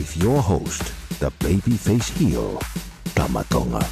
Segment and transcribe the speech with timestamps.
[0.00, 0.82] with your host,
[1.20, 2.58] the babyface heel,
[3.14, 3.86] Tama Tonga.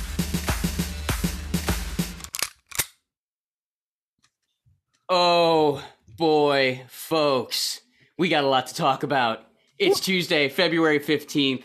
[5.10, 5.84] Oh
[6.16, 7.82] boy, folks,
[8.16, 9.40] we got a lot to talk about.
[9.78, 11.64] It's Tuesday, February 15th.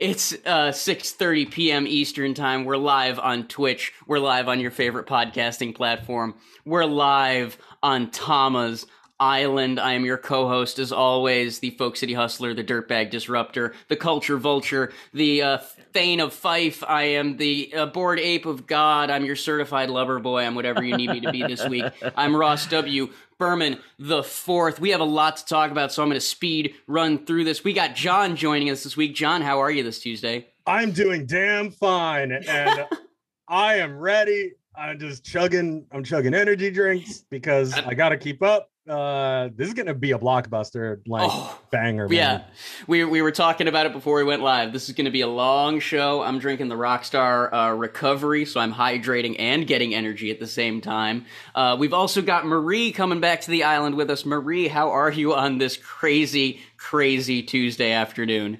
[0.00, 1.86] It's uh 6:30 p.m.
[1.86, 2.64] Eastern Time.
[2.64, 3.92] We're live on Twitch.
[4.06, 6.36] We're live on your favorite podcasting platform.
[6.64, 8.86] We're live on Tama's
[9.24, 9.80] Island.
[9.80, 14.36] I am your co-host as always, the Folk City Hustler, the Dirtbag Disruptor, the Culture
[14.36, 15.58] Vulture, the uh,
[15.94, 16.84] Thane of Fife.
[16.86, 19.08] I am the uh, Bored Ape of God.
[19.08, 20.42] I'm your certified lover boy.
[20.42, 21.86] I'm whatever you need me to be this week.
[22.16, 23.08] I'm Ross W.
[23.38, 24.78] Berman the fourth.
[24.78, 27.64] We have a lot to talk about, so I'm going to speed run through this.
[27.64, 29.14] We got John joining us this week.
[29.14, 30.48] John, how are you this Tuesday?
[30.66, 32.86] I'm doing damn fine, and
[33.48, 34.52] I am ready.
[34.76, 35.86] I'm just chugging.
[35.92, 38.68] I'm chugging energy drinks because I got to keep up.
[38.88, 42.06] Uh, this is gonna be a blockbuster, like Oh, banger.
[42.10, 42.42] Yeah,
[42.86, 44.74] we we were talking about it before we went live.
[44.74, 46.20] This is going to be a long show.
[46.20, 50.82] I'm drinking the Rockstar uh, Recovery, so I'm hydrating and getting energy at the same
[50.82, 51.24] time.
[51.54, 54.26] Uh, we've also got Marie coming back to the island with us.
[54.26, 58.58] Marie, how are you on this crazy, crazy Tuesday afternoon?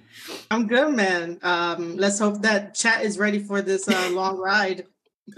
[0.51, 1.39] I'm good, man.
[1.43, 4.87] Um, let's hope that chat is ready for this uh, long ride.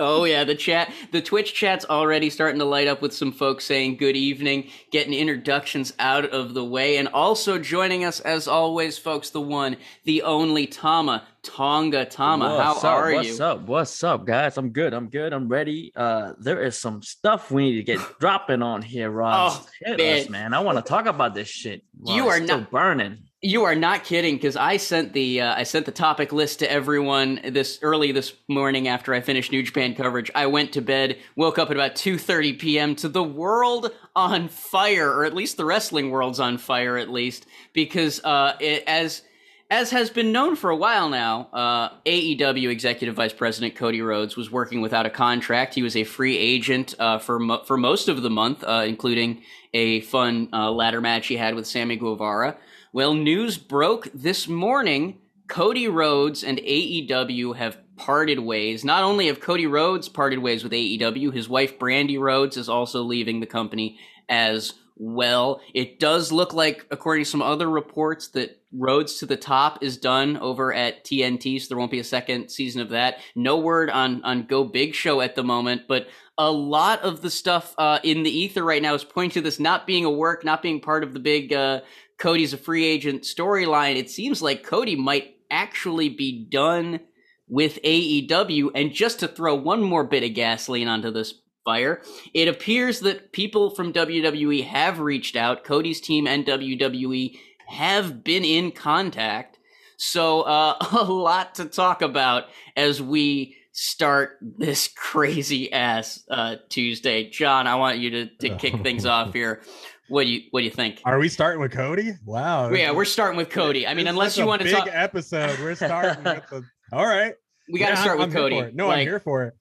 [0.00, 3.64] Oh yeah, the chat, the Twitch chat's already starting to light up with some folks
[3.64, 8.98] saying good evening, getting introductions out of the way, and also joining us as always,
[8.98, 12.56] folks, the one, the only Tama, Tonga Tama.
[12.56, 12.94] What's How up?
[12.96, 13.32] are What's you?
[13.34, 13.60] What's up?
[13.62, 14.58] What's up, guys?
[14.58, 14.92] I'm good.
[14.92, 15.32] I'm good.
[15.32, 15.92] I'm ready.
[15.94, 19.60] Uh, there is some stuff we need to get dropping on here, Ross.
[19.60, 20.18] Oh, Hit man.
[20.20, 20.52] us, man.
[20.52, 21.82] I want to talk about this shit.
[22.04, 23.18] You are not- burning.
[23.46, 26.68] You are not kidding because I sent the uh, I sent the topic list to
[26.68, 30.32] everyone this early this morning after I finished New Japan coverage.
[30.34, 32.96] I went to bed, woke up at about two thirty p.m.
[32.96, 37.46] to the world on fire, or at least the wrestling world's on fire, at least
[37.72, 39.22] because uh, it, as
[39.70, 44.36] as has been known for a while now, uh, AEW Executive Vice President Cody Rhodes
[44.36, 45.74] was working without a contract.
[45.74, 49.42] He was a free agent uh, for mo- for most of the month, uh, including
[49.72, 52.56] a fun uh, ladder match he had with Sammy Guevara.
[52.96, 55.18] Well, news broke this morning.
[55.48, 58.86] Cody Rhodes and AEW have parted ways.
[58.86, 63.02] Not only have Cody Rhodes parted ways with AEW, his wife Brandi Rhodes is also
[63.02, 63.98] leaving the company
[64.30, 65.60] as well.
[65.74, 69.98] It does look like, according to some other reports, that Rhodes to the Top is
[69.98, 73.18] done over at TNT, so there won't be a second season of that.
[73.34, 76.08] No word on on Go Big Show at the moment, but
[76.38, 79.58] a lot of the stuff uh, in the ether right now is pointing to this
[79.58, 81.80] not being a work, not being part of the big uh,
[82.18, 83.96] Cody's a free agent storyline.
[83.96, 87.00] It seems like Cody might actually be done
[87.48, 88.70] with AEW.
[88.74, 91.34] And just to throw one more bit of gasoline onto this
[91.64, 92.02] fire,
[92.34, 95.64] it appears that people from WWE have reached out.
[95.64, 97.38] Cody's team and WWE
[97.68, 99.58] have been in contact.
[99.96, 102.44] So, uh, a lot to talk about
[102.76, 107.28] as we start this crazy ass uh, Tuesday.
[107.28, 109.62] John, I want you to, to kick things off here.
[110.08, 111.00] What do you What do you think?
[111.04, 112.12] Are we starting with Cody?
[112.24, 112.70] Wow.
[112.70, 113.86] Yeah, we're starting with Cody.
[113.86, 115.58] I mean, unless you want to big talk, episode.
[115.58, 116.64] We're starting with the.
[116.92, 117.34] All right.
[117.72, 118.72] we got to Yeah, start I'm- with I'm Cody.
[118.74, 119.54] No, Like, I'm here for it.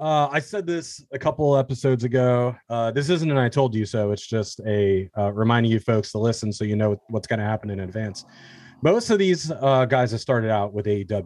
[0.00, 2.56] Uh, I said this a couple episodes ago.
[2.68, 4.10] Uh, this isn't an I told you so.
[4.10, 7.44] It's just a uh, reminding you folks to listen so you know what's going to
[7.44, 8.24] happen in advance.
[8.82, 11.24] Most of these uh, guys have started out with AEW,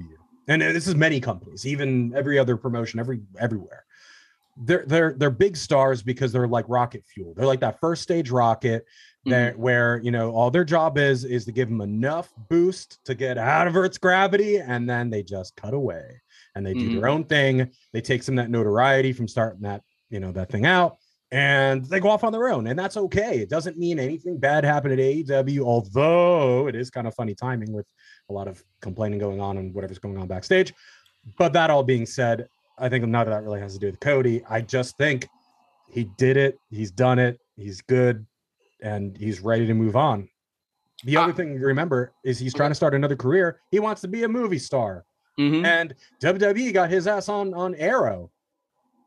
[0.48, 3.84] and this is many companies, even every other promotion, every everywhere.
[4.60, 7.34] They're they're they're big stars because they're like rocket fuel.
[7.36, 8.84] They're like that first stage rocket
[9.26, 9.62] that mm-hmm.
[9.62, 13.38] where you know all their job is is to give them enough boost to get
[13.38, 16.20] out of Earth's gravity, and then they just cut away
[16.54, 17.10] and they do their mm-hmm.
[17.10, 17.70] own thing.
[17.92, 20.96] They take some of that notoriety from starting that you know that thing out,
[21.30, 23.38] and they go off on their own, and that's okay.
[23.38, 27.72] It doesn't mean anything bad happened at AEW, although it is kind of funny timing
[27.72, 27.86] with
[28.28, 30.74] a lot of complaining going on and whatever's going on backstage.
[31.38, 32.48] But that all being said,
[32.80, 34.42] I think none of that really has to do with Cody.
[34.48, 35.28] I just think
[35.90, 38.26] he did it, he's done it, he's good,
[38.82, 40.28] and he's ready to move on.
[41.04, 43.60] The other thing to remember is he's trying to start another career.
[43.70, 45.04] He wants to be a movie star.
[45.38, 45.64] Mhm.
[45.64, 48.30] And WWE got his ass on on Arrow.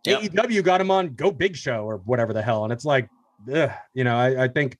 [0.06, 0.21] Yep.
[0.21, 2.63] AEW got him on Go Big Show or whatever the hell.
[2.63, 3.09] And it's like,
[3.53, 4.77] ugh, you know, I, I think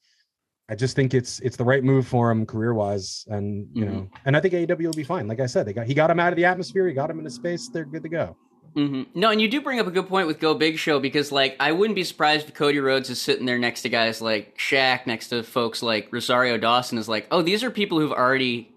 [0.70, 3.26] I just think it's it's the right move for him career wise.
[3.28, 3.92] And you Mhm.
[3.92, 5.28] know, and I think AEW will be fine.
[5.28, 7.18] Like I said, they got he got him out of the atmosphere, he got him
[7.20, 8.38] into space, they're good to go.
[8.74, 11.32] Hmm No, and you do bring up a good point with Go Big Show because,
[11.32, 14.58] like, I wouldn't be surprised if Cody Rhodes is sitting there next to guys like
[14.58, 18.72] Shaq, next to folks like Rosario Dawson, is like, oh, these are people who've already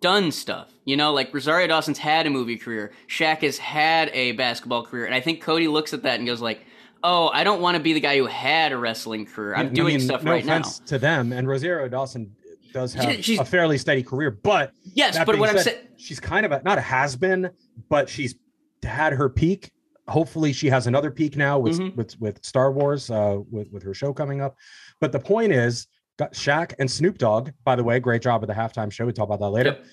[0.00, 0.72] done stuff.
[0.84, 5.04] You know, like Rosario Dawson's had a movie career, Shaq has had a basketball career,
[5.06, 6.60] and I think Cody looks at that and goes like,
[7.02, 9.54] oh, I don't want to be the guy who had a wrestling career.
[9.54, 10.58] I'm I doing mean, stuff no right now.
[10.60, 11.32] offense to them.
[11.32, 12.34] And Rosario Dawson
[12.72, 16.18] does have She- she's- a fairly steady career, but Yes, but what I'm saying, she's
[16.20, 17.50] kind of a, not a has been,
[17.88, 18.34] but she's
[18.82, 19.70] had her peak.
[20.08, 21.96] Hopefully, she has another peak now with Mhm.
[21.96, 24.56] with with Star Wars, uh, with with her show coming up.
[25.00, 25.88] But the point is,
[26.18, 27.50] got Shaq and Snoop Dogg.
[27.64, 29.04] By the way, great job at the halftime show.
[29.06, 29.70] We talk about that later.
[29.70, 29.84] Yep.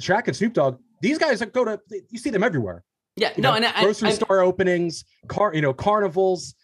[0.00, 0.78] Shaq and Snoop Dogg.
[1.02, 1.80] These guys go to
[2.10, 2.84] you see them everywhere.
[3.16, 6.54] yeah, You no, know, and I, grocery I, store openings, car, you know, carnivals,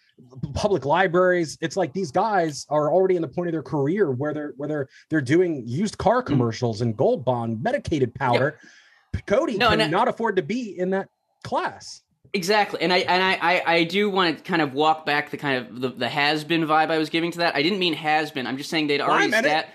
[0.54, 1.58] public libraries.
[1.60, 4.68] It's like these guys are already in the point of their career where they're where
[4.68, 5.98] they're they're doing used Mm.
[5.98, 8.58] car commercials and gold bond medicated powder.
[9.26, 11.08] Cody No, cannot afford to be in that
[11.42, 12.02] class.
[12.34, 15.36] Exactly, and I and I, I, I do want to kind of walk back the
[15.36, 17.54] kind of the, the has been vibe I was giving to that.
[17.54, 18.46] I didn't mean has been.
[18.46, 19.68] I'm just saying they'd already stat.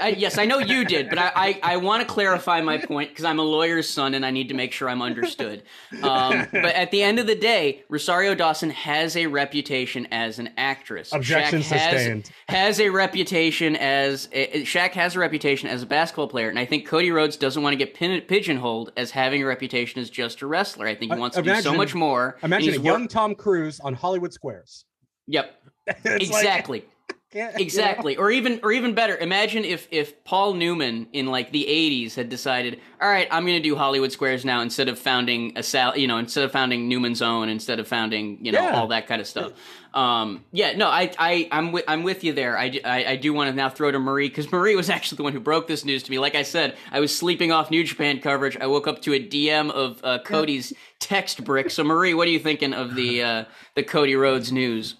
[0.00, 3.10] I, yes, I know you did, but I, I, I want to clarify my point
[3.10, 5.62] because I'm a lawyer's son and I need to make sure I'm understood.
[6.02, 10.50] Um, but at the end of the day, Rosario Dawson has a reputation as an
[10.56, 11.12] actress.
[11.12, 12.30] Objection Shaq has, sustained.
[12.48, 16.64] has a reputation as eh, Shaq has a reputation as a basketball player, and I
[16.64, 20.40] think Cody Rhodes doesn't want to get pin, pigeonholed as having a reputation as just
[20.42, 20.86] a wrestler.
[20.86, 22.38] I think he Uh, wants to do so much more.
[22.42, 24.86] Imagine a wor- young Tom Cruise on Hollywood Squares.
[25.26, 25.54] Yep.
[26.04, 26.80] exactly.
[26.80, 26.88] like,
[27.34, 27.56] exactly.
[27.68, 28.22] can't- you know?
[28.22, 32.28] Or even or even better, imagine if if Paul Newman in like the 80s had
[32.28, 35.96] decided, "All right, I'm going to do Hollywood Squares now instead of founding a sal,
[35.96, 38.78] you know, instead of founding Newman's Own, instead of founding, you know, Yeah.
[38.80, 39.52] all that kind of stuff."
[39.94, 42.58] Um, yeah, no, I I I'm with I'm with you there.
[42.58, 45.32] I I do want to now throw to Marie cuz Marie was actually the one
[45.32, 46.18] who broke this news to me.
[46.18, 48.56] Like I said, I was sleeping off New Japan coverage.
[48.60, 51.70] I woke up to a DM of uh, Cody's text brick.
[51.70, 53.44] So Marie, what are you thinking of the uh,
[53.76, 54.96] the Cody Rhodes news?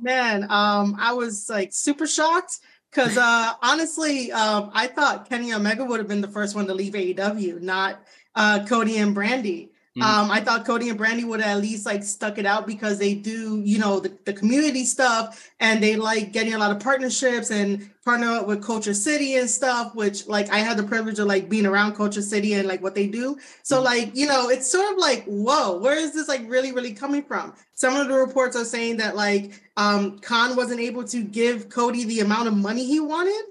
[0.00, 2.58] Man, um, I was like super shocked
[2.90, 6.74] because uh, honestly, um, I thought Kenny Omega would have been the first one to
[6.74, 8.00] leave AEW, not
[8.34, 9.70] uh, Cody and Brandi.
[9.98, 10.02] Mhm.
[10.02, 12.98] Um, I thought Cody and Brandi would have at least like stuck it out because
[12.98, 16.78] they do, you know, the, the community stuff and they like getting a lot of
[16.80, 21.26] partnerships and partner up with KultureCity and stuff, which like I had the privilege of
[21.26, 23.38] like being around KultureCity and like what they do.
[23.62, 26.92] So like, you know, it's sort of like, whoa, where is this like really, really
[26.94, 27.54] coming from?
[27.74, 32.04] Some of the reports are saying that like um Khan wasn't able to give Cody
[32.04, 33.42] the amount of money he wanted.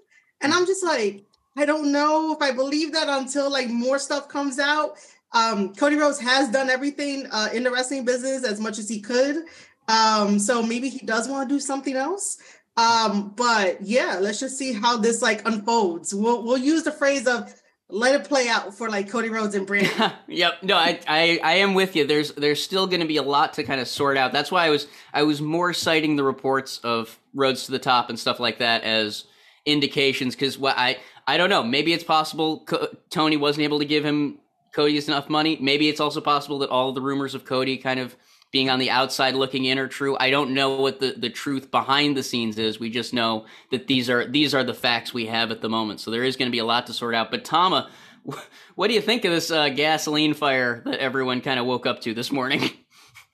[0.41, 1.23] And I'm just like,
[1.55, 4.97] I don't know if I believe that until like more stuff comes out.
[5.33, 9.01] Um, Cody Rhodes has done everything uh, in the wrestling business as much as he
[9.01, 9.43] could.
[9.87, 12.37] Um, so maybe he does want to do something else.
[12.75, 16.13] Um, but yeah, let's just see how this like unfolds.
[16.13, 17.53] We'll we'll use the phrase of
[17.89, 20.11] let it play out for like Cody Rhodes and Brandon.
[20.27, 20.61] yep.
[20.61, 22.05] No, I, I I am with you.
[22.05, 24.31] There's there's still going to be a lot to kind of sort out.
[24.31, 28.09] That's why I was I was more citing the reports of Rhodes to the Top
[28.09, 29.25] and stuff like that as
[29.65, 31.63] indications because what I I don't know.
[31.63, 34.37] Maybe it's possible Co- Tony wasn't able to give him
[34.77, 35.57] Cody's enough money.
[35.59, 38.15] Maybe it's also possible that all the rumors of Cody kind of
[38.51, 40.15] being on the outside looking in are true.
[40.19, 42.79] I don't know what the, the truth behind the scenes is.
[42.79, 45.99] We just know that these are these are the facts we have at the moment.
[45.99, 47.31] So there is going to be a lot to sort out.
[47.31, 47.89] But Tama,
[48.75, 52.01] what do you think of this uh, gasoline fire that everyone kind of woke up
[52.01, 52.69] to this morning?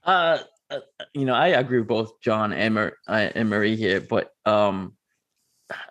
[0.06, 0.80] Uh, uh,
[1.14, 4.98] you know, I agree with both John and, Mar- uh, and Marie here, but um,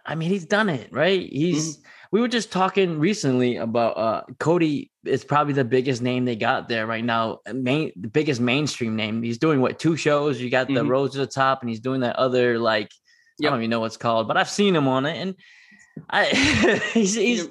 [0.05, 1.27] I mean, he's done it, right?
[1.33, 1.79] He's.
[2.13, 6.69] We were just talking recently about uh Cody is probably the biggest name they got
[6.69, 7.39] there right now.
[7.47, 9.23] uh, Main, the biggest mainstream name.
[9.23, 10.41] He's doing what two shows?
[10.41, 10.89] You got the Mhm.
[10.89, 12.91] Rose to the Top, and he's doing that other like
[13.43, 15.35] I don't even know what's called, but I've seen him on it, and
[16.11, 16.27] I
[16.93, 17.49] he's he's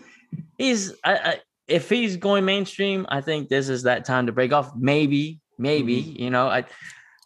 [0.58, 4.53] he's I, I if he's going mainstream, I think this is that time to break
[4.53, 4.72] off.
[4.75, 6.22] Maybe, maybe Mm-hmm.
[6.24, 6.65] you know, I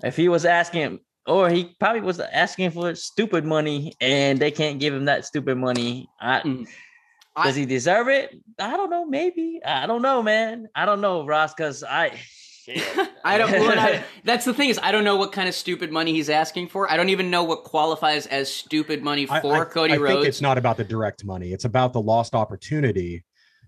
[0.04, 4.80] if he was asking, or he probably was asking for stupid money, and they can't
[4.80, 6.08] give him that stupid money.
[6.22, 6.68] I, Mm.
[7.44, 8.36] Does he deserve it?
[8.60, 9.06] I don't know.
[9.06, 10.68] Maybe I don't know, man.
[10.76, 12.12] I don't know, Ross, because I.
[13.24, 13.52] I don't.
[13.52, 16.30] Well, I, that's the thing is, I don't know what kind of stupid money he's
[16.32, 16.90] asking for.
[16.92, 20.14] I don't even know what qualifies as stupid money for I, Cody I Rhodes.
[20.16, 21.52] think it's not about the direct money.
[21.54, 23.24] It's about the lost opportunity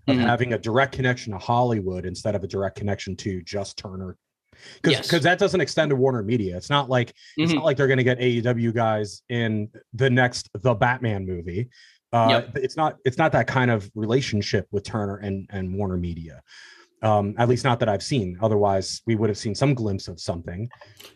[0.08, 0.20] of Mhm.
[0.26, 4.16] having a direct connection to Hollywood instead of a direct connection to just Turner.
[4.82, 5.22] Because Yes.
[5.22, 6.56] that doesn't extend to Warner Media.
[6.56, 7.56] It's not like it's Mhm.
[7.56, 11.68] not like they're going to get AEW guys in the next the Batman movie.
[12.12, 12.56] Uh, Yep.
[12.56, 16.42] It's not it's not that kind of relationship with Turner and and Warner Media.
[17.00, 18.36] Um, at least not that I've seen.
[18.42, 20.68] Otherwise, we would have seen some glimpse of something.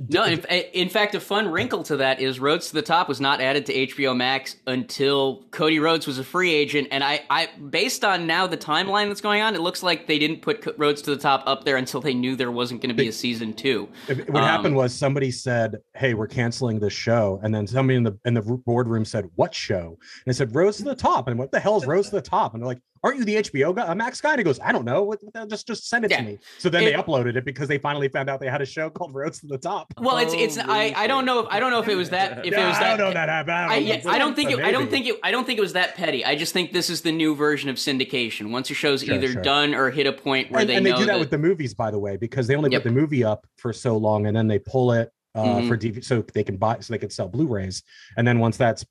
[0.09, 0.39] No, in,
[0.73, 3.67] in fact, a fun wrinkle to that is Rhodes to the Top was not added
[3.67, 8.27] to HBO Max until Cody Rhodes was a free agent, and I, I, based on
[8.27, 11.11] now the timeline that's going on, it looks like they didn't put Co- Rhodes to
[11.11, 13.89] the Top up there until they knew there wasn't going to be a season two.
[14.07, 18.05] What Um, happened was somebody said, "Hey, we're canceling this show," and then somebody in
[18.05, 21.39] the in the boardroom said, "What show?" And I said, "Rose to the Top." And
[21.39, 22.55] what the hell is Rose to the Top?
[22.55, 24.73] And they're like, "Aren't you the HBO guy, a Max guy?" And he goes, "I
[24.73, 25.03] don't know.
[25.03, 26.19] What, what just just send it Yeah.
[26.19, 28.67] to me." So then they uploaded it because they finally found out they had a
[28.67, 29.93] show called Rhodes to the Top.
[29.99, 32.39] Well, it's it's I, I don't know if I don't know if it was that
[32.39, 33.55] if it Yeah, was I that don't know that happened.
[33.57, 33.95] I I, don't, know.
[33.95, 35.73] yeah, I don't think it, But I don't think it I don't think it was
[35.75, 36.25] that petty.
[36.25, 38.51] I just think this is the new version of syndication.
[38.51, 39.43] Once a show's Sure, either sure.
[39.43, 41.39] done or hit a point where and, they and they do that, that with the
[41.39, 42.83] movies, by the way, because they only Yep.
[42.83, 45.69] put the movie up for so long, and then they pull it uh, Mhm.
[45.69, 47.83] for DVD, so they can buy, so they can sell Blu-rays,
[48.19, 48.85] and then once that's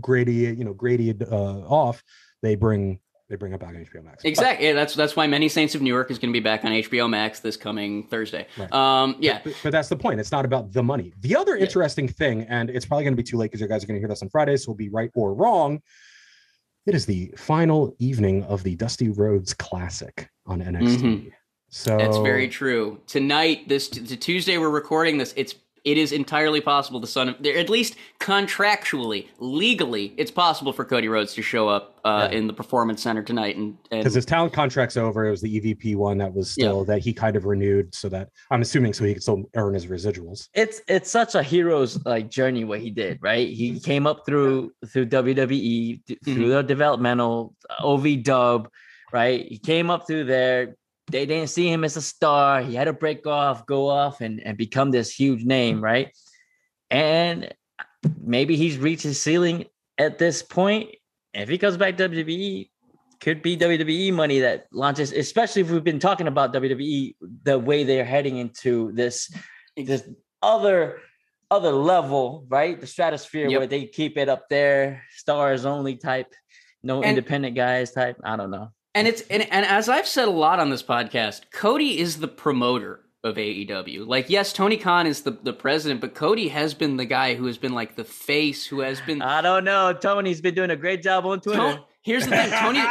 [0.00, 2.02] graded, you know, graded uh, off,
[2.42, 2.98] they bring
[3.34, 4.22] they bring it back on HBO Max.
[4.22, 4.66] But- Exactly.
[4.68, 7.08] Yeah, that's that's why Many Saints of Newark is going to be back on HBO
[7.10, 8.46] Max this coming Thursday.
[8.56, 8.72] Right.
[8.72, 9.40] Um, yeah.
[9.42, 10.20] But, but that's the point.
[10.20, 11.12] It's not about the money.
[11.20, 11.64] The other Yeah.
[11.64, 13.96] interesting thing, and it's probably going to be too late because you guys are going
[13.96, 15.82] to hear this on Friday, so we'll be right or wrong.
[16.86, 20.98] It is the final evening of the Dusty Rhodes Classic on NXT.
[21.02, 21.32] Mhm.
[21.70, 23.00] So That's very true.
[23.08, 25.34] Tonight, this the Tuesday we're recording this.
[25.36, 30.72] It's it is entirely possible the son of there at least contractually, legally, it's possible
[30.72, 32.38] for Cody Rhodes to show up uh, Yeah.
[32.38, 35.26] in the Performance Center tonight and because and his talent contract's over.
[35.26, 36.64] It was the EVP one that was Yeah.
[36.64, 39.74] still that he kind of renewed, so that I'm assuming so he could still earn
[39.74, 40.48] his residuals.
[40.54, 44.72] it's it's such a hero's like journey what he did right he came up through
[44.92, 48.68] through wwe th- through the developmental ov dub
[49.12, 50.76] right he came up through there
[51.08, 54.40] they didn't see him as a star he had to break off go off and
[54.40, 55.84] and become this huge name mm-hmm.
[55.84, 56.16] right
[56.90, 57.52] and
[58.22, 59.64] maybe he's reached his ceiling
[59.98, 60.90] at this point
[61.34, 62.68] if he comes back to wwe
[63.24, 67.82] could be WWE money that launches, especially if we've been talking about WWE the way
[67.82, 69.32] they're heading into this
[69.78, 70.06] this
[70.42, 70.98] other
[71.50, 72.78] other level, right?
[72.78, 73.58] The stratosphere Yep.
[73.58, 76.34] where they keep it up there, stars only type,
[76.82, 78.20] no And- independent guys type.
[78.22, 78.73] I don't know.
[78.94, 82.28] And it's and, and as I've said a lot on this podcast, Cody is the
[82.28, 84.06] promoter of AEW.
[84.06, 87.46] Like, yes, Tony Khan is the, the president, but Cody has been the guy who
[87.46, 89.92] has been like the face, who has been I don't know.
[89.94, 91.58] Tony's been doing a great job on Twitter.
[91.58, 92.82] Ton- Here's the thing, Tony.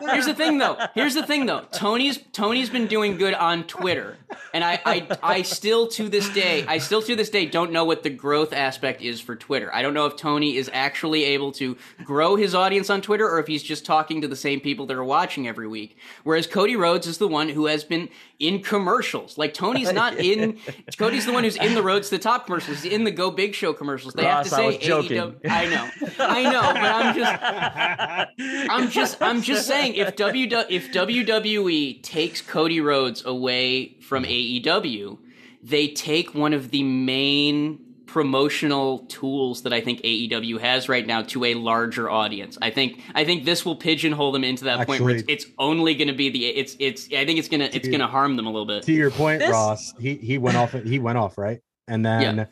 [0.12, 0.78] Here's the thing, though.
[0.94, 1.62] Here's the thing, though.
[1.72, 4.16] Tony's Tony's been doing good on Twitter,
[4.52, 7.84] and I, I I still to this day I still to this day don't know
[7.84, 9.74] what the growth aspect is for Twitter.
[9.74, 13.40] I don't know if Tony is actually able to grow his audience on Twitter or
[13.40, 15.98] if he's just talking to the same people that are watching every week.
[16.22, 18.08] Whereas Cody Rhodes is the one who has been
[18.38, 19.36] in commercials.
[19.36, 20.58] Like Tony's not in.
[20.96, 22.82] Cody's the one who's in the Rhodes to the Top commercials.
[22.82, 24.14] He's in the Go Big Show commercials.
[24.14, 25.18] They have to Ross, I say was joking.
[25.18, 25.50] AEW.
[25.50, 28.30] I know, I know, but I'm just.
[28.70, 35.18] I'm just I'm just saying if W if WWE takes Cody Rhodes away from AEW,
[35.62, 37.80] they take one of the main
[38.14, 42.56] promotional tools that I think AEW has right now to a larger audience.
[42.62, 45.96] I think I think this will pigeonhole them into that point where it's, it's only
[45.96, 48.36] going to be the it's it's I think it's going to it's going to harm
[48.36, 48.84] them a little bit.
[48.84, 50.72] to your point, This- Ross, he he went off.
[50.72, 52.46] He went off right, and then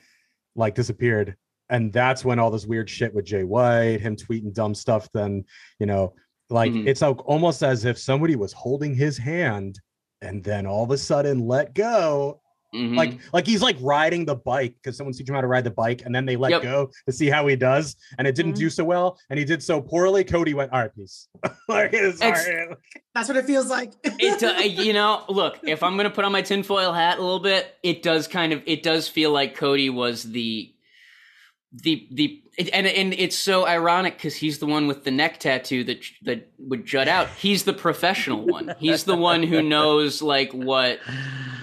[0.57, 1.37] like disappeared,
[1.73, 5.09] and that's when all this weird shit with Jay White, him tweeting dumb stuff.
[5.13, 5.45] Then
[5.81, 6.15] you know,
[6.51, 6.87] like Mhm.
[6.87, 9.81] it's like almost as if somebody was holding his hand,
[10.21, 12.39] and then all of a sudden let go.
[12.75, 12.97] Mhm.
[12.97, 15.71] Like like he's like riding the bike because someone teach him how to ride the
[15.71, 16.63] bike, and then they let Yep.
[16.63, 19.63] go to see how he does, and it didn't do so well, and he did
[19.63, 20.25] so poorly.
[20.25, 21.29] Cody went, "All right, peace."
[21.69, 22.77] like, it's, Ex- all right.
[23.15, 23.93] That's what it feels like.
[24.05, 27.41] it uh, you know look if i'm gonna put on my tinfoil hat a little
[27.41, 30.73] bit it does kind of it does feel like cody was the
[31.73, 35.41] the the it, and and it's so ironic because he's the one with the neck
[35.41, 37.29] tattoo that that would jut out.
[37.29, 38.75] He's the professional one.
[38.79, 41.01] He's the one who knows like what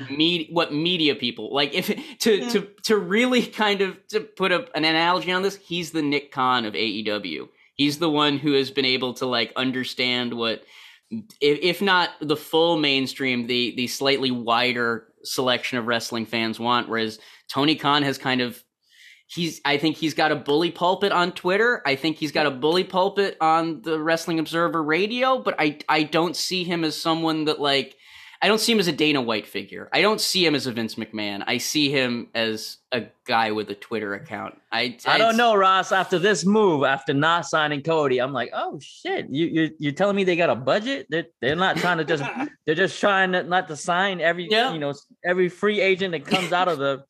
[0.09, 1.87] me what media people like if
[2.19, 6.01] to to to really kind of to put a, an analogy on this he's the
[6.01, 10.63] nick khan of aew he's the one who has been able to like understand what
[11.11, 16.87] if, if not the full mainstream, the the slightly wider selection of wrestling fans want.
[16.87, 17.19] Whereas
[17.51, 18.63] Tony Khan has kind of
[19.29, 21.81] he's I think he's got a bully pulpit on Twitter.
[21.85, 26.03] I think he's got a bully pulpit on the Wrestling Observer Radio, but I I
[26.03, 27.95] don't see him as someone that like
[28.41, 29.89] I don't see him as a Dana White figure.
[29.91, 31.43] I don't see him as a Vince McMahon.
[31.45, 34.57] I see him as a guy with a Twitter account.
[34.71, 35.91] I I don't know, Ross.
[35.91, 39.27] After this move, after not signing Cody, I'm like, oh shit.
[39.29, 41.07] You you you're telling me they got a budget?
[41.09, 42.23] They're they're not trying to just
[42.65, 44.73] they're just trying to not to sign every Yeah.
[44.73, 44.93] you know
[45.23, 47.03] every free agent that comes out of the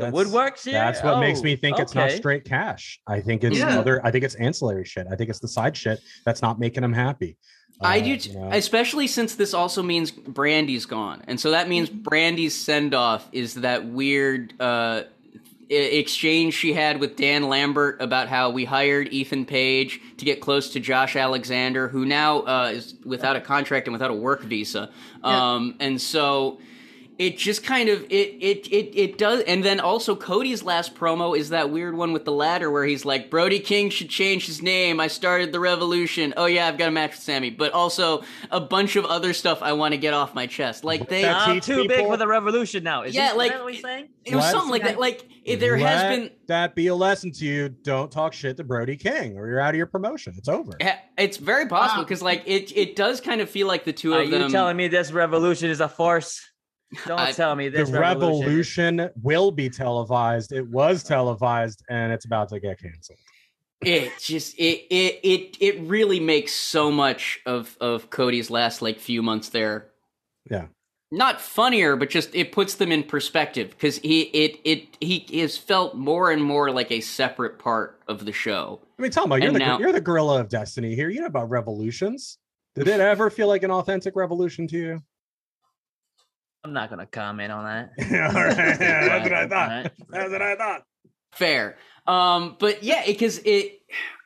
[0.00, 0.72] the That's- woodworks here.
[0.74, 3.00] That's what makes Oh, me think it's not straight cash.
[3.06, 3.78] I think it's Yeah.
[3.78, 4.04] other.
[4.04, 5.06] I think it's ancillary shit.
[5.10, 7.36] I think it's the side shit that's not making him happy.
[7.82, 8.50] I Uh, do, you know.
[8.52, 13.54] especially since this also means Brandi's gone, and so that means Brandi's send off is
[13.54, 15.04] that weird uh,
[15.70, 20.40] i- exchange she had with Dan Lambert about how we hired Ethan Page to get
[20.42, 24.42] close to Josh Alexander, who now uh, is without a contract and without a work
[24.42, 24.90] visa,
[25.24, 25.52] Yeah.
[25.54, 26.58] um, and so.
[27.20, 31.36] It just kind of it, it it it does, and then also Cody's last promo
[31.36, 34.62] is that weird one with the ladder where he's like, "Brody King should change his
[34.62, 34.98] name.
[35.00, 36.32] I started the revolution.
[36.38, 39.60] Oh yeah, I've got a match with Sammy, but also a bunch of other stuff
[39.60, 42.26] I want to get off my chest." Like they, That's- I'm too big for the
[42.26, 43.02] revolution now.
[43.02, 44.08] Is Yeah, he, like- is that what saying?
[44.24, 44.98] it was something like that.
[44.98, 46.30] Like it- there has been.
[46.46, 47.68] that be a lesson to you.
[47.68, 50.32] Don't talk shit to Brody King, or you're out of your promotion.
[50.38, 50.72] It's over.
[50.80, 51.96] ha- It's very possible ah.
[51.98, 52.04] Wow.
[52.04, 54.78] because like it it does kind of feel like the two Are of you telling
[54.78, 56.46] me this revolution is a farce?
[57.06, 58.96] Don't I- tell me The this revolution.
[58.98, 60.52] revolution will be televised.
[60.52, 63.18] It was televised, and it's about to get canceled.
[63.82, 68.98] it just it it it it really makes so much of of Cody's last like
[68.98, 69.86] few months there.
[70.50, 70.66] Yeah.
[71.12, 75.56] Not funnier, but just it puts them in perspective because he it it he has
[75.56, 78.80] felt more and more like a separate part of the show.
[78.98, 81.08] I mean, Tom, you're And the now- you're the gorilla of destiny here.
[81.08, 82.38] You know about revolutions.
[82.76, 85.02] Did it ever feel like an authentic revolution to you?
[86.64, 87.90] I'm not gonna comment on that.
[88.34, 89.92] All right, that's what I thought.
[90.10, 90.82] That's what I thought.
[91.32, 91.76] Fair.
[92.06, 93.80] Um, but yeah, because it,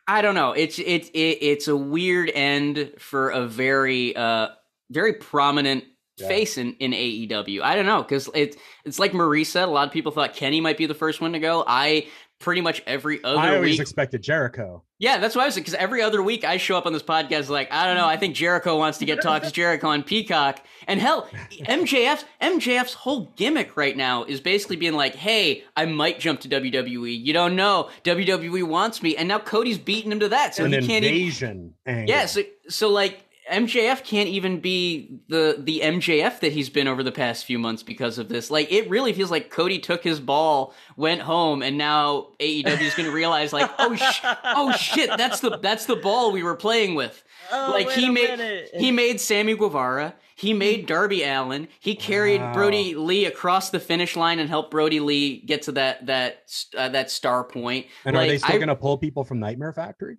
[0.08, 0.52] I don't know.
[0.52, 4.48] It's it's it, it's a weird end for a very uh
[4.90, 5.84] very prominent
[6.16, 6.28] Yeah.
[6.28, 7.62] face in in AEW.
[7.62, 9.64] I don't know because it's it's like Marie said.
[9.68, 11.62] A lot of people thought Kenny might be the first one to go.
[11.66, 12.08] I
[12.40, 13.44] pretty much every other week.
[13.44, 13.80] I always week.
[13.80, 14.82] expected Jericho.
[14.98, 17.48] yeah, that's why I was because every other week I show up on this podcast
[17.48, 18.06] like I don't know.
[18.06, 21.28] I think Jericho wants to get talks Jericho on Peacock, and hell,
[21.60, 26.48] MJF's MJF's whole gimmick right now is basically being like, "Hey, I might jump to
[26.48, 27.18] WWE.
[27.24, 27.88] You don't know.
[28.04, 31.14] WWE wants me." And now Cody's beating him to that, so An he can't even.
[31.18, 31.74] invasion.
[31.86, 32.14] angle.
[32.14, 37.02] Yeah, so so like MJF can't even be the the MJF that he's been over
[37.02, 38.50] the past few months because of this.
[38.50, 42.94] Like it really feels like Cody took his ball, went home, and now AEW is
[42.94, 46.56] going to realize like, oh sh- oh shit, that's the that's the ball we were
[46.56, 47.22] playing with.
[47.52, 48.70] Oh, like he made minute.
[48.74, 50.14] he made Sammy Guevara.
[50.36, 51.68] He made Darby Allin.
[51.80, 52.54] He carried Wow.
[52.54, 56.88] Brodie Lee across the finish line and helped Brodie Lee get to that that uh,
[56.88, 57.86] that star point.
[58.06, 60.16] And like, are they still I- going to pull people from Nightmare Factory?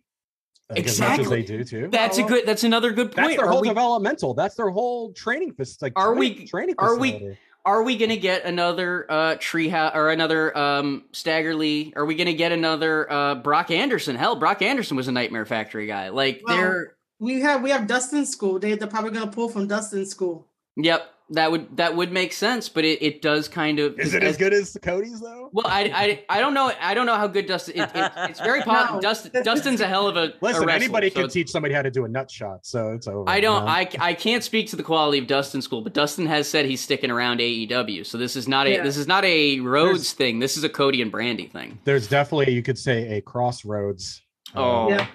[0.70, 1.24] Like, As much Exactly.
[1.24, 1.88] as they do too.
[1.92, 2.46] That's a Oh, good.
[2.48, 3.16] That's another good point.
[3.16, 3.38] That's point.
[3.38, 4.34] their Are whole we- developmental.
[4.34, 5.54] That's their whole training.
[5.54, 6.76] fac- Like Are train- we- training?
[6.80, 11.94] are we- are we gonna get another uh treehouse or another um Staggerly?
[11.96, 14.16] Are we gonna get another uh Brock Anderson?
[14.16, 16.10] Hell, Brock Anderson was a Nightmare Factory guy.
[16.10, 18.58] Like Well- they're We have we have Dustin School.
[18.60, 20.48] They they're probably gonna pull from Dustin School.
[20.76, 24.24] yep, that would that would make sense, but it, it does kind of Is it
[24.24, 25.50] as good as Cody's though?
[25.54, 25.84] Well, I,
[26.30, 27.78] I I don't know I don't know how good Dustin.
[27.82, 28.98] It, it, it's very possible.
[28.98, 29.02] No.
[29.02, 31.82] Dustin Dustin's a hell of a a Listen, wrestler, anybody so can teach somebody how
[31.82, 33.28] to do a nut shot, so it's over.
[33.30, 33.66] I don't.
[33.66, 33.72] know?
[33.72, 36.82] I, I can't speak to the quality of Dustin School, but Dustin has said he's
[36.82, 38.06] sticking around AEW.
[38.06, 38.84] So this is not a Yeah.
[38.84, 40.40] this is not a Rhodes There's- thing.
[40.40, 41.80] This is a Cody and Brandi thing.
[41.86, 44.22] There's definitely you could say a crossroads.
[44.56, 45.08] uh, Oh, Yeah.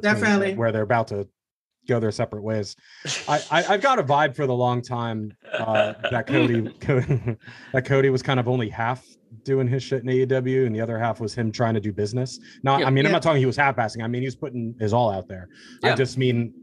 [0.00, 0.54] definitely.
[0.54, 1.28] where they're about to
[1.88, 2.76] go their separate ways.
[3.26, 7.36] I, I I've got a vibe for the long time uh, that Cody, Cody
[7.72, 9.04] that Cody was kind of only half
[9.44, 12.38] doing his shit in AEW, and the other half was him trying to do business.
[12.62, 12.86] Not, Yeah.
[12.86, 14.02] I mean, I'm not talking he was half-assing.
[14.02, 15.48] I mean, he was putting his all out there.
[15.82, 16.54] I just mean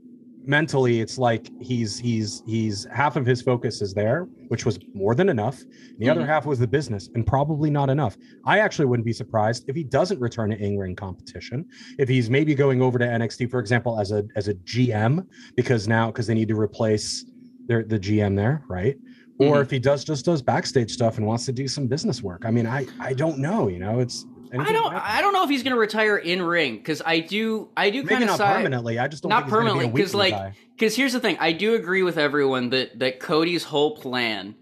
[0.47, 5.15] mentally, it's like he's he's he's half of his focus is there, which was more
[5.15, 5.61] than enough.
[5.99, 6.27] The other Mhm.
[6.27, 8.17] half was the business, and probably not enough.
[8.45, 11.65] I actually wouldn't be surprised if he doesn't return to in-ring competition
[11.97, 15.87] if he's maybe going over to NXT, for example, as a as a GM, because
[15.87, 17.25] now because they need to replace
[17.67, 18.95] their the GM there, right?
[19.39, 19.61] Or Mhm.
[19.63, 22.43] if he does just does backstage stuff and wants to do some business work.
[22.45, 23.67] I mean, I I don't know.
[23.67, 24.91] You know, it's I don't.
[24.93, 25.01] happen.
[25.03, 27.69] I don't know if he's going to retire in ring because I do.
[27.75, 28.57] I do kind of not side.
[28.57, 28.99] permanently.
[28.99, 30.53] I just don't not think he's gonna be a permanently, 'cause, weekly like.
[30.77, 34.55] Because here's the thing, I do agree with everyone that that Cody's whole plan.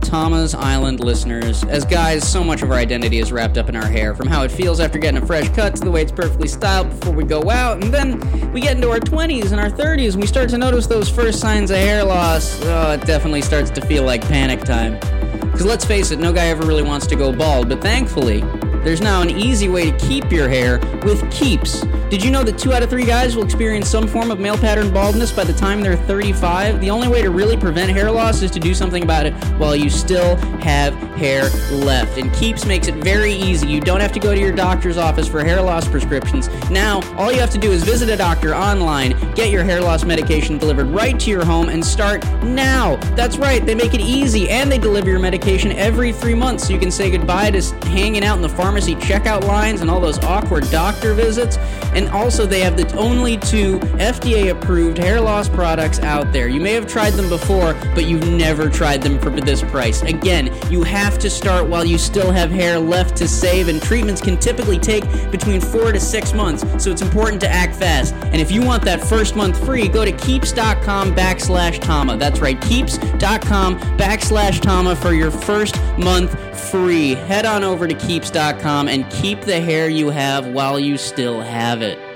[0.00, 3.84] Tama's Island listeners, as guys, so much of our identity is wrapped up in our
[3.86, 6.48] hair, from how it feels after getting a fresh cut to the way it's perfectly
[6.48, 8.18] styled before we go out, and then
[8.52, 11.40] we get into our 20s and our 30s and we start to notice those first
[11.40, 12.58] signs of hair loss.
[12.64, 14.94] Oh, it definitely starts to feel like panic time.
[15.40, 18.42] Because let's face it, no guy ever really wants to go bald, but thankfully,
[18.84, 21.82] there's now an easy way to keep your hair with Keeps.
[22.10, 24.56] Did you know that two out of three guys will experience some form of male
[24.56, 26.80] pattern baldness by the time they're 35?
[26.80, 29.76] The only way to really prevent hair loss is to do something about it while
[29.76, 32.16] you still have hair left.
[32.16, 33.66] And Keeps makes it very easy.
[33.66, 36.48] You don't have to go to your doctor's office for hair loss prescriptions.
[36.70, 40.04] Now, all you have to do is visit a doctor online, get your hair loss
[40.04, 42.96] medication delivered right to your home, and start now.
[43.16, 46.72] That's right, they make it easy and they deliver your medication every three months so
[46.72, 50.18] you can say goodbye to hanging out in the pharmacy checkout lines and all those
[50.18, 51.56] awkward doctor visits.
[51.94, 56.48] And also, they have the only two FDA approved hair loss products out there.
[56.48, 60.02] You may have tried them before, but you've never tried them for this price.
[60.02, 64.20] Again, you have to start while you still have hair left to save, and treatments
[64.20, 68.12] can typically take between four to six months, so it's important to act fast.
[68.24, 72.18] And if you want that first month free, go to keeps.com backslash Tama.
[72.18, 76.38] That's right, keeps.com backslash Tama for your first month
[76.70, 77.14] free.
[77.14, 78.57] Head on over to keeps.com
[78.88, 82.07] and keep the hair you have while you still have it.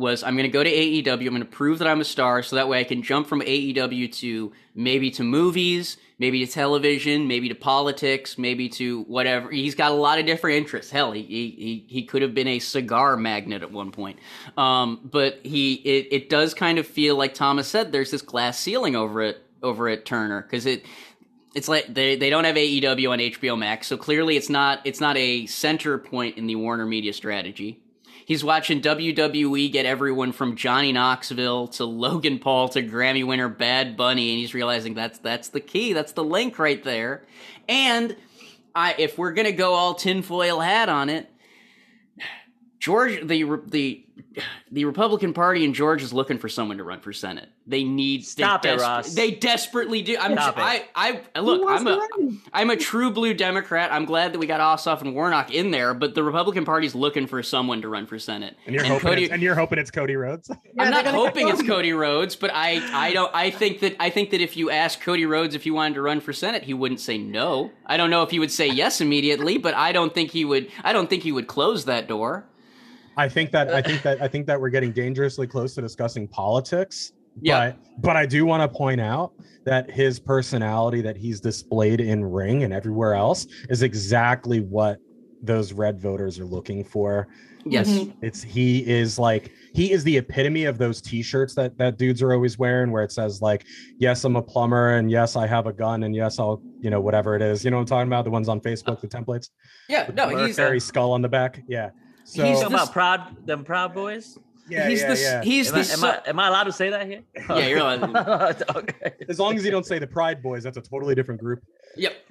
[0.00, 1.12] Was I'm going to go to AEW.
[1.12, 3.42] I'm going to prove that I'm a star, so that way I can jump from
[3.42, 9.50] AEW to maybe to movies, maybe to television, maybe to politics, maybe to whatever.
[9.50, 10.90] He's got a lot of different interests.
[10.90, 14.18] Hell, he he he could have been a cigar magnet at one point.
[14.56, 17.92] Um, but he it it does kind of feel like Thomas said.
[17.92, 20.84] There's this glass ceiling over it over at Turner because it
[21.54, 25.00] it's like they, they don't have AEW on HBO Max, so clearly it's not it's
[25.00, 27.82] not a center point in the Warner Media strategy.
[28.30, 33.96] He's watching WWE get everyone from Johnny Knoxville to Logan Paul to Grammy winner Bad
[33.96, 37.24] Bunny, and he's realizing that's that's the key, that's the link right there.
[37.68, 38.14] And
[38.72, 41.28] I, if we're gonna go all tinfoil hat on it,
[42.80, 44.06] George, the the
[44.72, 47.50] the Republican Party in Georgia is looking for someone to run for Senate.
[47.66, 49.14] They need stop they it, Ross.
[49.14, 50.16] They desperately do.
[50.18, 51.62] I'm Stop I, I I look.
[51.68, 52.08] I'm a
[52.54, 53.92] I'm a true blue Democrat.
[53.92, 57.26] I'm glad that we got Ossoff and Warnock in there, but the Republican Party's looking
[57.26, 58.56] for someone to run for Senate.
[58.64, 60.48] And you're hoping Cody, it's, and you're hoping it's Cody Rhodes.
[60.48, 64.08] Yeah, I'm not hoping it's Cody Rhodes, but I I don't I think that I
[64.08, 66.72] think that if you ask Cody Rhodes if he wanted to run for Senate, he
[66.72, 67.72] wouldn't say no.
[67.84, 70.70] I don't know if he would say yes immediately, but I don't think he would
[70.82, 72.46] I don't think he would close that door.
[73.20, 76.26] I think that I think that I think that we're getting dangerously close to discussing
[76.26, 77.12] politics.
[77.40, 77.72] Yeah.
[77.72, 79.32] But but I do want to point out
[79.64, 84.98] that his personality that he's displayed in ring and everywhere else is exactly what
[85.42, 87.28] those red voters are looking for.
[87.66, 87.88] Yes.
[87.90, 88.14] Mhm.
[88.22, 92.32] It's he is like he is the epitome of those t-shirts that that dudes are
[92.32, 93.66] always wearing where it says like
[93.98, 97.02] yes I'm a plumber and yes I have a gun and yes I'll you know
[97.02, 97.64] whatever it is.
[97.64, 99.50] You know what I'm talking about the ones on Facebook the templates.
[99.90, 101.62] Yeah, The no, he's very skull on the back.
[101.68, 101.90] Yeah.
[102.30, 104.38] So He's talking this- about proud them proud boys.
[104.68, 105.42] yeah, he's yeah, the yeah.
[105.42, 107.22] he's Am the I, am, I, am I allowed to say that here?
[107.48, 109.14] Yeah, you're allowed okay.
[109.28, 111.60] As long as you don't say the Pride Boys, that's a totally different group.
[111.96, 112.12] Yep.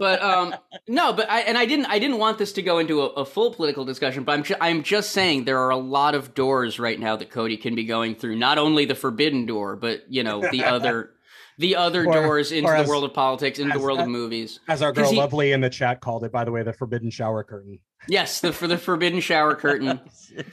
[0.00, 0.54] but um
[0.88, 3.24] no but i and i didn't i didn't want this to go into a, a
[3.24, 6.80] full political discussion but i'm ju- i'm just saying there are a lot of doors
[6.80, 10.24] right now that cody can be going through not only the forbidden door but you
[10.24, 11.12] know the other
[11.58, 14.00] the other Or- doors into or the as- world of politics into the as- world
[14.00, 14.60] of movies.
[14.68, 17.10] As our girl he- Lovely in the chat called it, by the way, the forbidden
[17.10, 17.78] shower curtain.
[18.08, 20.00] yes the for the forbidden shower curtain.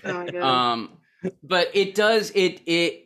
[0.04, 0.90] Oh um
[1.44, 3.02] but it does it it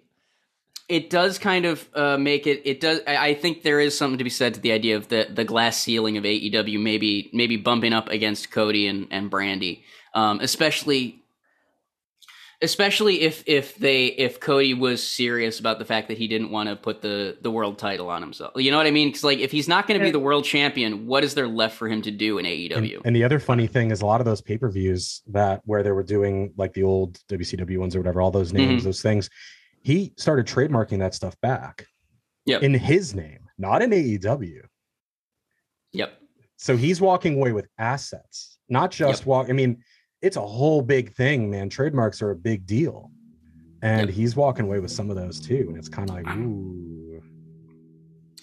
[0.88, 4.18] it does kind of uh, make it it does I, I think there is something
[4.18, 7.58] to be said to the idea of the the glass ceiling of AEW maybe maybe
[7.58, 9.84] bumping up against Cody and and Brandi.
[10.16, 11.22] Um especially
[12.62, 16.68] especially if if they if Cody was serious about the fact that he didn't want
[16.68, 19.40] to put the the world title on himself you know what I mean cuz like
[19.40, 22.02] if he's not going to be the world champion what is there left for him
[22.02, 24.26] to do in E And, AEW and the other funny thing is a lot of
[24.26, 28.32] those pay-per-views that where they were doing like the old WCW ones or whatever, all
[28.32, 28.86] those names, Mhm.
[28.86, 29.30] those things,
[29.82, 31.86] he started trademarking that stuff back.
[32.46, 32.64] Yep.
[32.64, 34.64] In his name, not in AEW.
[35.94, 36.20] yep
[36.58, 39.50] So he's walking away with assets, not just walk.
[39.50, 39.82] I mean,
[40.22, 41.70] it's a whole big thing, man.
[41.70, 43.12] Trademarks are a big deal.
[43.82, 44.16] And Yep.
[44.16, 45.66] he's walking away with some of those too.
[45.70, 47.22] And it's kind of like, ooh.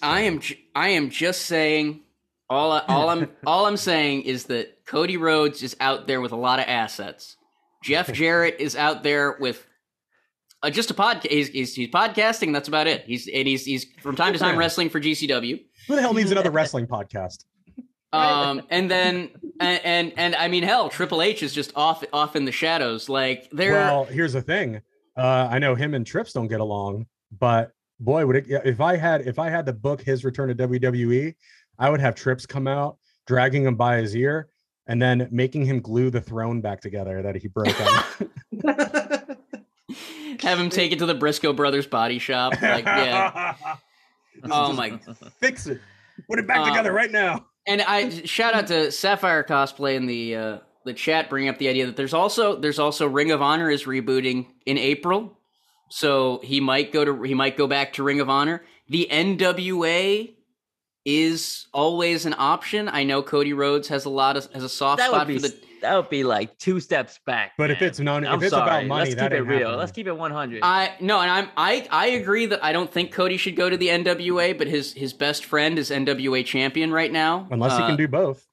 [0.01, 0.41] I am
[0.75, 2.01] I am just saying
[2.49, 6.31] all I, all I'm all I'm saying is that Cody Rhodes is out there with
[6.31, 7.35] a lot of assets.
[7.83, 9.65] Jeff Jarrett is out there with
[10.63, 11.29] uh, just a podcast.
[11.29, 12.53] He's, he's he's podcasting.
[12.53, 13.03] That's about it.
[13.05, 15.61] He's and he's he's from time to time wrestling for GCW.
[15.87, 17.45] Who the hell needs another wrestling podcast?
[18.13, 22.35] Um, and then and, and and I mean hell, Triple H is just off off
[22.35, 23.09] in the shadows.
[23.09, 24.81] Like they're Well, here's the thing.
[25.15, 28.95] Uh, I know him and Trips don't get along, but boy, would it if I
[28.95, 31.35] had if I had to book his return to WWE,
[31.79, 34.47] I would have Trips come out, dragging him by his ear,
[34.87, 37.67] and then making him glue the throne back together that he broke
[40.41, 42.61] have him take it to the Briscoe Brothers body shop.
[42.61, 43.55] Like, yeah.
[44.51, 44.99] Oh my.
[45.39, 45.81] Fix it.
[46.29, 47.45] Put it back Um, together right now.
[47.69, 51.67] And I shout out to Sapphire Cosplay in the uh, the chat, bringing up the
[51.67, 55.37] idea that there's also there's also Ring of Honor is rebooting in April,
[55.89, 58.63] so he might go to he might go back to Ring of Honor.
[58.87, 60.33] The NWA
[61.03, 62.87] is always an option.
[62.87, 65.35] I know Cody Rhodes has a lot of has a soft That would spot be
[65.39, 67.53] for the that would be like two steps back.
[67.57, 68.85] But if it's non- if I'm it's about sorry.
[68.85, 69.59] money, let's that keep it real.
[69.59, 69.79] happening.
[69.79, 70.59] Let's keep it 100.
[70.63, 73.77] I no, and I'm I I agree that I don't think Cody should go to
[73.77, 77.47] the NWA, but his his best friend is NWA champion right now.
[77.51, 78.45] Unless he uh, can do both.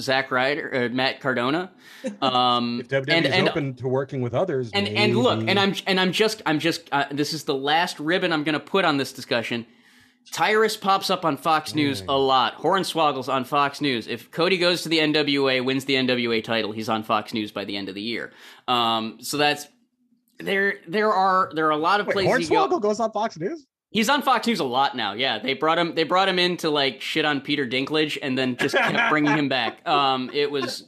[0.00, 1.70] Zack Ryder, uh, Matt Cardona.
[2.20, 5.58] Um, If WWE and is and open to working with others, and and look, and
[5.58, 8.60] I'm and I'm just I'm just uh, this is the last ribbon I'm going to
[8.60, 9.66] put on this discussion.
[10.30, 12.56] Tyrus pops up on Fox News a lot.
[12.56, 14.06] Hornswoggle's on Fox News.
[14.06, 17.64] If Cody goes to the NWA, wins the NWA title, he's on Fox News by
[17.64, 18.32] the end of the year.
[18.68, 19.66] Um, so that's
[20.38, 20.76] there.
[20.88, 22.48] There are there are a lot of Wait, places.
[22.48, 23.66] you go- Hornswoggle goes on Fox News.
[23.90, 25.12] He's on Fox News a lot now.
[25.12, 25.94] Yeah, they brought him.
[25.94, 29.36] They brought him in to like shit on Peter Dinklage, and then just kept bringing
[29.36, 29.80] him back.
[29.86, 30.86] Um, it was,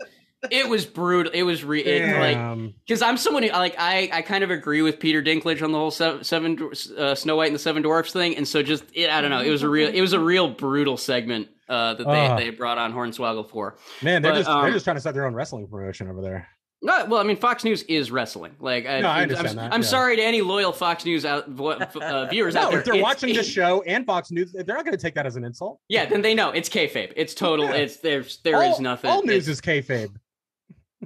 [0.51, 1.33] it was brutal.
[1.33, 4.83] It was re- it, like because I'm someone who like I I kind of agree
[4.83, 8.13] with Peter Dinklage on the whole seven, seven uh, Snow White and the Seven Dwarfs
[8.13, 9.41] thing, and so just it, I don't know.
[9.41, 12.37] It was a real it was a real brutal segment uh, that they Ah.
[12.37, 13.77] they brought on Hornswoggle for.
[14.03, 16.21] Man, they're But, just um, they're just trying to set their own wrestling promotion over
[16.21, 16.49] there.
[16.83, 18.57] No, well, I mean, Fox News is wrestling.
[18.61, 19.87] Like, I, No, I I'm- understand I'm, that, I'm yeah.
[19.89, 22.79] sorry to any loyal Fox News out, uh, viewers out No, there.
[22.81, 25.25] if they're It's- watching this show and Fox News, they're not going to take that
[25.25, 25.81] as an insult.
[25.89, 27.15] Yeah, then they know it's kayfabe.
[27.17, 27.65] It's total.
[27.65, 27.77] Yeah.
[27.77, 29.11] It's there's there is all, nothing.
[29.11, 30.11] All news It's- is kayfabe.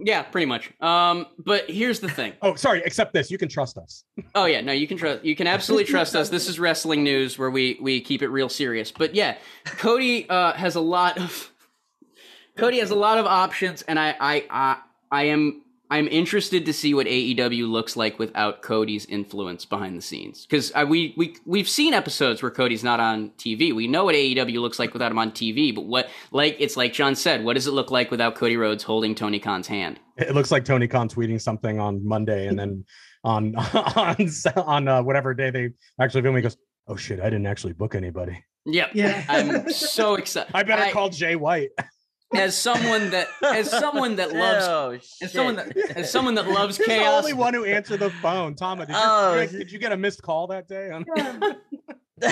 [0.02, 0.70] Yeah, pretty much.
[0.80, 2.32] Um, but here's the thing.
[2.42, 2.82] Oh, sorry.
[2.84, 4.04] Except this, you can trust us.
[4.34, 5.24] Oh yeah, no, you can trust.
[5.24, 6.28] You can absolutely trust us.
[6.28, 8.90] This is wrestling news where we we keep it real serious.
[8.90, 11.52] But yeah, Cody uh, has a lot of.
[12.56, 14.76] Cody has a lot of options, and I I I,
[15.10, 15.62] I am.
[15.90, 20.44] I'm interested to see what AEW looks like without Cody's influence behind the scenes.
[20.44, 23.74] Because we we we've seen episodes where Cody's not on TV.
[23.74, 25.74] We know what AEW looks like without him on TV.
[25.74, 28.82] But what like it's like John said, what does it look like without Cody Rhodes
[28.82, 29.98] holding Tony Khan's hand?
[30.16, 32.84] It looks like Tony Khan tweeting something on Monday, and then
[33.24, 33.54] on
[33.96, 35.70] on on uh, whatever day they
[36.00, 38.44] actually film, he goes, "Oh shit, I didn't actually book anybody.
[38.66, 38.90] Yep.
[38.92, 39.24] Yeah.
[39.28, 40.50] I'm so excited.
[40.54, 41.70] I better call Jay White."
[42.34, 46.76] As someone that as someone that loves oh, as someone that as someone that loves
[46.76, 48.54] He's the only one who answered the phone.
[48.54, 50.90] Tama, did you, Oh, did, did you get a missed call that day?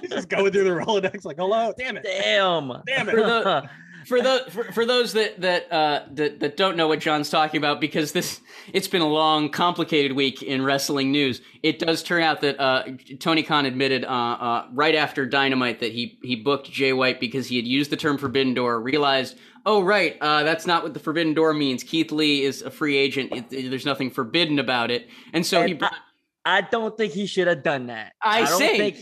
[0.00, 2.72] He's just going through the Rolodex like, "Hello, damn it, Damn.
[2.86, 3.70] damn For it." the-
[4.08, 7.58] for the for, for those that that uh that, that don't know what John's talking
[7.58, 8.40] about because this
[8.72, 11.40] it's been a long complicated week in wrestling news.
[11.62, 12.84] It does turn out that uh
[13.20, 17.46] Tony Khan admitted uh, uh right after Dynamite that he he booked Jay White because
[17.48, 21.00] he had used the term Forbidden Door, realized oh right uh that's not what the
[21.00, 21.82] Forbidden Door means.
[21.82, 23.32] Keith Lee is a free agent.
[23.32, 25.72] It, it- there's nothing forbidden about it, and so he.
[25.72, 25.90] And I,
[26.46, 28.12] I don't think he should have done that.
[28.22, 28.96] I don't say, think.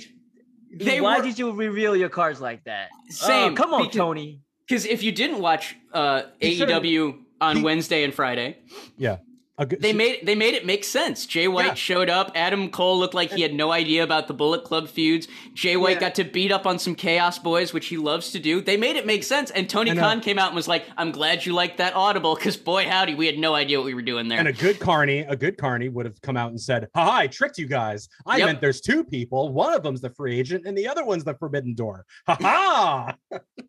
[0.81, 2.89] they why were- did you reveal your cards like that?
[3.11, 4.41] Same, Oh, come on, because- Tony.
[4.69, 8.59] Because if you didn't watch uh, AEW on he- Wednesday and Friday,
[8.97, 9.19] yeah,
[9.59, 11.25] good, they made they made it make sense.
[11.25, 11.75] Jay White Yeah.
[11.75, 12.33] showed up.
[12.35, 15.29] Adam Cole looked like he had no idea about the Bullet Club feuds.
[15.55, 16.01] Jay White Yeah.
[16.01, 18.61] got to beat up on some Chaos Boys, which he loves to do.
[18.61, 19.53] They made it make sense.
[19.53, 20.03] And Tony know.
[20.03, 23.15] Khan came out and was like, "I'm glad you liked that audible, because boy howdy,
[23.15, 25.57] we had no idea what we were doing there." and a good carny, a good
[25.59, 28.09] carny would have come out and said, "Ha I tricked you guys.
[28.27, 28.47] I Yep.
[28.47, 29.53] meant there's two people.
[29.53, 32.05] One of them's the free agent, and the other one's the Forbidden Door.
[32.27, 33.15] Ha ha!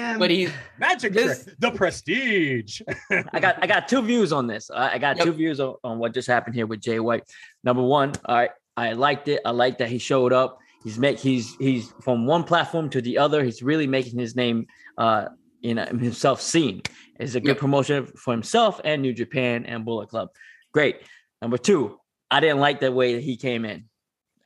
[0.00, 2.80] Man, but he, Magic This- trick, the prestige.
[3.32, 4.70] I got I got two views on this.
[4.70, 5.26] I, I got Yep.
[5.26, 7.24] two views on, on what just happened here with Jay White.
[7.64, 9.40] Number one, I I liked it.
[9.44, 10.58] I liked that he showed up.
[10.84, 13.44] He's make he's he's from one platform to the other.
[13.44, 15.26] He's really making his name uh
[15.60, 16.82] you know himself seen.
[17.18, 17.58] It's a good Yep.
[17.58, 20.30] promotion for himself and New Japan and Bullet Club.
[20.72, 21.02] Great.
[21.42, 21.98] Number two,
[22.30, 23.84] I didn't like the way that he came in.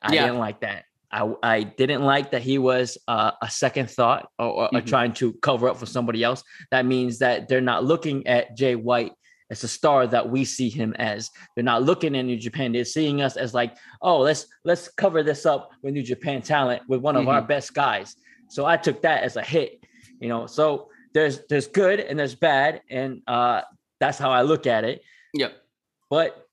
[0.01, 0.25] I Yeah.
[0.25, 0.83] didn't like that.
[1.15, 4.85] I, I didn't like that he was uh, a second thought or, or, Mhm.
[4.85, 6.43] trying to cover up for somebody else.
[6.71, 9.13] That means that they're not looking at Jay White
[9.49, 11.29] as a star that we see him as.
[11.55, 12.73] They're not looking at New Japan.
[12.73, 16.81] They're seeing us as like, oh, let's let's cover this up with New Japan talent
[16.89, 18.15] with one of our best guys.
[18.49, 19.79] So I took that as a hit,
[20.19, 20.47] you know.
[20.47, 23.61] So there's there's good and there's bad, and uh,
[24.01, 25.01] that's how I look at it.
[25.33, 25.53] yep.
[26.09, 26.44] But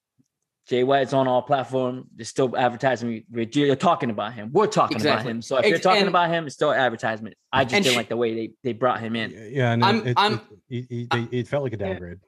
[0.68, 2.06] Jay White's on all platforms.
[2.14, 3.24] They're still advertising.
[3.30, 4.50] We're you're talking about him.
[4.52, 5.42] We're talking about him.
[5.42, 7.34] So if you're talking and- about him, it's still advertisement.
[7.52, 9.32] I just didn't sh- like the way they, they brought him in.
[9.52, 12.18] yeah, and I'm- it, it, I'm- it, it, it, it felt like a downgrade.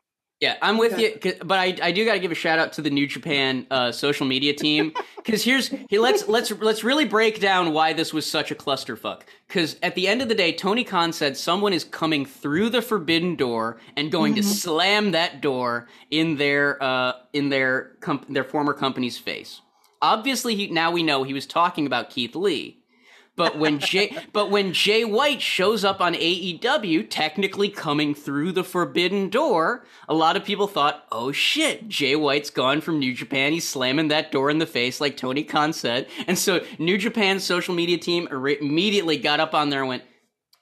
[0.40, 1.18] Yeah, I'm with Okay.
[1.24, 3.66] you, but I, I do got to give a shout out to the New Japan
[3.70, 8.12] uh, social media team because here's here let's let's let's really break down why this
[8.12, 9.22] was such a clusterfuck.
[9.46, 12.82] Because at the end of the day, Tony Khan said someone is coming through the
[12.82, 18.44] forbidden door and going to slam that door in their uh, in their comp- their
[18.44, 19.60] former company's face.
[20.02, 22.80] Obviously, he, now we know he was talking about Keith Lee.
[23.36, 28.62] But when Jay, but when Jay White shows up on AEW, technically coming through the
[28.62, 33.52] forbidden door, a lot of people thought, "Oh shit, Jay White's gone from New Japan.
[33.52, 37.42] He's slamming that door in the face, like Tony Khan said." And so, New Japan's
[37.42, 40.04] social media team immediately got up on there and went,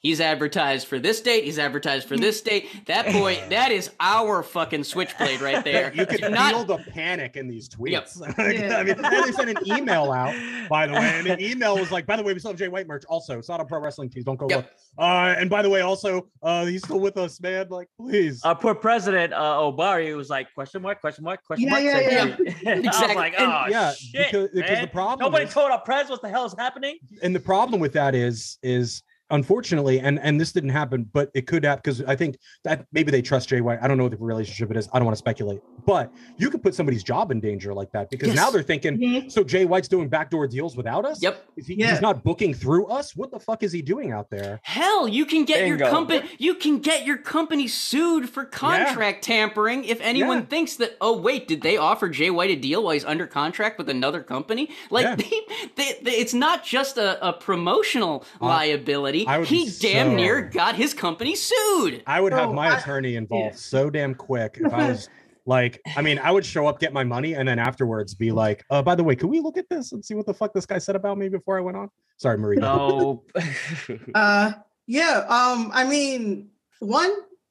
[0.02, 1.44] He's advertised for this date.
[1.44, 2.66] He's advertised for this date.
[2.86, 5.92] That boy, that is our fucking switchblade right there.
[5.94, 8.06] You could Do not- feel the panic in these Yep.
[8.08, 8.58] tweets.
[8.58, 8.78] Yeah.
[8.78, 10.34] I mean, they sent an email out,
[10.68, 12.66] by the way, and the email was like, "By the way, we still have Jay
[12.66, 13.04] White merch.
[13.08, 14.24] Also, it's not on pro wrestling tees.
[14.24, 14.56] Don't go Yep.
[14.58, 14.66] look.
[14.98, 17.68] Uh, and by the way, also, uh, he's still with us, man.
[17.70, 18.42] Like, please.
[18.44, 21.84] Our poor president, uh, Ohbari, was like, question mark, question mark, question Yeah, mark.
[21.84, 22.46] yeah, thank you.
[22.70, 23.14] I was Exactly.
[23.14, 26.22] like, And- oh, yeah, shit, because, because the problem Nobody is- told our press what
[26.22, 26.98] the hell is happening.
[27.22, 31.46] and the problem with that is is unfortunately and and this didn't happen but it
[31.46, 34.12] could happen because i think that maybe they trust jay white i don't know what
[34.12, 37.30] the relationship it is i don't want to speculate but you could put somebody's job
[37.32, 38.36] in danger like that because Yes.
[38.36, 39.32] now they're thinking Mhm.
[39.32, 41.44] so jay white's doing backdoor deals without us Yep.
[41.56, 41.90] is he, Yeah.
[41.92, 45.24] he's not booking through us what the fuck is he doing out there Hell, you
[45.26, 50.38] can get your company you can get your company sued for contract tampering if anyone
[50.40, 50.44] Yeah.
[50.44, 53.78] thinks that oh wait, did they offer Jay White a deal while he's under contract
[53.78, 54.68] with another company?
[54.90, 55.16] Like Yeah.
[55.16, 55.30] they,
[55.76, 59.21] they, they- it's not just a, a promotional liability.
[59.26, 62.02] I he damn so- near got his company sued.
[62.06, 65.08] i would have Oh, my I- attorney involved so damn quick if i was
[65.46, 68.64] like i mean i would show up get my money and then afterwards be like
[68.70, 70.66] uh by the way can we look at this and see what the fuck this
[70.66, 73.24] guy said about me before i went on sorry marie No.
[74.14, 74.52] Uh,
[74.86, 75.24] yeah.
[75.28, 77.10] Um, I mean, one,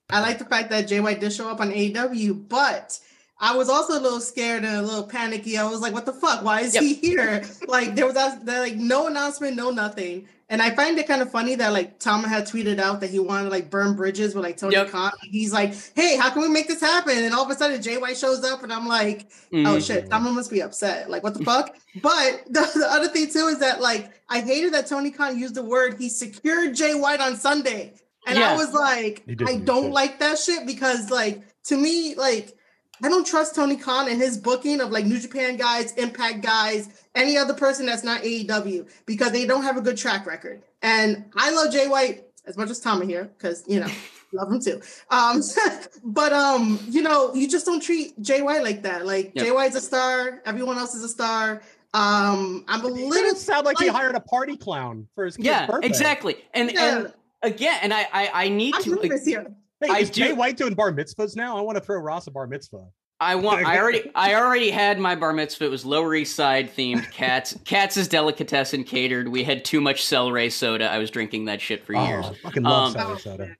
[0.09, 2.99] I like the fact that Jay White did show up on AEW, but
[3.43, 5.57] I was also a little scared and a little panicky.
[5.57, 6.43] I was like, "What the fuck?
[6.43, 6.83] Why is Yep.
[6.83, 10.27] he here?" Like, there was that, that, like no announcement, no nothing.
[10.47, 13.19] And I find it kind of funny that like Tom had tweeted out that he
[13.19, 14.89] wanted to like burn bridges with like Tony Yep.
[14.89, 15.11] Khan.
[15.23, 17.97] He's like, "Hey, how can we make this happen?" And all of a sudden, Jay
[17.97, 19.85] White shows up, and I'm like, oh Mm.
[19.87, 21.09] shit, Tama must be upset.
[21.09, 21.75] Like, what the fuck?
[22.01, 25.55] But the, the other thing too is that like I hated that Tony Khan used
[25.55, 27.93] the word he secured Jay White on Sunday.
[28.27, 28.51] And Yeah.
[28.51, 32.55] I was like, I don't like that shit because like to me, like
[33.03, 36.89] I don't trust Tony Khan and his booking of like New Japan guys, Impact guys,
[37.15, 40.63] any other person that's not AEW because they don't have a good track record.
[40.81, 43.87] And I love Jay White as much as Tama here because you know
[44.33, 44.81] love him too.
[45.09, 45.41] Um,
[46.03, 49.05] but um, you know, you just don't treat Jay White like that.
[49.05, 49.45] Like Yep.
[49.45, 51.61] Jay White's a star, everyone else is a star.
[51.93, 55.35] Um, I'm a It little didn't sound like he hired a party clown for his
[55.35, 55.87] kid's Yeah, birthday.
[55.87, 56.35] exactly.
[56.53, 56.97] And Yeah.
[56.99, 59.53] and again, and I I, I need I'm to nervous here.
[59.81, 61.57] Hey, I is do- Jay White doing bar mitzvahs now?
[61.57, 62.85] I want to throw Ross a bar mitzvah.
[63.19, 63.65] I want.
[63.65, 64.09] I already.
[64.15, 65.65] I already had my bar mitzvah.
[65.65, 67.09] It was Lower East Side themed.
[67.11, 67.55] Katz.
[67.65, 69.27] Katz's delicatessen catered.
[69.27, 70.89] We had too much Cel-Ray soda.
[70.91, 72.25] I was drinking that shit for years.
[72.27, 73.55] Oh, I fucking love Um, soda.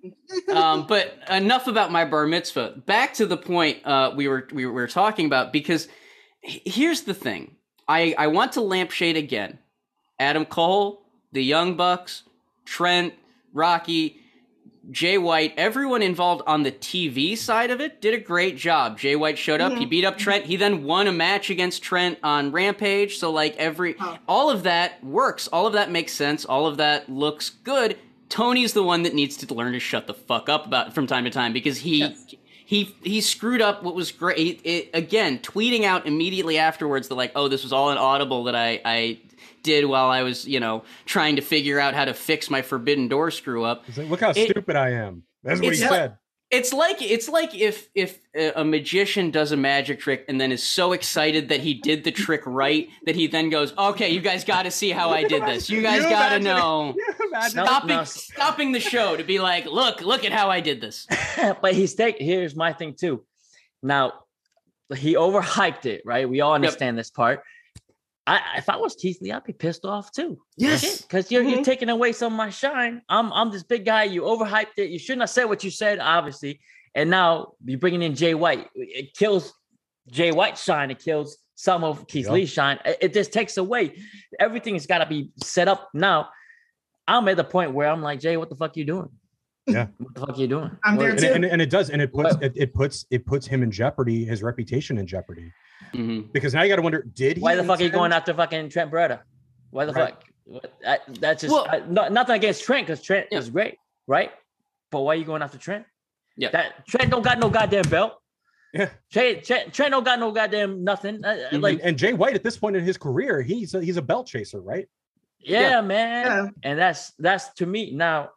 [0.55, 2.81] um, but enough about my bar mitzvah.
[2.87, 5.87] Back to the point uh, we were we were talking about because
[6.41, 7.55] here's the thing.
[7.87, 9.59] I I want to lampshade again.
[10.19, 11.03] Adam Cole,
[11.33, 12.23] the Young Bucks,
[12.65, 13.13] Trent,
[13.53, 14.20] Rocky,
[14.89, 18.97] Jay White, everyone involved on the TV side of it did a great job.
[18.97, 22.17] Jay White showed up, he beat up Trent, he then won a match against Trent
[22.23, 23.17] on Rampage.
[23.17, 24.17] So like every Oh.
[24.27, 27.97] all of that works, all of that makes sense, all of that looks good.
[28.29, 31.25] Tony's the one that needs to learn to shut the fuck up about from time
[31.25, 32.15] to time because he
[32.65, 34.61] he he screwed up what was great.
[34.63, 38.55] It, again, tweeting out immediately afterwards that like, oh, this was all an audible that
[38.55, 39.19] I I
[39.63, 43.07] did while I was you know trying to figure out how to fix my Forbidden
[43.07, 43.85] Door screw up.
[43.85, 45.23] He's like, look how It- stupid I am.
[45.43, 46.17] That's what he it's like- said.
[46.51, 50.51] It's like it's like if if a a magician does a magic trick and then
[50.51, 54.19] is so excited that he did the trick right that he then goes, "Okay, you
[54.19, 55.69] guys got to see how I did this.
[55.69, 58.03] You guys got to know." You imagine No, Stopping no.
[58.03, 61.07] stopping the show to be like, "Look, look at how I did this."
[61.61, 63.23] but he's take here's my thing too.
[63.81, 64.25] Now
[64.93, 66.27] he overhyped it, right?
[66.29, 67.43] We all understand this part.
[68.37, 70.39] I if I was Keith Lee, I'd be pissed off too.
[70.57, 71.01] Yes.
[71.01, 71.63] Because you're you're Mhm.
[71.65, 73.01] taking away some of my shine.
[73.09, 74.03] I'm I'm this big guy.
[74.05, 74.89] You overhyped it.
[74.89, 76.59] You shouldn't have said what you said, obviously.
[76.95, 78.67] And now you're bringing in Jay White.
[78.75, 79.53] It kills
[80.09, 80.91] Jay White's shine.
[80.91, 82.33] It kills some of Keith Yep.
[82.33, 82.79] Lee's shine.
[82.85, 83.95] It, it just takes away.
[84.39, 86.29] Everything has got to be set up now.
[87.07, 89.09] I'm at the point where I'm like, Jay, what the fuck are you doing?
[89.67, 89.87] Yeah.
[89.97, 90.71] What the fuck are you doing?
[90.83, 91.25] I'm there and, too.
[91.27, 93.61] it, and, it- and it does, and it puts it, it puts it puts him
[93.63, 95.51] in jeopardy, his reputation in jeopardy.
[95.93, 96.31] Mhm.
[96.31, 97.43] Because now you got to wonder, did he?
[97.43, 99.21] Why the fuck are you going after fucking Trent Beretta?
[99.71, 100.15] Why the Right.
[100.53, 100.65] fuck?
[100.85, 103.37] I, that's just Well- I- no, nothing against Trent because Trent Yeah.
[103.39, 103.77] is great,
[104.07, 104.31] right?
[104.91, 105.85] But why are you going after Trent?
[106.37, 106.49] Yeah.
[106.51, 108.13] That Trent don't got no goddamn belt.
[108.73, 108.89] Yeah.
[109.11, 111.21] Trent, Trey, Trey don't got no goddamn nothing.
[111.21, 111.61] Mhm.
[111.61, 114.01] Like, and, and Jay White at this point in his career, he's a, he's a
[114.01, 114.87] belt chaser, right?
[115.43, 116.25] yeah, man.
[116.25, 116.47] Yeah.
[116.63, 118.29] And that's that's to me now.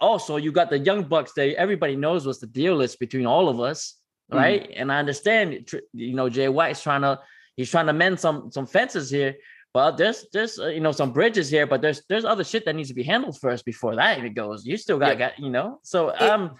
[0.00, 3.48] Also, you got the young bucks that everybody knows what's the deal is between all
[3.48, 3.94] of us,
[4.32, 4.38] Mm-hmm.
[4.44, 4.70] right?
[4.76, 7.20] And I understand, you know, Jay White's trying to
[7.56, 9.34] he's trying to mend some some fences here,
[9.74, 12.74] but there's there's uh, you know some bridges here, but there's there's other shit that
[12.74, 14.64] needs to be handled first before that even goes.
[14.66, 15.28] You still got Yeah.
[15.28, 15.78] got you know.
[15.82, 16.56] So um,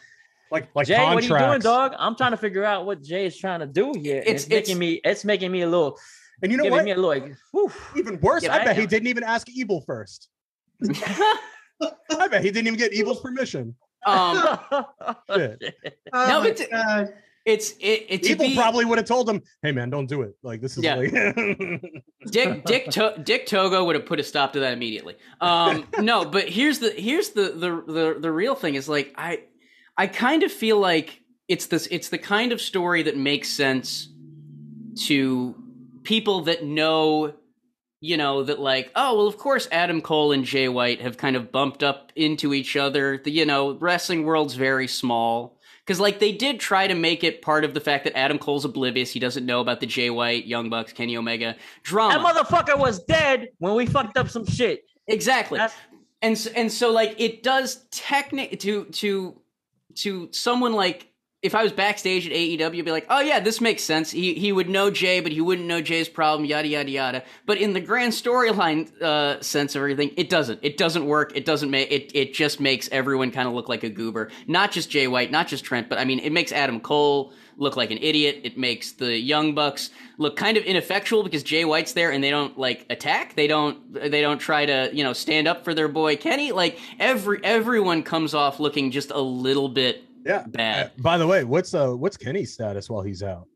[0.51, 1.95] Like like Jay, what are you doing, dog?
[1.99, 4.19] I'm trying to figure out what Jay is trying to do here.
[4.19, 5.99] and It's- It's, making it's- me it's making me a little
[6.43, 6.85] And you know giving what?
[6.85, 7.73] me a little like, whew.
[7.97, 10.29] Even worse, Yeah, I I bet he didn't even ask Evil first.
[12.11, 13.75] I bet he didn't even get Evil's permission.
[14.07, 14.37] um,
[15.35, 15.75] Shit.
[16.13, 17.15] Oh No, my but- God.
[17.45, 20.23] It's it, it to Evil be, probably would have told him, "Hey man, don't do
[20.23, 20.37] it.
[20.43, 20.95] Like this is Yeah.
[20.97, 21.11] like
[22.31, 25.17] Dick Dick to- Dick Togo would have put a stop to that immediately.
[25.41, 29.41] Um, no, but here's the here's the, the the the real thing is like I
[29.97, 34.09] I kind of feel like it's this it's the kind of story that makes sense
[35.07, 35.55] to
[36.03, 37.33] people that know
[38.01, 41.37] you know that like oh well of course Adam Cole and Jay White have kind
[41.37, 43.19] of bumped up into each other.
[43.23, 45.59] The you know wrestling world's very small.
[45.87, 48.65] Because like they did try to make it part of the fact that Adam Cole's
[48.65, 52.23] oblivious, he doesn't know about the Jay White, Young Bucks, Kenny Omega drama.
[52.23, 54.85] that motherfucker was dead when we fucked up some shit.
[55.09, 55.59] Exactly.
[55.59, 55.77] That's-
[56.23, 59.41] and so, and so like it does technic to to
[59.97, 61.12] to someone like
[61.43, 64.13] if I was backstage at AEW, I'd be like, oh yeah, this makes sense.
[64.13, 67.25] He he would know Jay, but he wouldn't know Jay's problem, yada yada yada.
[67.47, 70.61] But in the grand storyline uh, sense of everything, it doesn't.
[70.63, 71.33] It doesn't work.
[71.35, 72.13] It doesn't make it.
[72.15, 74.31] It just makes everyone kind of look like a goober.
[74.47, 77.77] Not just Jay White, not just Trent, but I mean, it makes Adam Cole look
[77.77, 78.41] like an idiot.
[78.45, 82.31] It makes the Young Bucks look kind of ineffectual because Jay White's there and they
[82.31, 83.35] don't like attack.
[83.35, 86.53] They don't they don't try to, you know, stand up for their boy Kenny.
[86.53, 90.45] Like every everyone comes off looking just a little bit yeah.
[90.47, 90.87] bad.
[90.87, 93.47] Uh, by the way, what's uh what's Kenny's status while he's out?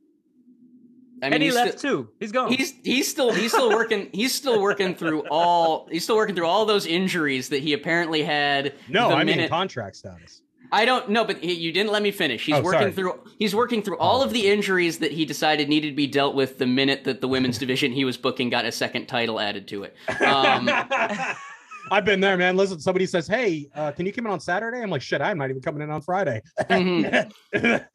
[1.22, 2.08] I and he left still- too.
[2.20, 2.52] He's gone.
[2.52, 6.46] He's he's still he's still working he's still working through all he's still working through
[6.46, 8.74] all those injuries that he apparently had.
[8.88, 10.42] No, the I mean contract status.
[10.72, 12.44] I don't know, but he, you didn't let me finish.
[12.44, 12.92] He's Oh, working sorry.
[12.92, 16.34] through he's working through all of the injuries that he decided needed to be dealt
[16.34, 19.68] with the minute that the women's division he was booking got a second title added
[19.68, 19.94] to it.
[20.20, 20.68] Um,
[21.90, 22.56] I've been there, man.
[22.56, 25.38] Listen, somebody says, "Hey, uh, can you come in on Saturday?" I'm like, "Shit, I'm
[25.38, 27.30] not even coming in on Friday." mhm.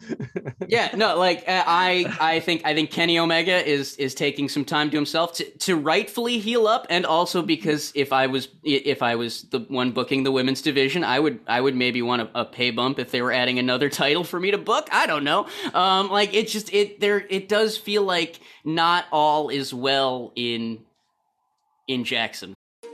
[0.67, 4.63] Yeah, no, like uh, I, I think I think Kenny Omega is is taking some
[4.63, 9.01] time to himself to, to rightfully heal up, and also because if I was if
[9.01, 12.41] I was the one booking the women's division, I would I would maybe want a,
[12.41, 14.87] a pay bump if they were adding another title for me to book.
[14.91, 15.47] I don't know.
[15.73, 20.79] Um, like it just it there it does feel like not all is well in
[21.87, 22.55] in Jackson.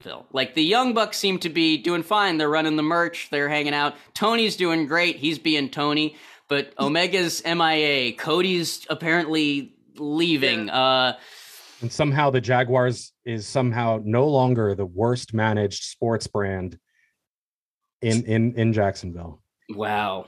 [0.00, 0.26] Phil.
[0.32, 2.38] Like the Young Bucks seem to be doing fine.
[2.38, 3.28] They're running the merch.
[3.30, 3.94] They're hanging out.
[4.14, 5.16] Tony's doing great.
[5.16, 6.16] He's being Tony.
[6.48, 8.12] But Omega's MIA.
[8.12, 10.70] Cody's apparently leaving.
[10.70, 11.16] Uh,
[11.80, 16.78] and somehow the Jaguars is somehow no longer the worst managed sports brand
[18.00, 19.42] in in in Jacksonville.
[19.70, 20.26] wow.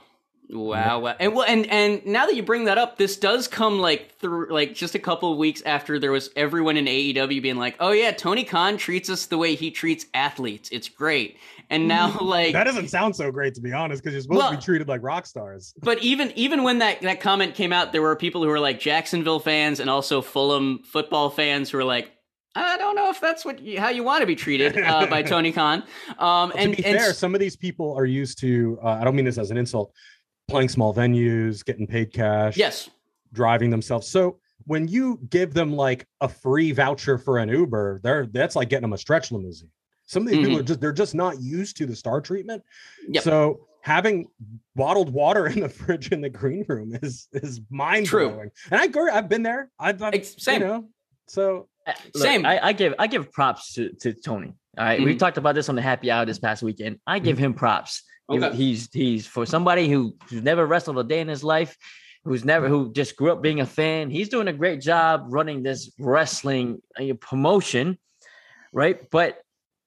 [0.53, 1.15] Wow, wow.
[1.21, 4.49] And well, and and now that you bring that up, this does come like through
[4.51, 7.93] like just a couple of weeks after there was everyone in AEW being like, "Oh
[7.93, 10.69] yeah, Tony Khan treats us the way he treats athletes.
[10.73, 11.37] It's great."
[11.69, 14.57] And now like That doesn't sound so great to be honest, because you're supposed to
[14.57, 15.73] be treated like rock stars.
[15.81, 18.81] But even even when that that comment came out, there were people who were like
[18.81, 22.11] Jacksonville fans and also Fulham football fans who were like,
[22.57, 25.23] I don't know if that's what you, how you want to be treated uh, by
[25.35, 25.85] Tony Khan.
[26.19, 28.77] Um, and to be and fair, s- some of these people are used to.
[28.83, 29.93] Uh, I don't mean this as an insult.
[30.51, 32.91] Playing small venues, getting paid cash, yes,
[33.33, 34.09] driving themselves.
[34.09, 38.69] So when you give them like a free voucher for an Uber, they're that's like
[38.69, 39.71] getting them a stretch limousine.
[40.07, 40.61] Some of these people Mhm.
[40.61, 42.65] are just they're just not used to the star treatment.
[43.09, 43.23] Yep.
[43.23, 44.27] So having
[44.75, 48.51] bottled water in the fridge in the green room is is mind blowing.
[48.73, 49.71] And I agree, I've been there.
[49.79, 50.63] I've, I've same.
[50.63, 50.89] you know.
[51.29, 52.45] So Uh, Look, Same.
[52.45, 54.53] I, I give I give props to, to Tony.
[54.77, 55.19] All right, we Mhm.
[55.21, 56.99] talked about this on the happy hour this past weekend.
[57.07, 58.03] I give him props.
[58.31, 58.57] Okay.
[58.57, 61.77] He's he's for somebody who who's never wrestled a day in his life,
[62.25, 64.11] who's never who just grew up being a fan.
[64.11, 67.99] He's doing a great job running this wrestling uh, promotion,
[68.73, 69.11] right?
[69.11, 69.43] But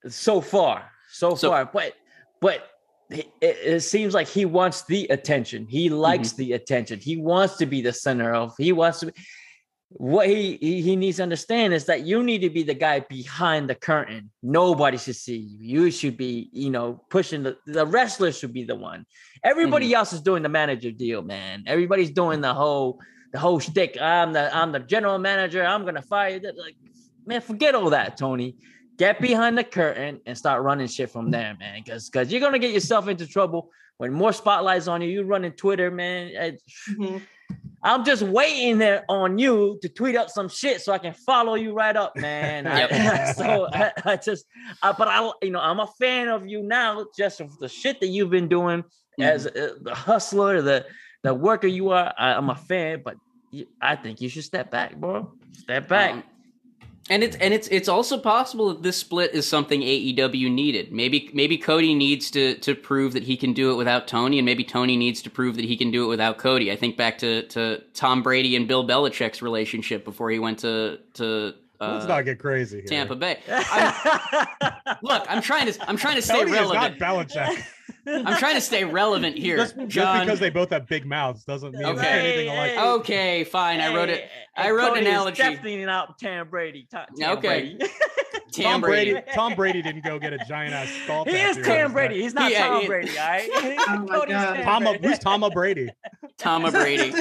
[0.08, 1.94] so far, so, So- far, but
[2.42, 2.68] but
[3.10, 5.68] it, it seems like he wants the attention.
[5.70, 6.38] He likes Mm-hmm.
[6.42, 7.00] the attention.
[7.00, 8.54] He wants to be the center of.
[8.58, 9.06] He wants to.
[9.08, 9.14] Be,
[9.98, 13.02] what he, he he needs to understand is that you need to be the guy
[13.02, 14.32] behind the curtain.
[14.42, 15.84] Nobody should see you.
[15.84, 19.06] You should be, you know, pushing the the wrestler should be the one.
[19.44, 19.96] Everybody Mm-hmm.
[19.96, 21.64] else is doing the manager deal, man.
[21.68, 23.00] Everybody's doing the whole
[23.32, 23.98] the whole shtick.
[24.02, 25.64] I'm the I'm the general manager.
[25.64, 26.40] I'm gonna fire you.
[26.58, 26.76] Like,
[27.26, 28.56] man, forget all that, Tony.
[28.98, 31.82] Get behind the curtain and start running shit from there, man.
[31.84, 35.10] Because because you're gonna get yourself into trouble when more spotlights on you.
[35.10, 36.58] You running Twitter, man.
[36.90, 37.22] Mhm.
[37.86, 41.56] I'm just waiting there on you to tweet up some shit so I can follow
[41.56, 42.66] you right up, man.
[42.66, 43.36] I- Yep.
[43.36, 44.46] so I, I just,
[44.82, 48.00] I, but I, you know, I'm a fan of you now, just of the shit
[48.00, 48.84] that you've been doing
[49.20, 50.86] as uh, the hustler, the
[51.24, 52.14] the worker you are.
[52.18, 53.16] I, I'm a fan, but
[53.52, 55.32] you, I think you should step back, bro.
[55.52, 56.12] Step back.
[56.14, 56.24] Um,
[57.10, 60.92] and it's and it's it's also possible that this split is something AEW needed.
[60.92, 64.46] Maybe maybe Cody needs to to prove that he can do it without Tony, and
[64.46, 66.72] maybe Tony needs to prove that he can do it without Cody.
[66.72, 71.00] I think back to to Tom Brady and Bill Belichick's relationship before he went to
[71.16, 72.88] to Let's uh, not get crazy here.
[72.88, 73.40] Tampa Bay.
[73.50, 77.00] I'm, look, I'm trying to I'm trying to stay Tony is relevant.
[77.00, 77.64] not Belichick.
[78.06, 81.74] I'm trying to stay relevant here, just, just because they both have big mouths doesn't
[81.74, 82.08] mean Okay.
[82.08, 82.72] anything alike.
[82.72, 83.80] Hey, okay, fine.
[83.80, 84.30] I wrote it.
[84.56, 85.38] I and wrote an Tony is analogy.
[85.42, 86.88] Definitely not Tom Brady.
[86.92, 87.76] Tom, Tom Okay.
[87.78, 87.78] Brady.
[88.52, 89.12] Tam Tom Brady.
[89.14, 89.28] Brady.
[89.34, 91.26] Tom Brady didn't go get a giant ass skull.
[91.26, 92.22] he is tattoo Tom Brady.
[92.22, 93.50] He's not Yeah, Tom he- Brady, all right?
[93.54, 94.28] Oh my God.
[94.28, 95.08] Tom Tama, Brady.
[95.08, 95.92] who's Tama Brady?
[96.38, 97.12] Tom Brady.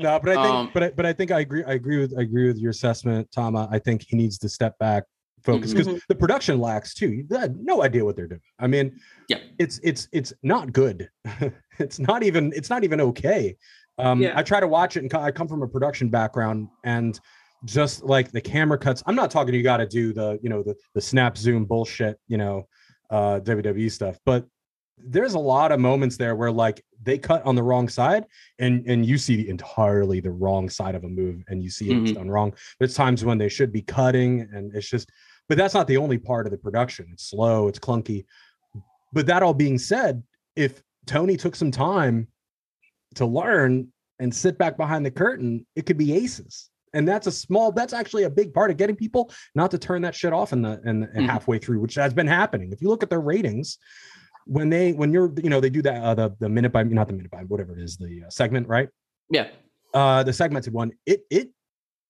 [0.00, 1.64] No, but I think, Um, but I, but I think I agree.
[1.64, 3.68] I agree with I agree with your assessment, Tama.
[3.70, 5.04] I think he needs to step back,
[5.42, 6.00] focus because Mhm.
[6.08, 7.10] the production lacks too.
[7.12, 8.40] You had no idea what they're doing.
[8.58, 9.38] I mean, Yeah.
[9.58, 11.08] it's it's it's not good.
[11.78, 13.56] it's not even it's not even okay.
[13.98, 14.32] Um, Yeah.
[14.38, 17.18] I try to watch it, and co- I come from a production background, and
[17.64, 19.02] just like the camera cuts.
[19.06, 19.52] I'm not talking.
[19.54, 22.16] You got to do the you know the the snap zoom bullshit.
[22.28, 22.68] You know,
[23.10, 24.46] uh, WWE stuff, but
[25.04, 28.26] there's a lot of moments there where like they cut on the wrong side
[28.58, 32.10] and and you see entirely the wrong side of a move and you see it's
[32.10, 32.14] Mhm.
[32.14, 32.54] done wrong.
[32.78, 35.10] There's times when they should be cutting and it's just
[35.48, 37.06] but that's not the only part of the production.
[37.12, 38.24] It's slow it's clunky.
[39.12, 40.22] But that all being said
[40.56, 42.28] if tony took some time
[43.14, 43.88] to learn
[44.18, 46.70] and sit back behind the curtain it could be aces.
[46.94, 50.02] And that's a small that's actually a big part of getting people not to turn
[50.02, 51.26] that shit off in the in, in Mhm.
[51.26, 52.72] halfway through which has been happening.
[52.72, 53.78] If you look at their ratings
[54.48, 57.06] when they when you're you know they do that uh, the the minute by not
[57.06, 58.88] the minute by whatever it is the uh, segment right
[59.30, 59.48] Yeah.
[59.94, 61.50] uh the segmented one it it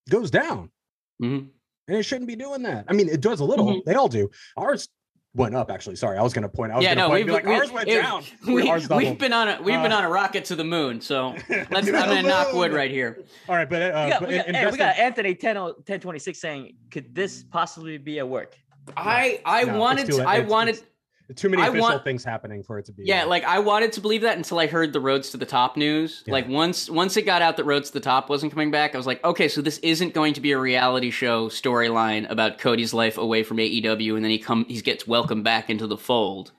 [0.08, 0.70] goes down
[1.18, 1.40] hmm
[1.88, 3.84] and it shouldn't be doing that i mean it does a little Mhm.
[3.84, 4.88] they all do ours
[5.34, 7.34] went up actually sorry i was gonna point i was Yeah, gonna no, point, we've,
[7.34, 9.04] like we- ours went it- down We, ours doubled.
[9.08, 11.00] have been on a we've been Uh, on a rocket to the moon.
[11.00, 11.86] So let's.
[11.88, 13.18] To I'm gonna knock wood right here.
[13.48, 15.56] all right but uh we got, but we got, in- hey, we got Anthony 10,
[15.56, 18.56] 1026 saying, could this possibly be a work?
[18.96, 20.26] I I No, wanted to, late.
[20.26, 20.84] I It's- wanted it's
[21.36, 23.92] too many I official want- things happening for it to be yeah like I wanted
[23.92, 26.22] to believe that until I heard the Rhodes to the Top news.
[26.26, 26.32] Yeah.
[26.32, 28.98] Like once once it got out that Rhodes to the Top wasn't coming back, I
[28.98, 32.94] was like, okay, so this isn't going to be a reality show storyline about Cody's
[32.94, 36.52] life away from AEW, and then he come he gets welcomed back into the fold.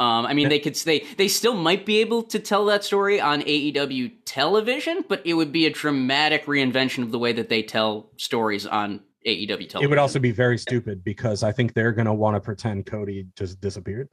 [0.00, 3.20] Um, I mean, they could they they still might be able to tell that story
[3.20, 7.62] on AEW television, but it would be a dramatic reinvention of the way that they
[7.62, 9.82] tell stories on AEW television.
[9.82, 13.26] it would also be very stupid because i think they're gonna want to pretend cody
[13.36, 14.08] just disappeared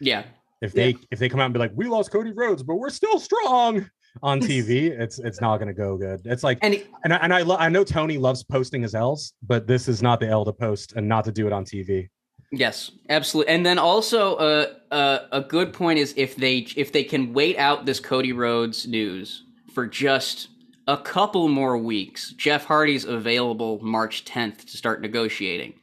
[0.00, 0.24] yeah.
[0.60, 2.90] if they if they come out and be like we lost cody rhodes but we're
[2.90, 3.88] still strong
[4.22, 7.16] on tv it's it's not going to go good it's like And it- and I,
[7.18, 10.28] and I, lo- I know tony loves posting his l's but this is not the
[10.28, 12.08] l to post and not to do it on tv
[12.52, 13.52] Yes, absolutely.
[13.52, 17.58] And then also, uh, uh, a good point is if they if they can wait
[17.58, 19.42] out this Cody Rhodes news
[19.74, 20.48] for just
[20.86, 25.74] a couple more weeks, Jeff Hardy's available March 10th to start negotiating.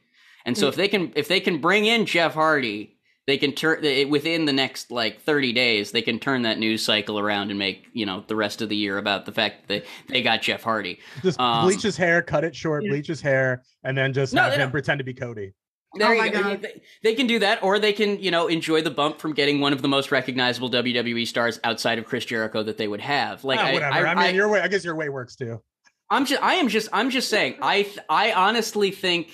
[0.46, 2.96] And so if they can if they can bring in Jeff Hardy,
[3.26, 3.80] they can turn
[4.10, 7.86] within the next like 30 days, they can turn that news cycle around and make,
[7.94, 10.62] you know, the rest of the year about the fact that they, they got Jeff
[10.62, 10.98] Hardy.
[11.22, 12.90] just Um, bleach his hair cut it short Yeah.
[12.90, 14.70] bleach his hair and then just No, have him don't.
[14.70, 15.52] pretend to be cody
[15.96, 16.42] There Oh my go.
[16.42, 16.62] God.
[16.62, 19.60] They, they can do that, or they can, you know, enjoy the bump from getting
[19.60, 23.44] one of the most recognizable WWE stars outside of Chris Jericho that they would have.
[23.44, 25.62] Like, I, whatever I, I, mean I, your way i guess your way works too
[26.10, 27.56] I'm just, I am just, I'm just saying.
[27.62, 29.30] I, I honestly think,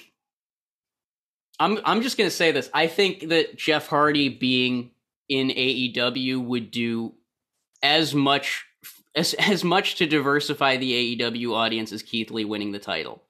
[1.58, 2.70] I'm, I'm just gonna say this.
[2.72, 4.92] I think that Jeff Hardy being
[5.28, 7.14] in AEW would do
[7.82, 8.64] as much,
[9.14, 13.22] as as much to diversify the AEW audience as Keith Lee winning the title.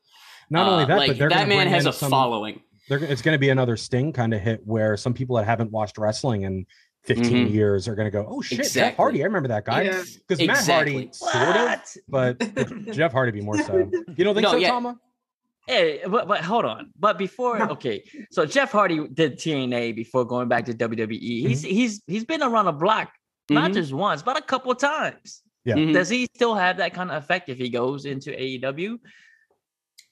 [0.49, 2.63] not only Uh, that like, but that man has a some, following.
[2.91, 5.71] They're, it's going to be another sting kind of hit where some people that haven't
[5.71, 6.67] watched wrestling in
[7.05, 7.51] 15 Mhm.
[7.51, 10.03] years are going to go oh shit Jeff hardy i remember that guy Yeah.
[10.29, 10.93] because Matt Exactly.
[10.95, 13.79] Hardy sort of, but Jeff Hardy be more so.
[14.17, 14.69] You don't think No, so, yeah.
[14.69, 14.99] Tama?
[15.67, 16.91] Hey, but, but hold on.
[16.99, 21.47] But before, okay, so Jeff Hardy did TNA before going back to WWE.
[21.47, 23.13] He's he's he's been around the block
[23.51, 23.75] not Mhm.
[23.75, 25.43] just once, but a couple of times.
[25.65, 25.77] Yeah.
[25.77, 28.99] Does he still have that kind of effect if he goes into AEW?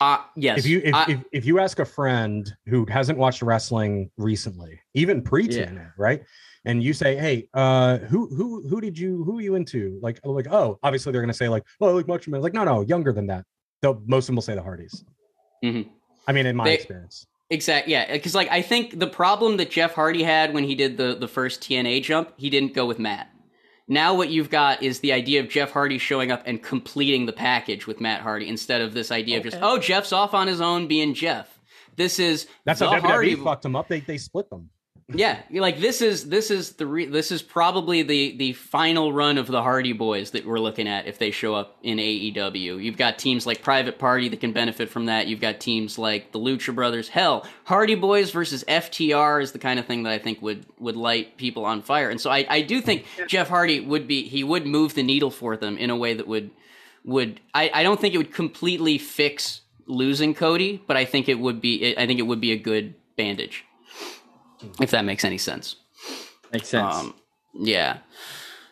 [0.01, 0.59] Uh, yes.
[0.61, 4.81] if you if, I- if, if you ask a friend who hasn't watched wrestling recently,
[4.95, 6.23] even pre TNA, right?
[6.65, 10.21] And you say, "Hey, uh, who who who did you who are you into?" Like
[10.25, 12.43] like oh, obviously they're gonna say like oh, like Macho Man.
[12.43, 13.45] Like no no, younger than that.
[13.83, 15.05] They'll most of them will say the Hardys.
[15.65, 15.89] Mhm.
[16.27, 17.27] I mean, in my They- experience.
[17.51, 17.93] Exactly.
[17.93, 21.15] Yeah, because like I think the problem that Jeff Hardy had when he did the
[21.19, 23.31] the first TNA jump, he didn't go with Matt.
[23.89, 27.33] Now what you've got is the idea of Jeff Hardy showing up and completing the
[27.33, 30.61] package with Matt Hardy instead of this idea of just oh Jeff's off on his
[30.61, 31.59] own being Jeff.
[31.97, 33.35] This is That's the how WWE Hardy.
[33.37, 33.89] fucked them up.
[33.89, 34.71] They they split them.
[35.15, 39.39] Yeah, like this is this is the re- this is probably the the final run
[39.39, 42.83] of the Hardy Boys that we're looking at if they show up in AEW.
[42.83, 45.27] You've got teams like Private Party that can benefit from that.
[45.27, 47.09] You've got teams like the Lucha Brothers.
[47.09, 50.97] Hell, Hardy Boys versus FTR is the kind of thing that I think would would
[50.97, 52.11] light people on fire.
[52.11, 55.31] And so I I do think Jeff Hardy would be he would move the needle
[55.31, 56.51] for them in a way that would
[57.07, 61.39] would I I don't think it would completely fix losing Cody, but I think it
[61.39, 63.65] would be I think it would be a good bandage.
[64.81, 65.77] If that makes any sense.
[66.53, 66.95] Makes sense.
[66.95, 67.15] Um,
[67.55, 67.99] yeah,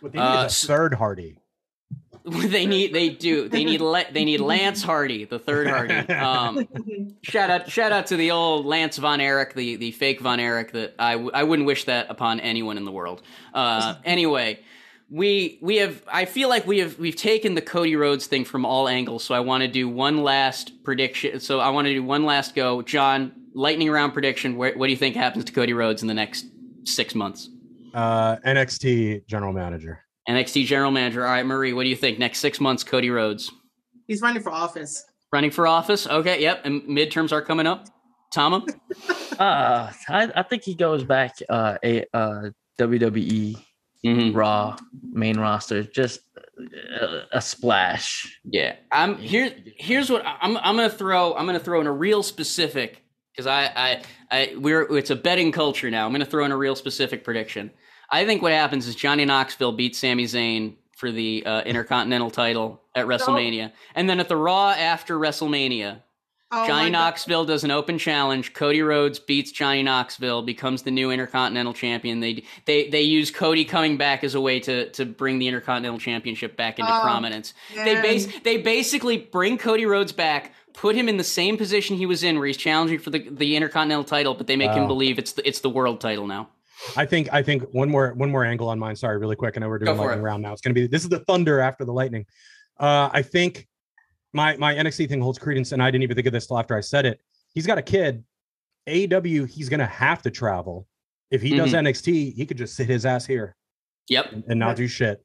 [0.01, 1.39] What they need Uh, is s- a third Hardy.
[2.25, 5.95] they need they do they need Le- they need Lance Hardy, the third Hardy.
[6.13, 6.67] Um,
[7.23, 10.73] shout out shout out to the old Lance Von Erich, the the fake Von Erich.
[10.73, 13.23] That I w- I wouldn't wish that upon anyone in the world.
[13.55, 14.61] Uh, anyway.
[15.09, 18.67] We we have I feel like we have we've taken the Cody Rhodes thing from
[18.67, 21.39] all angles, so I want to do one last prediction.
[21.39, 23.31] So I want to do one last go, John.
[23.57, 24.57] Lightning round prediction.
[24.57, 26.47] What, what do you think happens to Cody Rhodes in the next
[26.85, 27.49] six months?
[27.95, 30.01] Uh, NXT general manager.
[30.29, 31.25] NXT general manager.
[31.25, 32.19] All right, Marie, what do you think?
[32.19, 33.51] Next six months, Cody Rhodes
[34.07, 35.05] He's running for office.
[35.33, 36.07] running for office.
[36.07, 36.61] Okay, yep.
[36.65, 37.87] And midterms are coming up.
[38.35, 38.67] Tama,
[39.39, 43.57] uh, I, I think he goes back uh, a uh, WWE
[44.05, 44.37] mm-hmm.
[44.37, 44.77] Raw
[45.13, 46.21] main roster, just
[47.01, 48.39] a, a splash.
[48.45, 48.77] yeah.
[48.93, 49.55] I'm here.
[49.79, 50.57] Here's what I'm.
[50.59, 51.35] I'm gonna throw.
[51.35, 53.06] I'm gonna throw in a real specific
[53.37, 54.97] because I, I, I, we're.
[54.97, 56.07] It's a betting culture now.
[56.07, 57.71] I'm gonna throw in a real specific prediction.
[58.11, 62.81] I think what happens is Johnny Knoxville beats Sami Zayn for the uh, Intercontinental title
[62.95, 66.01] at WrestleMania, and then at the Raw after WrestleMania,
[66.53, 66.91] Oh Johnny.
[66.91, 68.55] Knoxville does an open challenge.
[68.55, 72.21] Cody Rhodes beats Johnny Knoxville, becomes the new Intercontinental Champion.
[72.21, 75.99] They they they use Cody coming back as a way to to bring the Intercontinental
[75.99, 77.53] Championship back into Oh, prominence.
[77.75, 82.07] They base they basically bring Cody Rhodes back, put him in the same position he
[82.07, 85.19] was in, where he's challenging for the the Intercontinental title, but they make him believe
[85.19, 86.49] it's the it's the world title now.
[86.97, 88.95] I think I think one more one more angle on mine.
[88.95, 89.57] Sorry, really quick.
[89.57, 90.23] I know we're doing lightning it.
[90.23, 90.53] round now.
[90.53, 92.27] It's gonna be this is the thunder after the lightning.
[92.79, 93.67] Uh, I think
[94.33, 96.77] my my NXT thing holds credence, and I didn't even think of this till after
[96.77, 97.21] I said it.
[97.55, 98.23] He's got a kid.
[98.89, 100.87] AEW, he's gonna have to travel.
[101.31, 101.87] If he does Mm-hmm.
[101.87, 103.57] NXT, he could just sit his ass here
[104.09, 105.25] Yep, and, and not do shit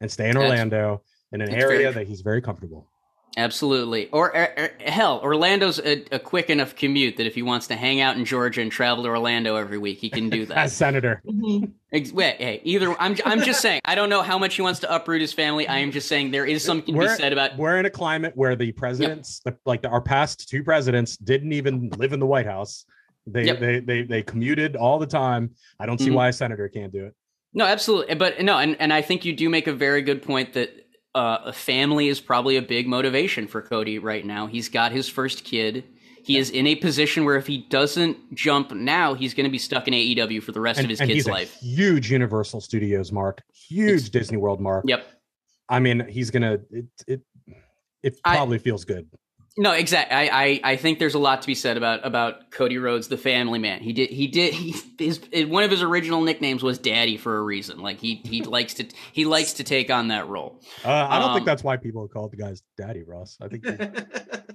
[0.00, 2.88] and stay in That's- Orlando in an that's area very that he's very comfortable.
[3.36, 4.08] Absolutely.
[4.10, 7.76] Or, or, or- hell, Orlando's a, a quick enough commute that if he wants to
[7.76, 10.56] hang out in Georgia and travel to Orlando every week, he can do that.
[10.58, 11.72] As senator, Mhm.
[11.92, 14.78] Ex- Wait, hey, either I'm I'm just saying I don't know how much he wants
[14.80, 15.66] to uproot his family.
[15.66, 17.90] I am just saying there is something to be We're- said about we're in a
[17.90, 22.20] climate where the presidents, the, like the, our past two presidents, didn't even live in
[22.20, 22.84] the White House.
[23.26, 23.60] They Yep.
[23.60, 25.50] they they they commuted all the time.
[25.80, 26.14] I don't see Mhm.
[26.14, 27.14] why a senator can't do it.
[27.52, 30.52] no, absolutely, but no, and and I think you do make a very good point
[30.54, 30.70] that
[31.14, 34.46] uh, a family is probably a big motivation for Cody right now.
[34.46, 35.84] He's got his first kid.
[36.22, 39.58] He is in a position where if he doesn't jump now, he's going to be
[39.58, 41.56] stuck in AEW for the rest And, of his kid's life.
[41.60, 44.84] huge Universal Studios mark, huge It's- Disney World mark.
[44.86, 45.06] Yep.
[45.68, 47.20] I mean, he's gonna it it
[48.02, 49.08] it I- probably feels good.
[49.60, 50.16] No, exactly.
[50.16, 53.18] I, I, I think there's a lot to be said about about Cody Rhodes, the
[53.18, 53.80] family man.
[53.82, 57.42] He did he did he his one of his original nicknames was Daddy for a
[57.42, 57.80] reason.
[57.80, 60.60] Like he he likes to he likes to take on that role.
[60.82, 63.36] Uh, I don't Um, think that's why people called the guys Daddy Ross.
[63.42, 63.66] I think.
[63.66, 63.76] he-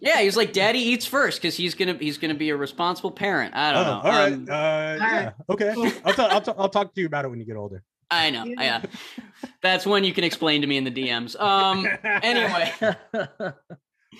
[0.01, 3.56] Yeah, he's like Daddy eats first because he's gonna he's gonna be a responsible parent.
[3.56, 3.99] I don't Oh, know.
[3.99, 4.34] all right.
[4.34, 5.32] Um, uh, yeah.
[5.49, 5.70] Okay.
[6.03, 7.84] I'll, t- I'll, t- I'll talk to you about it when you get older.
[8.10, 8.43] I know.
[8.45, 8.82] Yeah.
[8.82, 8.82] Yeah,
[9.62, 11.39] that's one you can explain to me in the DMs.
[11.39, 11.88] Um.
[12.03, 12.72] Anyway.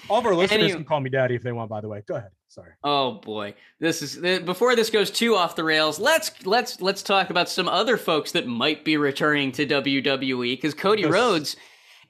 [0.10, 1.70] All of our listeners can call me Daddy if they want.
[1.70, 2.32] By the way, go ahead.
[2.48, 2.72] Sorry.
[2.84, 6.00] Oh boy, this is before this goes too off the rails.
[6.00, 10.74] Let's let's let's talk about some other folks that might be returning to WWE because
[10.74, 11.12] Cody Yes.
[11.12, 11.56] Rhodes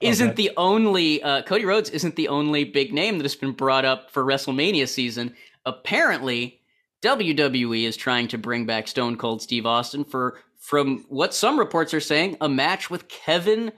[0.00, 0.34] isn't Okay.
[0.48, 4.10] the only uh, Cody Rhodes isn't the only big name that has been brought up
[4.10, 5.34] for WrestleMania season.
[5.64, 6.60] Apparently,
[7.02, 11.92] WWE is trying to bring back Stone Cold Steve Austin for from what some reports
[11.94, 13.72] are saying a match with Kevin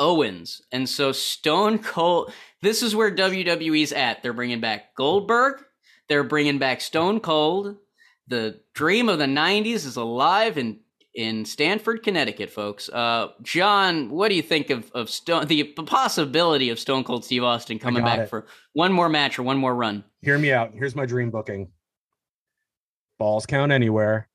[0.00, 0.62] Owens.
[0.72, 2.32] And so Stone Cold,
[2.62, 4.22] this is where WWE's at.
[4.22, 5.62] They're bringing back Goldberg,
[6.08, 7.76] They're bringing back Stone Cold.
[8.28, 10.80] The dream of the '90s is alive in
[11.14, 12.88] in Stamford, Connecticut, folks.
[12.88, 17.42] Uh, John, what do you think of of Stone the possibility of Stone Cold Steve
[17.44, 18.28] Austin coming back it.
[18.30, 20.04] for one more match or one more run?
[20.22, 20.72] Hear me out.
[20.72, 21.70] Here's my dream booking.
[23.18, 24.28] Balls count anywhere.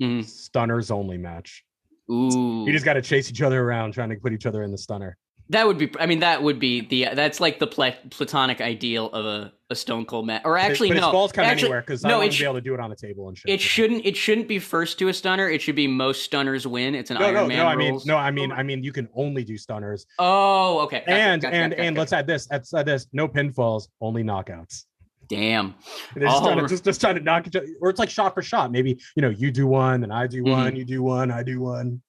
[0.00, 0.24] Mhm.
[0.24, 1.64] Stunners only match.
[2.10, 4.70] Ooh, You just got to chase each other around trying to put each other in
[4.72, 5.16] the stunner.
[5.50, 5.90] That would be.
[6.00, 7.08] I mean, that would be the.
[7.14, 10.42] That's like the pla- platonic ideal of a, a Stone Cold match.
[10.44, 11.06] Or actually, but no.
[11.08, 12.60] it's balls count actually, anywhere because I no, want it to sh- be able to
[12.60, 13.50] do it on a table and shit.
[13.50, 14.06] It shouldn't.
[14.06, 15.48] It shouldn't be first to a stunner.
[15.50, 16.94] It should be most stunners win.
[16.94, 17.66] It's an No, Iron no, Man no.
[17.66, 18.06] I mean, rules.
[18.06, 18.16] no.
[18.16, 20.06] I mean, I mean, you can only do stunners.
[20.18, 21.00] Oh, okay.
[21.00, 22.48] Gotcha, and gotcha, and gotcha, and let's add this.
[22.50, 23.06] Let's add this.
[23.12, 24.84] No pinfalls, only knockouts.
[25.28, 25.74] Damn.
[26.14, 26.44] They're just, Oh.
[26.46, 28.70] trying to, just, just trying to knock each other, or it's like shot for shot.
[28.70, 30.50] Maybe you know you do one, and I do Mm-hmm.
[30.50, 32.02] one, you do one, I do one.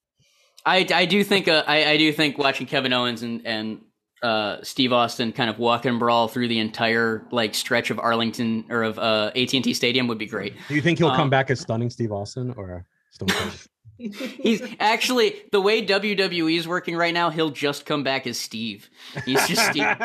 [0.66, 3.82] I, I do think uh, I, I do think watching Kevin Owens and and
[4.22, 8.66] uh, Steve Austin kind of walk and brawl through the entire like stretch of Arlington
[8.70, 10.53] or of uh, AT and T Stadium would be great.
[10.70, 13.68] Do you think he'll Um, come back as stunning Steve Austin or Stone Cold?
[13.97, 17.30] He's actually the way WWE is working right now.
[17.30, 18.89] He'll just come back as Steve.
[19.26, 19.86] He's just Steve.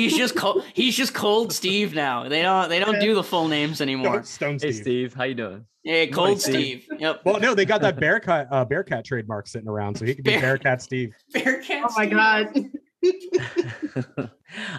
[0.00, 0.64] He's just cold.
[0.74, 2.28] He's just cold Steve now.
[2.28, 4.22] They don't they don't do the full names anymore.
[4.24, 4.82] Stone Hey Steve.
[4.82, 5.64] Steve, how you doing?
[5.84, 6.84] Yeah, cold Morning, Steve.
[6.86, 7.00] Steve.
[7.00, 7.20] Yep.
[7.24, 10.32] Well, no, they got that Bearcat uh, Bearcat trademark sitting around, so he could be
[10.32, 11.14] Bear- Bearcat Steve.
[11.32, 12.48] Bearcat Oh my god.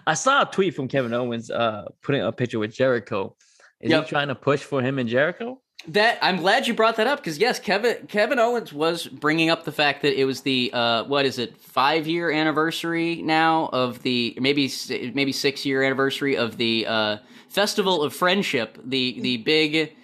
[0.06, 3.36] I saw a tweet from Kevin Owens uh putting a picture with Jericho.
[3.80, 4.04] Is Yep.
[4.06, 5.62] he trying to push for him and Jericho?
[5.90, 9.64] That I'm glad you brought that up because yes, Kevin Kevin Owens was bringing up
[9.64, 14.04] the fact that it was the uh, what is it five year anniversary now of
[14.04, 14.70] the maybe
[15.14, 17.18] maybe six year anniversary of the uh,
[17.48, 19.96] Festival of Friendship, the the big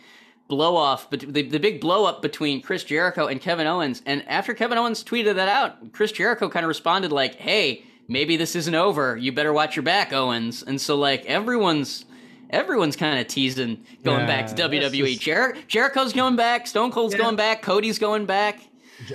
[0.48, 4.02] blow off, but the, the big blow up between Chris Jericho and Kevin Owens.
[4.06, 8.38] And after Kevin Owens tweeted that out, Chris Jericho kind of responded like, "Hey, maybe
[8.38, 9.18] this isn't over.
[9.18, 12.06] You better watch your back, Owens." And so like everyone's.
[12.50, 15.08] Everyone's kind of teasing going back to WWE.
[15.14, 16.68] just- Jer- Jericho's going back.
[16.68, 17.22] Stone Cold's Yeah.
[17.22, 17.62] going back.
[17.62, 18.60] Cody's going back.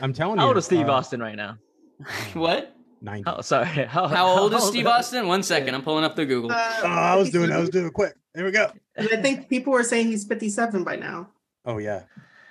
[0.03, 0.41] I'm telling you.
[0.41, 1.59] How old is Steve uh, Austin right now?
[2.35, 2.75] What?
[3.01, 3.25] 90.
[3.31, 3.67] Oh, sorry.
[3.89, 5.29] How, How old is Steve Austin?
[5.29, 5.75] One second.
[5.75, 6.51] I'm pulling up the Google.
[6.53, 7.53] Uh, Oh, I was doing.
[7.53, 8.15] I was doing it quick.
[8.35, 8.71] Here we go.
[8.97, 11.29] and I think people were saying he's 57 by now.
[11.65, 12.03] Oh yeah.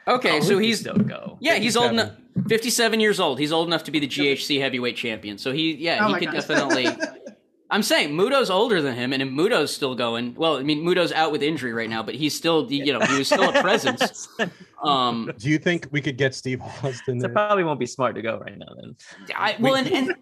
[0.08, 1.38] Okay, so he's still go.
[1.42, 2.14] yeah, he's old enough.
[2.48, 3.40] 57 years old.
[3.40, 5.38] He's old enough to be the GHC heavyweight champion.
[5.38, 6.46] So he yeah, Oh he my could gosh.
[6.46, 6.86] definitely
[7.70, 10.36] I'm saying Muto's older than him, and if Muto's still going.
[10.36, 13.18] Well, I mean, Muto's out with injury right now, but he's still, you know, he
[13.18, 14.28] was still a presence.
[14.84, 17.20] Um, Do you think we could get Steve Austin?
[17.20, 17.34] So there?
[17.34, 18.96] probably won't be smart to go right now then.
[19.36, 20.16] I, well, and, and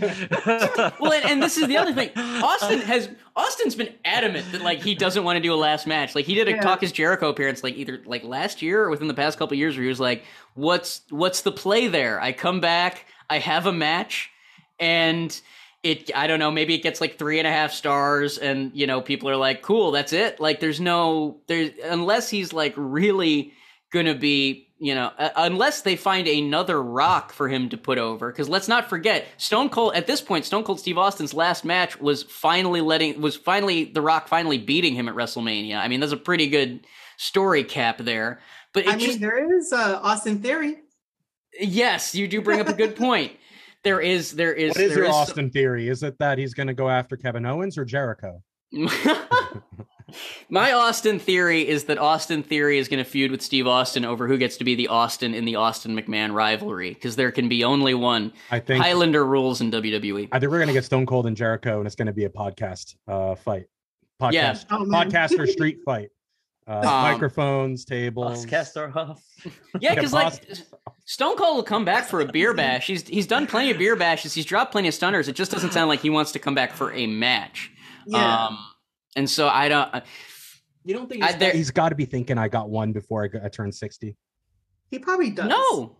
[0.00, 2.10] well, and, and this is the other thing.
[2.16, 6.14] Austin has Austin's been adamant that like he doesn't want to do a last match.
[6.14, 6.60] Like he did a Yeah.
[6.60, 9.58] Talk Is Jericho appearance like either like last year or within the past couple of
[9.58, 12.20] years where he was like, "What's what's the play there?
[12.20, 14.30] I come back, I have a match,
[14.78, 15.38] and."
[15.82, 18.86] It, I don't know, maybe it gets like three and a half stars, and you
[18.86, 20.40] know, people are like, cool, that's it.
[20.40, 23.52] Like, there's no, there's, unless he's like really
[23.92, 28.30] gonna be, you know, uh, unless they find another rock for him to put over.
[28.30, 31.98] Because let's not forget, Stone Cold at this point, Stone Cold Steve Austin's last match
[32.00, 35.76] was finally letting was finally the Rock finally beating him at WrestleMania.
[35.76, 38.40] I mean, that's a pretty good story cap there.
[38.74, 40.76] But I just mean, there is uh, Austin Theory.
[41.58, 43.32] yes, you do bring up a good point.
[43.84, 45.88] There is there is What is there your is- Austin theory?
[45.88, 48.42] Is it that he's going to go after Kevin Owens or Jericho?
[50.48, 54.26] My Austin theory is that Austin Theory is going to feud with Steve Austin over
[54.26, 57.62] who gets to be the Austin in the Austin McMahon rivalry because there can be
[57.62, 58.32] only one.
[58.50, 59.70] I think Highlander rules in.
[59.70, 60.28] WWE.
[60.32, 62.24] I think we're going to get Stone Cold and Jericho, and it's going to be
[62.24, 63.66] a podcast uh, fight.
[64.20, 64.54] Podcast, Yeah.
[64.70, 65.10] Oh, man.
[65.10, 66.08] podcaster street fight.
[66.66, 68.44] Uh, Um, microphones, tables.
[68.46, 69.22] Cast her off.
[69.80, 70.66] Yeah, because like Boston-
[71.08, 72.86] Stone Cold will come back for a beer bash.
[72.86, 74.34] He's he's done plenty of beer bashes.
[74.34, 75.26] He's dropped plenty of stunners.
[75.26, 77.70] It just doesn't sound like he wants to come back for a match.
[78.06, 78.46] Yeah.
[78.48, 78.58] Um,
[79.16, 80.04] and so I don't.
[80.84, 83.28] You don't think I- there- he's got to be thinking I got one before I,
[83.28, 84.16] got, I turned sixty?
[84.90, 85.48] he probably does.
[85.48, 85.96] No,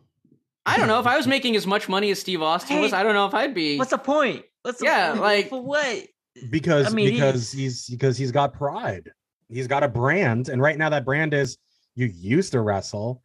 [0.67, 2.93] I don't know if I was making as much money as Steve Austin was.
[2.93, 3.79] I don't know if I'd be.
[3.79, 4.45] What's the point?
[4.61, 5.23] What's the Yeah, point?
[5.23, 6.05] like- for what?
[6.51, 9.11] Because I mean, because he's because he's got pride.
[9.49, 11.57] He's got a brand, and right now that brand is
[11.95, 13.23] you used to wrestle,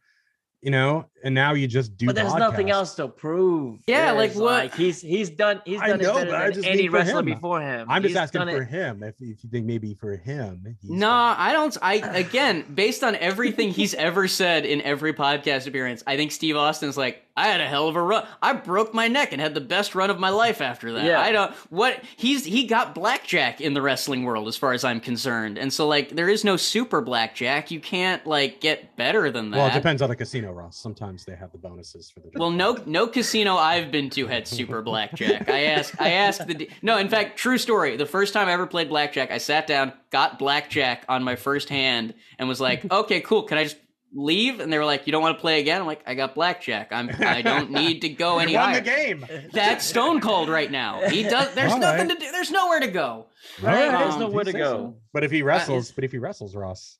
[0.64, 2.06] you know, and now you just do.
[2.06, 3.80] But there's nothing else to prove.
[3.86, 6.50] Yeah, like There's, what- he's he's done he's I done know, it better but I
[6.50, 7.26] than any wrestler him.
[7.26, 7.86] before him.
[7.90, 9.02] I'm just He's asking for it- him.
[9.02, 11.76] If, if you think maybe for him, he's No, I don't.
[11.82, 16.56] I again, based on everything he's ever said in every podcast appearance, I think Steve
[16.56, 18.26] Austin's like, I had a hell of a run.
[18.40, 21.04] I broke my neck and had the best run of my life after that.
[21.04, 21.20] Yeah.
[21.20, 25.00] I don't what he's he got blackjack in the wrestling world as far as I'm
[25.00, 25.58] concerned.
[25.58, 27.72] And so like there is no super blackjack.
[27.72, 29.56] You can't like get better than that.
[29.56, 30.76] Well, it depends on the casino, Ross.
[30.76, 32.30] Sometimes they have the bonuses for the.
[32.36, 35.48] Well, no, no casino I've been to had super blackjack.
[35.48, 36.98] I asked, I asked the no.
[36.98, 37.96] In fact, true story.
[37.96, 41.68] The first time I ever played blackjack, I sat down, got blackjack on my first
[41.68, 43.42] hand, and was like, "Okay, cool.
[43.42, 43.76] Can I just
[44.14, 46.34] leave?" And they were like, "You don't want to play again?" I'm like, "I got
[46.34, 46.88] blackjack.
[46.92, 47.10] I'm.
[47.20, 49.26] I don't need to go any You won higher." the game.
[49.52, 51.02] That's Stone Cold right now.
[51.08, 51.54] He does.
[51.54, 52.18] There's All nothing right.
[52.18, 52.32] to do.
[52.32, 53.02] There's nowhere to go.
[53.02, 53.28] All
[53.62, 54.58] right, There's Um, nowhere to go.
[54.58, 54.96] so.
[55.12, 56.98] But if he wrestles, but if he wrestles, Ross,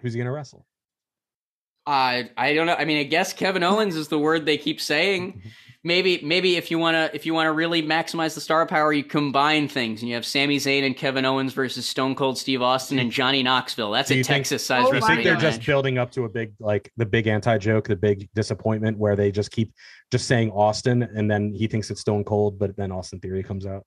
[0.00, 0.66] who's he gonna wrestle?
[1.86, 2.74] I I don't know.
[2.74, 5.42] I mean, I guess Kevin Owens is the word they keep saying.
[5.84, 9.68] Maybe maybe if you wanna if you wanna really maximize the star power, you combine
[9.68, 13.12] things and you have Sami Zayn and Kevin Owens versus Stone Cold Steve Austin and
[13.12, 13.92] Johnny Knoxville.
[13.92, 16.24] That's Do a you think- Texas sized Oh, Do think they're just building up to
[16.24, 19.72] a big like the big anti joke, the big disappointment where they just keep
[20.10, 23.64] just saying Austin and then he thinks it's Stone Cold, but then Austin Theory comes
[23.64, 23.86] out.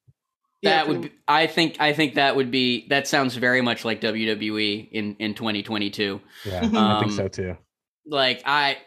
[0.64, 4.00] That would be, I think I think that would be that sounds very much like
[4.00, 6.22] WWE in in 2022.
[6.46, 7.58] Yeah, I think Um, so too.
[8.06, 8.78] Like I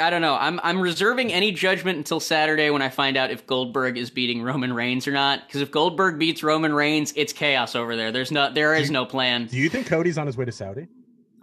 [0.00, 0.34] I don't know.
[0.34, 4.42] I'm I'm reserving any judgment until Saturday when I find out if Goldberg is beating
[4.42, 5.46] Roman Reigns or not.
[5.46, 8.10] Because if Goldberg beats Roman Reigns, it's chaos over there.
[8.10, 9.46] There's no there is no plan.
[9.46, 10.88] Do you think Cody's on his way to Saudi?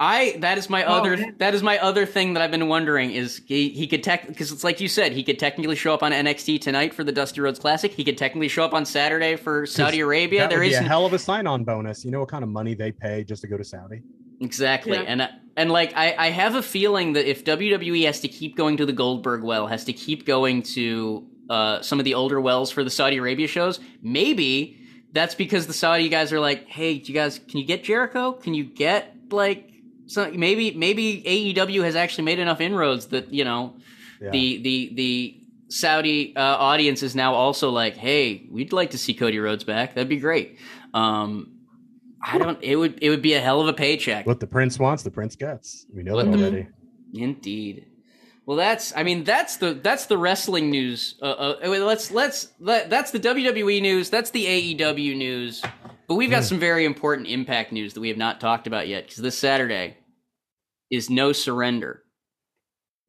[0.02, 1.36] I that is my Oh, other man.
[1.38, 4.52] that is my other thing that I've been wondering is he he could tech because
[4.52, 7.41] it's like you said he could technically show up on NXT tonight for the Dusty
[7.41, 7.91] Rhodes Classic.
[7.91, 10.41] He could technically show up on Saturday for Saudi Arabia.
[10.41, 12.04] That There would be is a hell of a sign-on bonus.
[12.04, 14.02] You know what kind of money they pay just to go to Saudi?
[14.40, 14.94] Exactly.
[14.94, 15.02] Yeah.
[15.04, 18.78] And and like I, I have a feeling that if WWE has to keep going
[18.78, 22.72] to the Goldberg well, has to keep going to uh, some of the older wells
[22.72, 24.78] for the Saudi Arabia shows, maybe
[25.12, 28.34] that's because the Saudi guys are like, hey, you guys, can you get Jericho?
[28.34, 29.70] Can you get like
[30.08, 33.76] some maybe maybe AEW has actually made enough inroads that, you know,
[34.22, 34.30] Yeah.
[34.32, 35.36] the the the
[35.70, 39.94] Saudi uh, audience is now also like, hey, we'd like to see Cody Rhodes back.
[39.96, 40.58] That'd be great.
[40.94, 41.59] Um,
[42.22, 42.61] I don't.
[42.61, 42.99] It would.
[43.01, 44.26] It would be a hell of a paycheck.
[44.26, 45.86] what the prince wants, the prince gets.
[45.93, 46.67] We know that the- already.
[47.13, 47.86] Indeed.
[48.45, 48.95] Well, that's.
[48.95, 51.15] I mean, that's the that's the wrestling news.
[51.22, 51.26] Uh,
[51.63, 54.09] uh, let's let's let, that's the WWE news.
[54.09, 54.45] That's the
[54.76, 55.61] AEW news.
[56.07, 59.03] But we've got some very important Impact news that we have not talked about yet
[59.05, 59.97] because this Saturday
[60.89, 62.01] is No Surrender,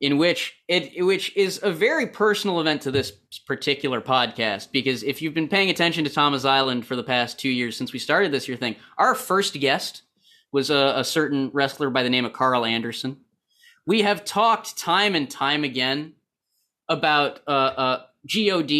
[0.00, 3.10] in which it which is a very personal event to this
[3.46, 7.50] particular podcast because if you've been paying attention to Tama's Island for the past two
[7.50, 10.02] years since we started this year thing, our first guest
[10.52, 13.18] was a, a certain wrestler by the name of Karl Anderson
[13.86, 16.14] we have talked time and time again
[16.88, 18.70] about uh, uh, God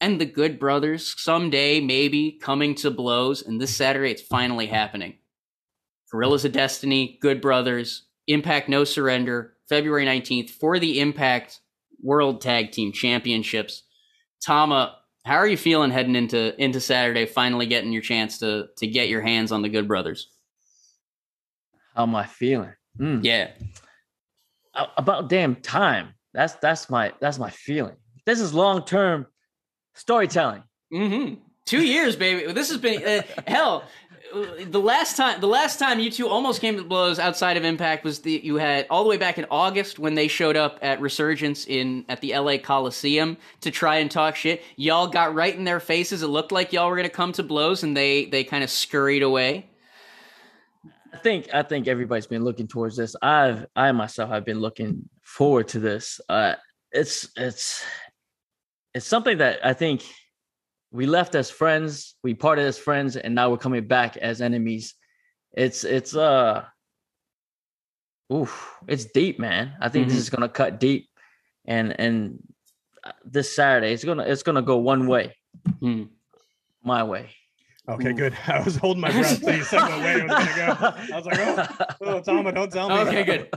[0.00, 5.14] and the Good Brothers someday maybe coming to blows, and this Saturday it's finally happening.
[6.10, 11.60] Guerrillas of Destiny, Good Brothers, Impact No Surrender, February 19th for the Impact
[12.02, 13.82] World Tag Team Championships.
[14.44, 18.86] Tama, how are you feeling heading into into Saturday, finally getting your chance to to
[18.86, 20.30] get your hands on the Good Brothers?
[21.94, 22.74] How am I feeling?
[22.98, 23.24] Mm.
[23.24, 23.50] Yeah.
[24.96, 26.14] About damn time.
[26.32, 27.96] That's that's my that's my feeling.
[28.26, 29.26] This is long term
[29.94, 30.64] storytelling.
[30.92, 31.34] Mm-hmm.
[31.64, 32.52] Two years, baby.
[32.52, 33.84] This has been uh, hell.
[34.34, 38.02] The last time, the last time you two almost came to blows outside of Impact
[38.02, 41.00] was the you had all the way back in August when they showed up at
[41.00, 44.64] Resurgence in at the LA Coliseum to try and talk shit.
[44.74, 46.24] Y'all got right in their faces.
[46.24, 49.22] It looked like y'all were gonna come to blows, and they they kind of scurried
[49.22, 49.70] away.
[51.12, 53.14] I think I think everybody's been looking towards this.
[53.22, 56.20] I've I myself have been looking forward to this.
[56.28, 56.54] Uh
[56.90, 57.84] it's it's
[58.94, 60.02] it's something that I think
[60.94, 64.94] we left as friends, we parted as friends, and now we're coming back as enemies.
[65.52, 66.64] It's it's uh
[68.32, 69.74] oof, it's deep, man.
[69.80, 70.10] I think Mhm.
[70.10, 71.08] this is gonna cut deep
[71.66, 72.38] and and
[73.02, 75.34] uh, this Saturday it's gonna it's gonna go one way,
[75.80, 76.04] Hmm.
[76.82, 77.30] my way.
[77.86, 78.14] Okay, Ooh.
[78.14, 78.34] good.
[78.46, 79.42] I was holding my breath.
[79.42, 81.14] So you said what way it was gonna go.
[81.14, 81.66] I was like, oh,
[82.00, 82.94] oh, Tama, don't tell me.
[82.96, 83.50] Okay, good,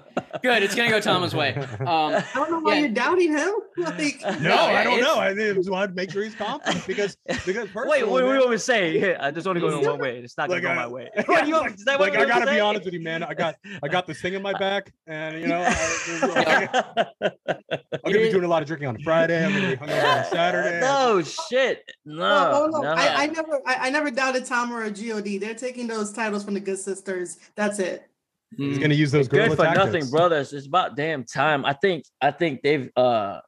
[0.44, 0.64] good.
[0.64, 1.54] It's gonna go Tama's way.
[1.56, 2.80] Um, I don't know why Yeah.
[2.82, 3.54] you're doubting him.
[3.78, 5.16] Like, No, No, I don't know.
[5.16, 7.16] I just wanted to make sure he's confident because
[7.46, 9.00] because personally, Wait, what do man, you want me to say?
[9.00, 10.18] Yeah, I just want to go in one way.
[10.20, 11.10] It's not gonna Like, go uh, my way.
[11.16, 12.52] yeah, What do you- like, is that what like, you I want me gotta to
[12.52, 13.24] be honest with you, man.
[13.24, 18.18] I got I got this thing in my back, and you know, I, I'm gonna
[18.18, 19.44] be doing a lot of drinking on Friday.
[19.46, 20.80] I'm gonna be hungover on Saturday.
[20.82, 21.84] no shit.
[22.06, 22.82] No, oh, oh, no.
[22.82, 22.90] no.
[22.94, 25.24] I, I never, I, I never doubted Tama or God.
[25.24, 27.38] They're taking those titles from the Good Sisters.
[27.55, 28.09] That's it.
[28.57, 29.86] He's gonna use those Good for tactics.
[29.86, 30.51] nothing, brothers.
[30.53, 31.63] It's about damn time.
[31.65, 32.03] I think.
[32.22, 32.89] I think they've.
[32.97, 33.39] uh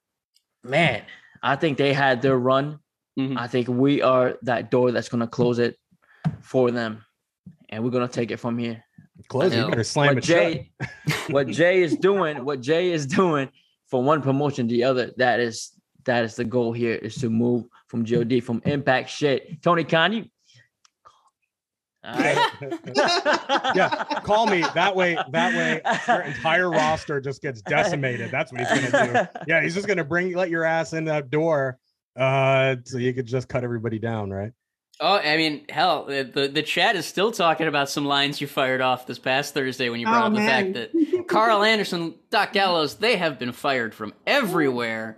[0.64, 1.04] Man,
[1.42, 2.80] I think they had their run.
[3.18, 3.38] Mhm.
[3.38, 5.78] I think we are that door that's gonna close it
[6.42, 7.04] for them,
[7.70, 8.84] and we're gonna take it from here.
[9.30, 9.54] Close.
[9.54, 9.58] it.
[9.58, 10.36] You better slam what it shut.
[10.38, 10.72] Jay,
[11.30, 13.50] what Jay is doing, what Jay is doing,
[13.88, 15.12] from one promotion to the other.
[15.18, 15.72] That is
[16.06, 19.62] that is the goal here is to move from God from Impact shit.
[19.62, 20.26] Tony Khan, you.
[22.04, 22.52] All right.
[23.76, 25.18] yeah, call me that way.
[25.32, 28.32] That way, your entire roster just gets decimated.
[28.32, 29.40] That's what he's gonna do.
[29.48, 31.78] Yeah, he's just gonna bring let your ass in that door,
[32.16, 34.52] uh, so you could just cut everybody down, right?
[35.02, 38.48] Oh, I mean, hell, the, the the chat is still talking about some lines you
[38.48, 42.16] fired off this past Thursday when you brought Oh, up the fact that Karl Anderson,
[42.30, 45.18] Doc Gallows, they have been fired from everywhere.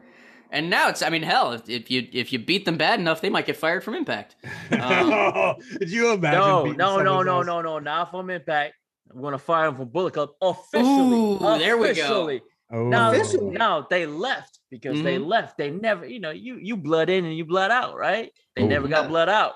[0.51, 3.21] And now it's, I mean, hell, if, if you if you beat them bad enough,
[3.21, 4.35] they might get fired from Impact.
[4.71, 6.77] Um, Did you imagine?
[6.77, 7.45] no, no, no, no, ass?
[7.45, 8.73] no, no, not from Impact.
[9.13, 11.17] I'm gonna fire them from Bullet Club officially.
[11.17, 11.91] Ooh, there we go.
[11.91, 12.41] officially.
[12.73, 13.49] Oh, Now, Officially.
[13.49, 15.25] now they left because they Mhm.
[15.27, 15.57] left.
[15.57, 18.31] They never, you know, you you blood in and you blood out, right?
[18.55, 18.67] They Oh.
[18.67, 19.53] never got blood out.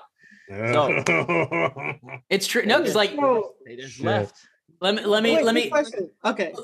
[0.48, 1.02] So
[2.30, 2.64] it's true.
[2.66, 4.04] No, because like, So, They just Shit.
[4.04, 4.36] left.
[4.80, 6.10] let me let me wait, let me question.
[6.24, 6.54] Okay.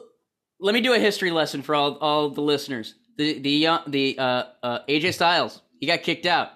[0.61, 2.95] let me do a history lesson for all all the listeners.
[3.17, 6.49] The the uh, the uh, uh, AJ Styles he got kicked out.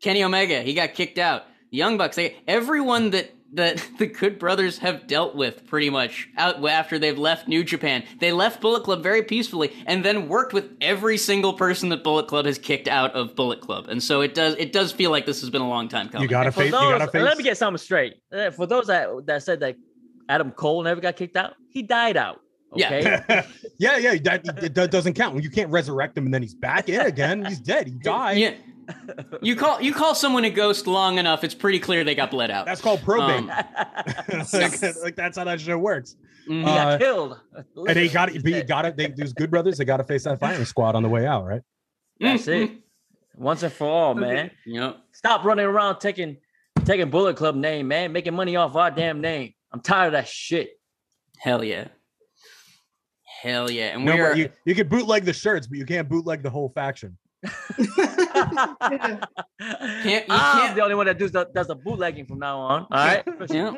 [0.00, 1.44] Kenny Omega he got kicked out.
[1.70, 6.28] The Young Bucks they everyone that that the Good Brothers have dealt with pretty much
[6.36, 8.04] out after they've left New Japan.
[8.20, 12.26] They left Bullet Club very peacefully and then worked with every single person that Bullet
[12.26, 13.88] Club has kicked out of Bullet Club.
[13.88, 16.22] And so it does it does feel like this has been a long time coming.
[16.22, 16.72] you gotta For face.
[16.72, 17.22] You gotta face.
[17.22, 18.14] let me get something straight.
[18.32, 19.76] Uh, For those that that said that
[20.28, 22.40] Adam Cole never got kicked out, he died out.
[22.76, 23.20] Yeah.
[23.28, 23.46] Okay.
[23.78, 25.42] yeah, yeah, that, that doesn't count.
[25.42, 27.44] You can't resurrect him and then he's back in again.
[27.44, 27.86] He's dead.
[27.86, 28.38] He died.
[28.38, 28.54] Yeah.
[29.40, 32.50] You call you call someone a ghost long enough, it's pretty clear they got bled
[32.50, 32.66] out.
[32.66, 33.38] That's called probate.
[33.38, 33.46] Um,
[34.52, 36.16] like, like, that's how that shit works.
[36.46, 36.58] Mhm.
[36.58, 37.40] he got Uh, killed.
[37.76, 38.42] And they got it.
[38.42, 38.96] But you got it.
[38.98, 39.78] They, those good brothers.
[39.78, 41.62] They got to face that firing squad on the way out, right?
[42.20, 42.72] That's it.
[43.36, 44.50] Once and for all, man.
[44.66, 46.36] You know, Stop running around taking
[46.84, 48.12] taking Bullet Club name, man.
[48.12, 49.54] Making money off our damn name.
[49.72, 50.78] I'm tired of that shit.
[51.38, 51.88] hell yeah.
[53.44, 53.94] Hell yeah.
[53.94, 54.34] And No, we are.
[54.34, 57.16] you you can bootleg the shirts, but you can't bootleg the whole faction.
[58.36, 58.76] Ah.
[60.02, 62.58] Can't- you I'm can't- the only one that does the, does the bootlegging from now
[62.58, 62.82] on.
[62.90, 63.22] All right.
[63.50, 63.74] yeah.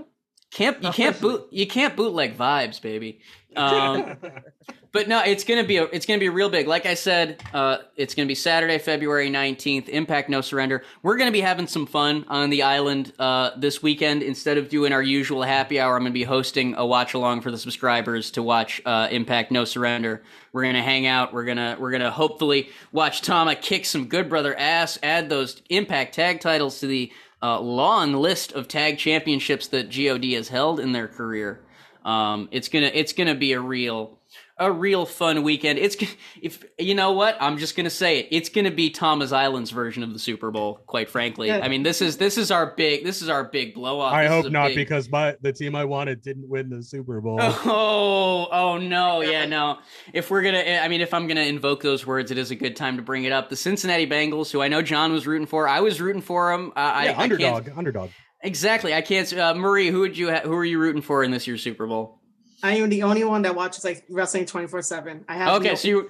[0.53, 3.21] Can't you can't boot you can't bootleg vibes, baby.
[3.57, 4.17] Um,
[4.93, 6.67] but no, it's gonna be a it's gonna be real big.
[6.67, 9.89] Like I said, uh, it's gonna be Saturday, February nineteenth.
[9.89, 10.83] Impact No Surrender.
[11.03, 14.23] We're gonna be having some fun on the island uh, this weekend.
[14.23, 17.51] Instead of doing our usual happy hour, I'm gonna be hosting a watch along for
[17.51, 20.23] the subscribers to watch uh, Impact No Surrender.
[20.53, 21.33] We're gonna hang out.
[21.33, 24.99] We're gonna we're gonna hopefully watch Tama kick some good brother ass.
[25.03, 30.25] Add those Impact tag titles to the uh, long list of tag championships that God
[30.25, 31.61] has held in their career.
[32.07, 34.19] Um, it's gonna it's gonna be a real
[34.59, 35.79] a real fun weekend.
[35.79, 35.97] It's
[36.41, 38.29] if you know what I'm just gonna say it.
[38.31, 40.81] It's gonna be Tama's Island's version of the Super Bowl.
[40.87, 41.59] Quite frankly, Yeah.
[41.63, 44.13] I mean this is this is our big this is our big blow off.
[44.15, 47.21] I This hope not, big- because my the team I wanted didn't win the Super
[47.21, 47.39] Bowl.
[47.41, 49.79] Oh, oh no, yeah, no.
[50.13, 52.77] If we're gonna, I mean, if I'm gonna invoke those words, it is a good
[52.77, 53.49] time to bring it up.
[53.49, 56.73] The Cincinnati Bengals, who I know John was rooting for, I was rooting for them.
[56.77, 58.11] Uh, I, yeah, I can't- underdog, underdog.
[58.47, 58.95] Exactly.
[58.95, 59.31] I can't.
[59.33, 60.31] Uh, Marie, who would you?
[60.31, 62.21] Ha- who are you rooting for in this year's Super Bowl?
[62.63, 65.25] I am the only one that watches like wrestling 24 7.
[65.29, 66.09] I have Okay, no- so you,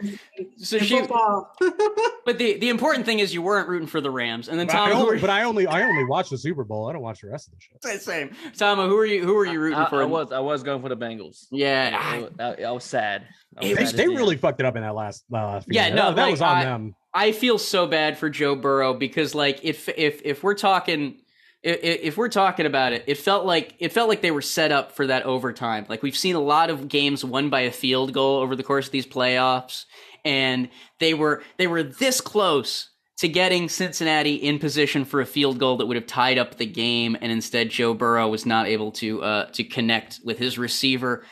[0.58, 1.52] so in she, football.
[2.24, 4.76] but the the important thing is you weren't rooting for the Rams, and then But
[4.76, 6.88] I, Tom, only, but I only I only watch the Super Bowl.
[6.88, 8.00] I don't watch the rest of the shit.
[8.02, 8.30] same?
[8.56, 9.24] Tama, who are you?
[9.24, 10.00] Who are you rooting I, for?
[10.00, 11.46] I was I was going for the Bengals.
[11.50, 11.98] yeah,
[12.38, 13.26] I, I- I- I was sad.
[13.56, 14.16] I was They, sad they see it.
[14.16, 15.66] really fucked it up in that last last.
[15.68, 15.96] Yeah, game.
[15.96, 16.94] no, that, that like, was on I- them.
[17.12, 21.22] I feel so bad for Joe Burrow because like if if if we're talking
[21.66, 24.92] if, we're talking about it, it felt like it felt like they were set up
[24.92, 25.86] for that overtime.
[25.88, 28.86] Like we've seen a lot of games won by a field goal over the course
[28.86, 29.84] of these playoffs,
[30.24, 30.68] and
[31.00, 35.78] they were they were this close to getting Cincinnati in position for a field goal
[35.78, 39.22] that would have tied up the game, and instead Joe Burrow was not able to
[39.22, 41.24] uh, to connect with his receiver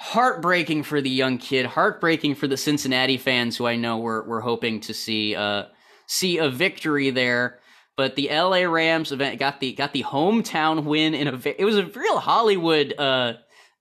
[0.00, 4.40] heartbreaking for the young kid, heartbreaking for the Cincinnati fans who I know were were
[4.40, 5.64] hoping to see uh
[6.06, 7.57] see a victory there.
[7.98, 11.76] But the LA Rams event got the got the hometown win in a it was
[11.76, 13.32] a real Hollywood uh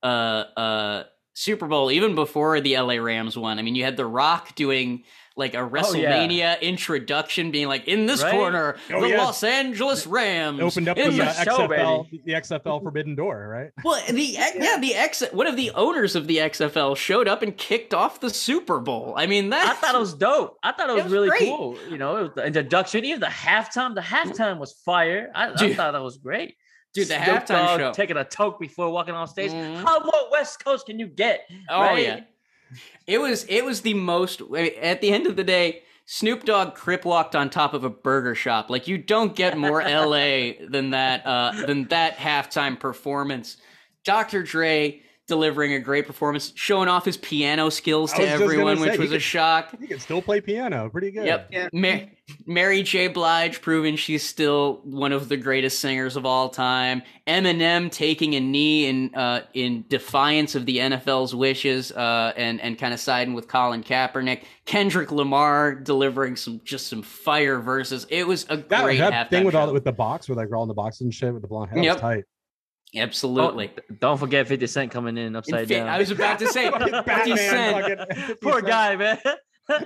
[0.02, 1.04] uh uh
[1.36, 3.60] Super Bowl even before the LA Rams won.
[3.60, 5.04] I mean, you had The Rock doing
[5.38, 8.32] like a WrestleMania introduction, being like, "In this Right?
[8.32, 9.18] corner, Oh, the yeah.
[9.24, 13.16] Los Angeles Rams It opened up in the a uh, show, XFL, the XFL Forbidden
[13.16, 13.72] Door, right?
[13.84, 17.56] well, the yeah, the ex one of the owners of the XFL showed up and
[17.56, 19.14] kicked off the Super Bowl.
[19.16, 20.58] I mean, that I thought it was dope.
[20.64, 21.42] I thought it was, was really great.
[21.50, 21.78] cool.
[21.90, 23.96] You know, the introduction, even the halftime.
[23.96, 25.32] The halftime was fire.
[25.34, 26.56] I, I thought that was great.
[26.94, 27.92] Dude, the Snoop halftime Dogg show.
[27.94, 29.52] taking a toke before walking on stage.
[29.52, 29.84] Mhm.
[29.84, 31.42] How more West Coast can you get?
[31.70, 32.04] Oh right?
[32.04, 32.20] yeah,
[33.06, 34.42] it was it was the most.
[34.42, 38.36] At the end of the day, Snoop Dogg crip walked on top of a burger
[38.36, 38.70] shop.
[38.70, 43.58] Like you don't get more LA than that uh, than that halftime performance.
[44.04, 44.44] Dr.
[44.44, 48.80] Dre delivering a great performance, showing off his piano skills to was just gonna everyone,
[48.80, 49.78] which he was a could- shock.
[49.80, 51.26] He can still play piano, pretty good.
[51.26, 51.50] Yep.
[51.52, 51.70] Yeah.
[51.74, 52.00] Ma-
[52.46, 53.08] Mary J.
[53.08, 57.02] Blige proving she's still one of the greatest singers of all time.
[57.28, 62.78] Eminem taking a knee in uh, in defiance of the NFL's wishes uh, and and
[62.78, 64.44] kind of siding with Colin Kaepernick.
[64.66, 68.06] Kendrick Lamar delivering some just some fire verses.
[68.10, 69.74] It was a That, great that halftime thing with all show.
[69.74, 71.84] with the box, with like all in the box and shit with the blonde hair,
[71.84, 72.00] Yep.
[72.00, 72.24] tight.
[72.96, 73.72] Absolutely.
[73.78, 75.88] Oh, don't forget 50 Cent coming in upside In fa- down.
[75.90, 77.76] I was about to say, 50 Batman, Cent.
[78.08, 78.68] fucking 50 Poor Cent.
[78.68, 79.20] guy, man.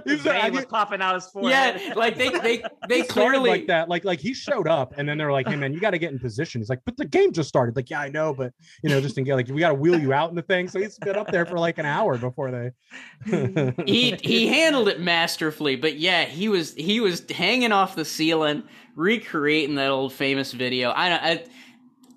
[0.05, 1.81] He's His like, I vein was popping out his forehead.
[1.83, 3.89] Yeah, like they they they clearly like that.
[3.89, 6.11] Like like he showed up and then they're like, hey man, you got to get
[6.11, 6.61] in position.
[6.61, 7.75] He's like, but the game just started.
[7.75, 9.99] Like, yeah, I know, but you know, just in case, like we got to wheel
[9.99, 10.67] you out in the thing.
[10.67, 13.83] So he's been up there for like an hour before they.
[13.87, 18.61] he he handled it masterfully but yeah he was he was hanging off the ceiling
[18.95, 21.43] recreating that old famous video i don't I,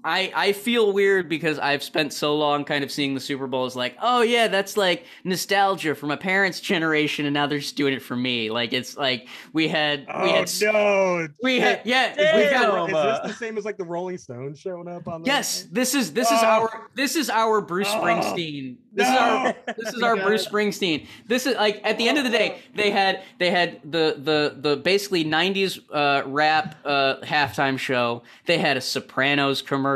[0.04, 3.64] I, I feel weird because I've spent so long kind of seeing the Super Bowl
[3.64, 7.74] as like, oh yeah, that's like nostalgia for my parents' generation, and now they're just
[7.76, 8.50] doing it for me.
[8.50, 11.28] Like it's like we had we oh had no!
[11.42, 14.88] we had yeah we got Is this the same as like the Rolling Stones showing
[14.88, 15.22] up on?
[15.22, 16.46] The Yes, this is this is Oh.
[16.46, 18.00] our this is our Bruce Oh.
[18.02, 18.76] Springsteen.
[18.92, 21.06] This is our this is our Bruce Springsteen.
[21.26, 24.54] This is like at the end of the day, they had they had the the
[24.60, 28.22] the basically '90s uh, rap uh, halftime show.
[28.44, 29.93] They had a Sopranos commercial.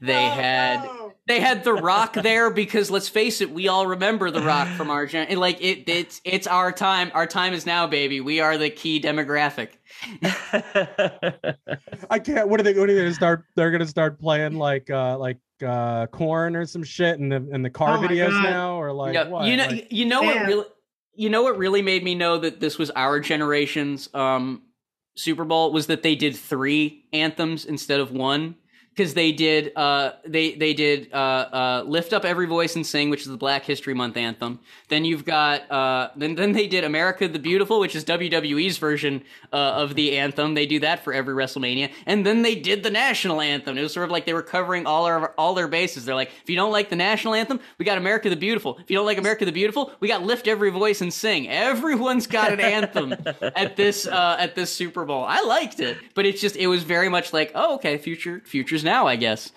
[0.00, 0.88] They had
[1.26, 4.90] they had The Rock there because let's face it, we all remember The Rock from
[4.90, 5.28] our gen.
[5.28, 7.10] and, Like it, it's it's our time.
[7.14, 8.20] Our time is now, baby.
[8.20, 9.68] We are the key demographic.
[12.10, 12.48] I can't.
[12.48, 12.74] What are they?
[12.78, 13.44] What are they gonna start?
[13.56, 17.62] They're gonna start playing like uh like uh Korn or some shit in the in
[17.62, 18.42] the car Oh videos God.
[18.42, 19.46] now or like Yeah, what?
[19.46, 20.64] you know, Like- you know what really,
[21.14, 24.62] you know what really made me know that this was our generation's um
[25.14, 28.56] Super Bowl was that they did three anthems instead of one
[28.94, 33.10] because they did uh they they did uh uh lift up every voice and sing
[33.10, 34.60] which is the Black History Month anthem.
[34.88, 39.22] Then you've got uh then then they did America the Beautiful which is WWE's version
[39.52, 40.54] uh, of the anthem.
[40.54, 43.78] They do that for every WrestleMania, and then they did the national anthem.
[43.78, 46.04] It was sort of like they were covering all our all their bases.
[46.04, 48.78] They're like, if you don't like the national anthem, we got America the Beautiful.
[48.78, 51.48] If you don't like America the Beautiful, we got Lift Every Voice and Sing.
[51.48, 55.24] Everyone's got an anthem at this uh, at this Super Bowl.
[55.24, 58.81] I liked it, but it's just it was very much like, oh, okay, future futures
[58.84, 59.52] now, I guess.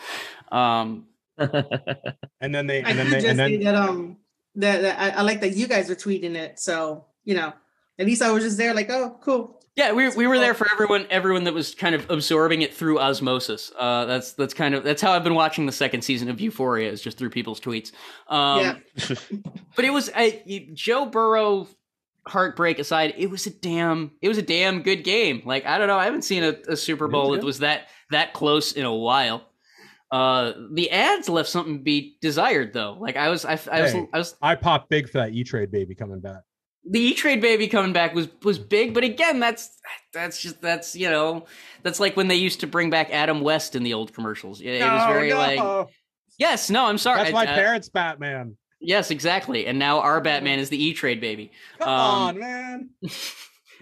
[0.51, 1.07] Um,
[1.37, 4.17] and then they I and then did they just and see then that um
[4.55, 6.59] that, that I, I like that you guys are tweeting it.
[6.59, 7.53] So you know,
[7.99, 9.59] at least I was just there, like, oh, cool.
[9.75, 12.97] Yeah, we we were there for everyone everyone that was kind of absorbing it through
[12.99, 13.73] osmosis.
[13.77, 16.89] Uh, that's that's kind of that's how I've been watching the second season of Euphoria
[16.89, 17.91] is just through people's tweets.
[18.29, 18.77] Um, Yeah.
[19.75, 21.67] but it was I, Joe Burrow
[22.25, 25.41] heartbreak aside, it was a damn it was a damn good game.
[25.43, 28.33] Like I don't know, I haven't seen a, a Super Bowl that was that that
[28.33, 29.43] close in a while.
[30.11, 32.97] Uh, the ads left something to be desired though.
[32.99, 34.07] Like I was I, I was Hey.
[34.13, 36.41] I was I popped big for that E Trade baby coming back.
[36.89, 39.77] the E Trade baby coming back was was big, but again, that's
[40.13, 41.45] that's just that's you know
[41.83, 44.61] that's like when they used to bring back Adam West in the old commercials.
[44.61, 45.37] It, it was very no.
[45.37, 45.89] like
[46.37, 47.23] yes, no, I'm sorry.
[47.23, 48.55] That's my Uh, parents' Batman.
[48.79, 49.65] Yes, exactly.
[49.65, 51.51] And now our Batman is the E Trade baby.
[51.79, 52.89] Come um, on, man.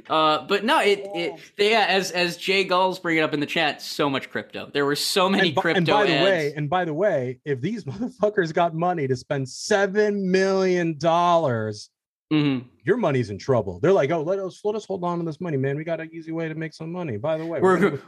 [0.10, 3.40] Uh, but no, it it they, yeah, as as Jay Gulls bring it up in
[3.40, 4.70] the chat, so much crypto.
[4.74, 6.24] There were so many And, bu- crypto and by the ads.
[6.24, 11.90] way, and by the way, if these motherfuckers got money to spend seven million dollars,
[12.32, 12.66] Mhm.
[12.84, 13.80] your money's in trouble.
[13.80, 15.78] They're like, oh, let us let us hold on to this money, man.
[15.78, 17.18] We got an easy way to make some money.
[17.18, 18.00] By the way, We're gonna-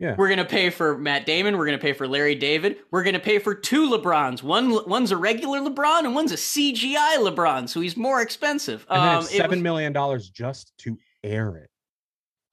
[0.00, 0.14] yeah.
[0.18, 1.56] We're gonna pay for Matt Damon.
[1.56, 2.78] We're gonna pay for Larry David.
[2.90, 4.42] We're gonna pay for two LeBrons.
[4.42, 8.84] One one's a regular LeBron and one's a CGI LeBron, so he's more expensive.
[8.90, 11.70] and then Um, it's it seven was- million dollars just to air it.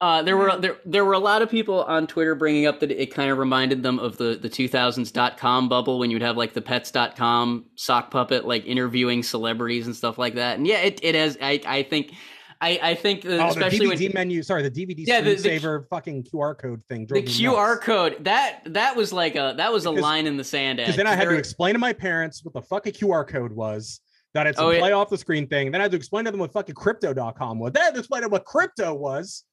[0.00, 2.90] Uh, there were there there were a lot of people on Twitter bringing up that
[2.90, 6.36] it kind of reminded them of the the 2000s dot com bubble when you'd have
[6.36, 10.58] like the pets.com sock puppet like interviewing celebrities and stuff like that.
[10.58, 12.12] And yeah, it, it has I I think
[12.60, 14.42] I I think that Oh, especially the DVD when menu.
[14.42, 17.06] Sorry, the DVD Yeah, the- the- fucking QR code thing.
[17.06, 20.80] the QR code that that was like a that was a line in the sand.
[20.80, 22.90] ad, Because then I had there- to explain to my parents what the fuck a
[22.92, 24.00] QR code was.
[24.34, 24.78] That it's a Oh, yeah.
[24.80, 25.70] play off the screen thing.
[25.70, 27.72] Then I had to explain to them what fucking crypto.com was.
[27.72, 29.44] Then I had to explain to them what crypto was.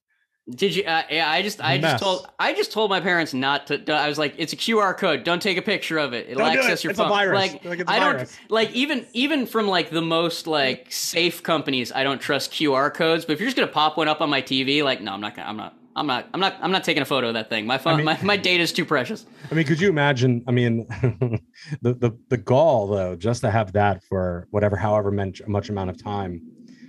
[0.50, 0.84] Did you?
[0.84, 1.92] Uh, yeah, I just, I Mess.
[1.92, 3.94] just told, I just told my parents not to.
[3.94, 5.24] I was like, it's a QR code.
[5.24, 6.28] Don't take a picture of it.
[6.28, 6.84] It'll Don't do access it.
[6.86, 7.10] your It's a phone.
[7.12, 7.36] virus.
[7.36, 8.38] Like, Like, it's a I don't virus.
[8.50, 11.92] like even even from like the most like safe companies.
[11.92, 13.26] I don't trust QR codes.
[13.26, 15.36] But if you're just gonna pop one up on my TV, like, no, I'm not.
[15.36, 15.76] gonna I'm not.
[15.96, 16.28] I'm not.
[16.34, 16.56] I'm not.
[16.62, 17.66] I'm not taking a photo of that thing.
[17.66, 17.98] My phone.
[17.98, 19.26] mean- my my data is too precious.
[19.52, 20.44] I mean, could you imagine?
[20.48, 20.86] I mean,
[21.82, 25.90] the, the the gall though, just to have that for whatever, however much much amount
[25.90, 26.42] of time,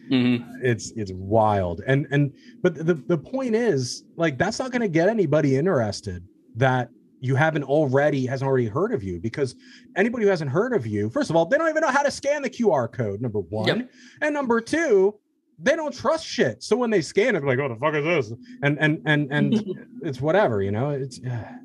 [0.09, 1.81] hmm it's it's wild.
[1.87, 2.33] And and
[2.63, 6.23] but the the point is, like, that's not going to get anybody interested.
[6.57, 6.91] That
[7.23, 9.55] you haven't already hasn't already heard of you because
[9.97, 12.11] anybody who hasn't heard of you, first of all, they don't even know how to
[12.11, 13.21] scan the QR code.
[13.21, 13.91] Number one, Yep.
[14.23, 15.15] and number two,
[15.63, 16.63] they don't trust shit.
[16.63, 19.55] So when they scan it, like, "Oh, the fuck is this?" And and and and
[20.03, 20.91] it's whatever, you know.
[20.91, 21.21] It's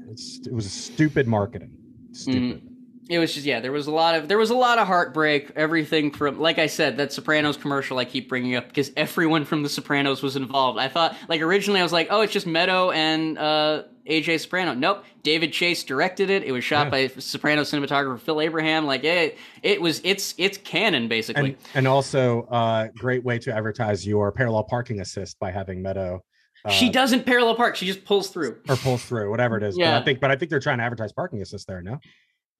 [0.09, 1.71] it's it was stupid marketing.
[2.11, 2.61] Stupid.
[3.09, 5.51] it was just yeah there was a lot of there was a lot of heartbreak
[5.57, 9.63] everything from like i said that sopranos commercial i keep bringing up because everyone from
[9.63, 12.89] the sopranos was involved i thought like originally i was like oh it's just meadow
[12.91, 16.89] and uh aj soprano nope david chase directed it it was shot Yeah.
[16.91, 21.87] by soprano cinematographer phil abraham like it it was it's it's canon basically And and
[21.87, 26.21] also, uh, great way to advertise your parallel parking assist by having Meadow.
[26.63, 29.75] Uh, she doesn't parallel park she just pulls through or pulls through whatever it is.
[29.75, 29.99] But Yeah.
[29.99, 31.81] I think, but I think they're trying to advertise parking assist there.
[31.81, 31.99] No,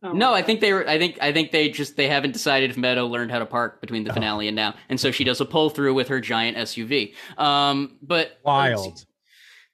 [0.04, 0.12] Oh.
[0.12, 0.88] No, I think they were.
[0.88, 3.82] I think I think they just they haven't decided if Meadow learned how to park
[3.82, 4.10] between Oh.
[4.10, 7.14] the finale and now, and so she does a pull through with her giant SUV.
[7.38, 9.04] Um, but wild.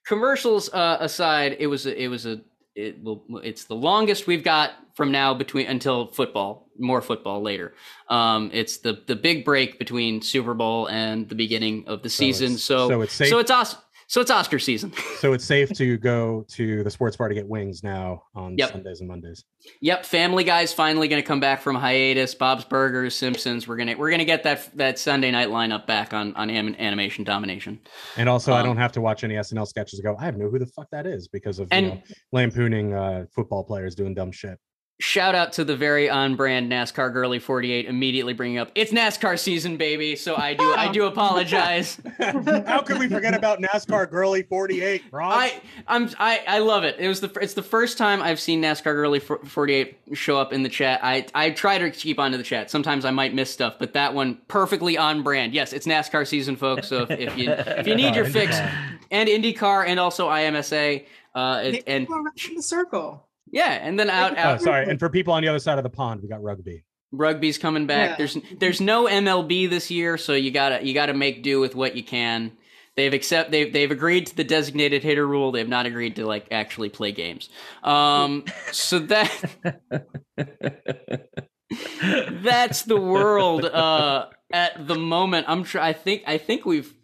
[0.06, 2.40] Commercials uh, aside, it was a, it was a
[2.74, 6.68] it will it's the longest we've got from now between until football.
[6.78, 7.74] More football later.
[8.08, 12.46] Um, it's the the big break between Super Bowl and the beginning of the season.
[12.52, 13.76] it's- So so it's safe- so it's Os-
[14.12, 14.92] so it's Oscar season.
[15.22, 18.72] So it's safe to go to the sports bar to get wings now on Yep.
[18.72, 19.44] Sundays and Mondays.
[19.80, 22.34] Yep, Family Guy's finally going to come back from hiatus.
[22.34, 23.68] Bob's Burgers, Simpsons.
[23.68, 27.22] We're gonna we're gonna get that that Sunday night lineup back on on anim- animation
[27.24, 27.78] domination.
[28.16, 30.00] And also, I Um, don't have to watch any SNL sketches.
[30.00, 32.00] and Go, I have no who the fuck that is because of And- you know,
[32.32, 34.58] lampooning uh, football players doing dumb shit.
[35.02, 39.36] Shout out to the very on brand NASCAR girly 48 immediately bringing up it's NASCAR
[39.36, 40.14] season, baby.
[40.14, 42.00] So I do I do apologize.
[42.18, 45.32] How could we forget about NASCAR Girly 48, Ron?
[45.32, 47.00] I I'm I, I love it.
[47.00, 50.62] It was the it's the first time I've seen NASCAR girly 48 show up in
[50.62, 51.00] the chat.
[51.02, 52.70] I I try to keep on to the chat.
[52.70, 55.52] Sometimes I might miss stuff, but that one perfectly on brand.
[55.52, 56.86] Yes, it's NASCAR season, folks.
[56.86, 58.56] So if, if you if you need your fix,
[59.10, 61.04] and IndyCar and also IMSA,
[61.34, 63.26] uh, it, and People the circle.
[63.52, 64.88] Yeah, and then out oh, sorry.
[64.88, 66.84] And for people on the other side of the pond, we got rugby.
[67.12, 68.10] rugby's coming back.
[68.10, 68.16] Yeah.
[68.16, 71.94] There's there's no MLB this year, so you gotta you gotta make do with what
[71.94, 72.52] you can.
[72.96, 75.52] They've accept they've they've agreed to the designated hitter rule.
[75.52, 77.50] They've not agreed to like actually play games.
[77.82, 79.50] Um, so that
[82.42, 85.46] that's the world uh, at the moment.
[85.48, 86.94] I'm tr- I think I think we've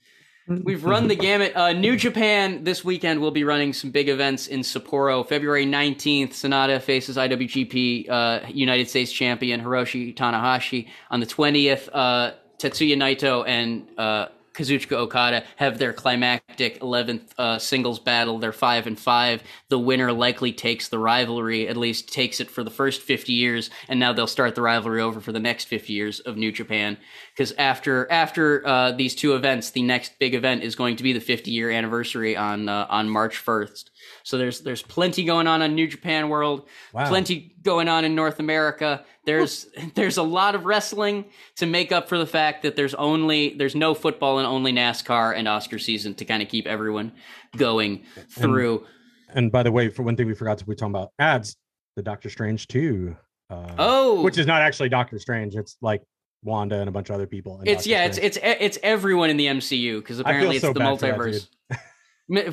[0.49, 1.55] we've run the gamut.
[1.55, 5.27] Uh, New Japan this weekend will be running some big events in Sapporo.
[5.27, 10.89] February 19th, Sanada faces IWGP uh, United States champion Hiroshi Tanahashi.
[11.11, 14.29] On the 20th, uh, Tetsuya Naito and uh,
[14.59, 18.39] Kazuchika Okada have their climactic 11th uh, singles battle.
[18.39, 19.41] They're five and five.
[19.69, 23.71] The winner likely takes the rivalry, at least takes it for the first 50 years,
[23.89, 26.97] and now they'll start the rivalry over for the next 50 years of New Japan.
[27.33, 31.13] Because after after uh, these two events, the next big event is going to be
[31.13, 33.91] the 50 year anniversary on uh, on March 1st.
[34.29, 37.09] So there's there's plenty going on on New Japan World, Wow.
[37.09, 39.03] plenty going on in North America.
[39.25, 41.25] There's there's a lot of wrestling
[41.57, 45.35] to make up for the fact that there's only there's no football and only NASCAR
[45.35, 47.13] and Oscar season to kind of keep everyone
[47.57, 48.85] going through.
[49.31, 51.57] And by the way, for one thing we forgot to be talking about ads,
[51.97, 53.17] the Doctor Strange 2.
[53.49, 55.57] Uh, oh, which is not actually Doctor Strange.
[55.57, 56.03] It's like
[56.43, 57.63] Wanda and a bunch of other people.
[57.65, 58.37] it's Doctor yeah, it's Strange.
[58.37, 61.49] it's it's everyone in the MCU because apparently it's so the bad for that multiverse.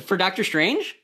[0.00, 0.96] For Doctor Strange.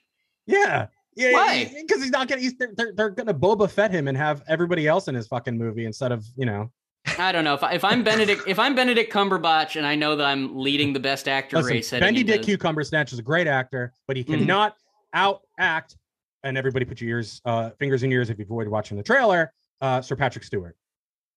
[0.47, 0.87] Yeah.
[1.15, 1.71] Yeah, Why?
[1.83, 2.41] Because he's not gonna.
[2.41, 5.59] He's, they're, they're, they're gonna Boba Fett him and have everybody else in his fucking
[5.59, 6.71] movie instead of you know.
[7.19, 10.17] I don't know if, I, if I'm Benedict if I'm Benedict Cumberbatch and I know
[10.17, 11.91] that I'm leading the best actor Listen, race.
[11.91, 14.39] Benedict into- Cucumber Snatch is a great actor, but he Mhm.
[14.39, 14.77] cannot
[15.13, 15.97] out act.
[16.45, 19.03] And everybody, put your ears, uh, fingers in your ears if you've avoided watching the
[19.03, 19.53] trailer.
[19.83, 20.77] Uh, Sir Patrick Stewart,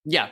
[0.08, 0.28] Yeah,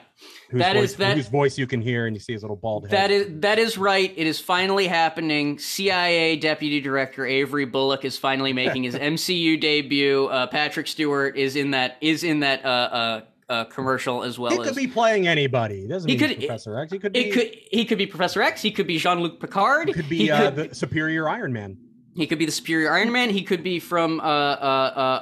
[0.51, 2.55] whose That voice, is- that- whose voice you can hear and you see his little
[2.55, 2.91] bald head.
[2.91, 4.13] that is that is right.
[4.15, 5.57] It is finally happening.
[5.57, 10.27] CIA Deputy Director Avery Bullock is finally making his MCU debut.
[10.27, 14.51] Uh, Patrick Stewart is in that is in that uh, uh, uh, commercial as well
[14.51, 15.85] he as could be playing anybody.
[15.85, 16.91] It doesn't He mean could- Professor X.
[16.91, 17.19] He could be.
[17.19, 18.61] it could he could be Professor X.
[18.61, 19.87] He could be Jean Luc Picard.
[19.87, 21.77] he could be He uh, could, the superior Iron Man.
[22.15, 23.31] he could be the Superior Iron Man.
[23.31, 24.25] He could be from uh uh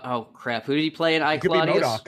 [0.04, 0.66] uh oh crap.
[0.66, 2.08] Who did he play in I He could be MODOK.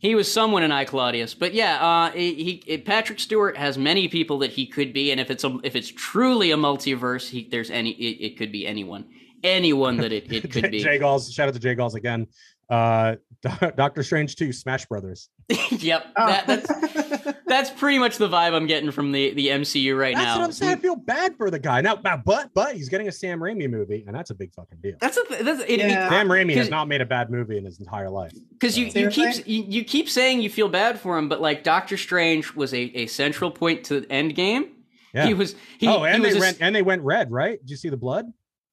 [0.00, 4.06] He was someone in I Claudius, but yeah, uh, he, he Patrick Stewart has many
[4.06, 7.48] people that he could be, and if it's a, if it's truly a multiverse, he,
[7.50, 9.06] there's any it, it could be anyone,
[9.42, 10.82] anyone that it, it could be.
[10.82, 11.32] Jay Galls.
[11.32, 12.28] Shout out to Jay Galls again.
[12.70, 13.16] Uh,
[13.76, 15.28] Doctor Strange 2, Smash Brothers.
[15.70, 16.26] yep, Oh.
[16.26, 20.24] that, that's that's pretty much the vibe I'm getting from the the MCU right That's
[20.26, 20.38] now.
[20.38, 20.72] what I'm saying.
[20.72, 23.70] I feel bad for the guy now, now, but but he's getting a Sam Raimi
[23.70, 24.96] movie, and that's a big fucking deal.
[25.00, 26.08] That's a th- that's it, Yeah.
[26.08, 28.32] Sam Raimi has not made a bad movie in his entire life.
[28.50, 31.62] because you, you keep you, you keep saying you feel bad for him, but like
[31.62, 34.70] Doctor Strange was a, a central point to Endgame.
[35.14, 35.26] Yeah.
[35.26, 37.58] He was he, oh, and he was they a- went and they went red, right?
[37.60, 38.26] Did you see the blood?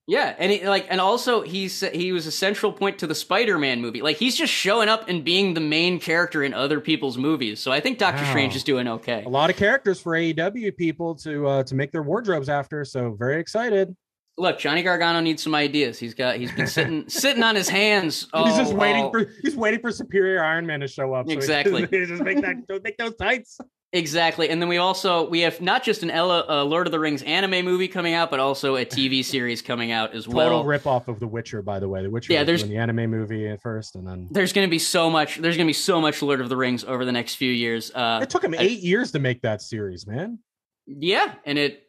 [0.08, 3.82] Yeah, and he, like, and also he's he was a central point to the Spider-Man
[3.82, 4.04] movie.
[4.04, 7.60] Like, he's just showing up and being the main character in other people's movies.
[7.60, 8.30] So I think Doctor Wow.
[8.30, 9.24] Strange is doing okay.
[9.26, 12.86] A lot of characters for AEW people to uh, to make their wardrobes after.
[12.86, 13.96] So very excited.
[14.38, 15.98] Look, Johnny Gargano needs some ideas.
[15.98, 18.28] He's got he's been sitting sitting on his hands.
[18.32, 21.26] he's just waiting all- for he's waiting for Superior Iron Man to show up.
[21.26, 21.88] so he- Exactly.
[21.92, 23.58] he just make that don't make those tights.
[23.96, 27.00] Exactly, and then we also we have not just an Ella, uh, Lord of the
[27.00, 30.64] Rings anime movie coming out, but also a TV series coming out as Total well.
[30.66, 32.02] rip off of The Witcher, by the way.
[32.04, 34.80] The Witcher Yeah, there's- the anime movie at first, and then There's going to be
[34.80, 35.38] so much.
[35.38, 37.90] There's going to be so much Lord of the Rings over the next few years.
[37.96, 40.40] Uh, it took him eight years to make that series, man.
[40.86, 41.84] yeah, and it.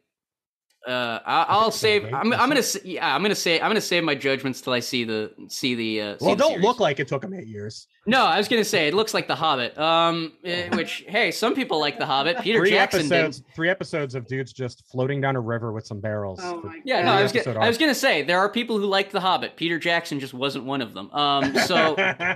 [0.87, 2.05] Uh, I, I'll save.
[2.07, 2.55] I'm, I'm gonna.
[2.55, 2.79] years.
[2.85, 3.61] Yeah, I'm gonna say.
[3.61, 6.01] I'm gonna save my judgments till I see the see the.
[6.01, 6.65] Uh, see Well, the don't series.
[6.65, 7.89] look like it took him eight years.
[8.07, 9.77] No, I was gonna say it looks like The Hobbit.
[9.77, 12.39] Um, eh, which hey, some people like The Hobbit.
[12.41, 13.55] Peter three Jackson episodes, did.
[13.55, 16.39] three episodes of dudes just floating down a river with some barrels.
[16.43, 18.87] Oh my Yeah, no, I was, gonna, I was gonna say there are people who
[18.87, 19.57] like The Hobbit.
[19.57, 21.11] Peter Jackson just wasn't one of them.
[21.11, 21.97] Um, so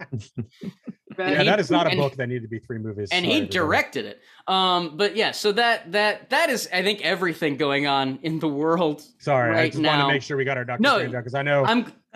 [1.20, 1.32] Right.
[1.32, 3.08] yeah, he- that is not a and- book that needed to be three movies.
[3.12, 4.20] and he directed it.
[4.48, 8.48] Um, but yeah, so that that that is I think everything going on in the
[8.48, 9.02] world.
[9.18, 11.34] Sorry, I right just want to make sure we got our Doctor No, Strange because
[11.34, 11.92] I know I'm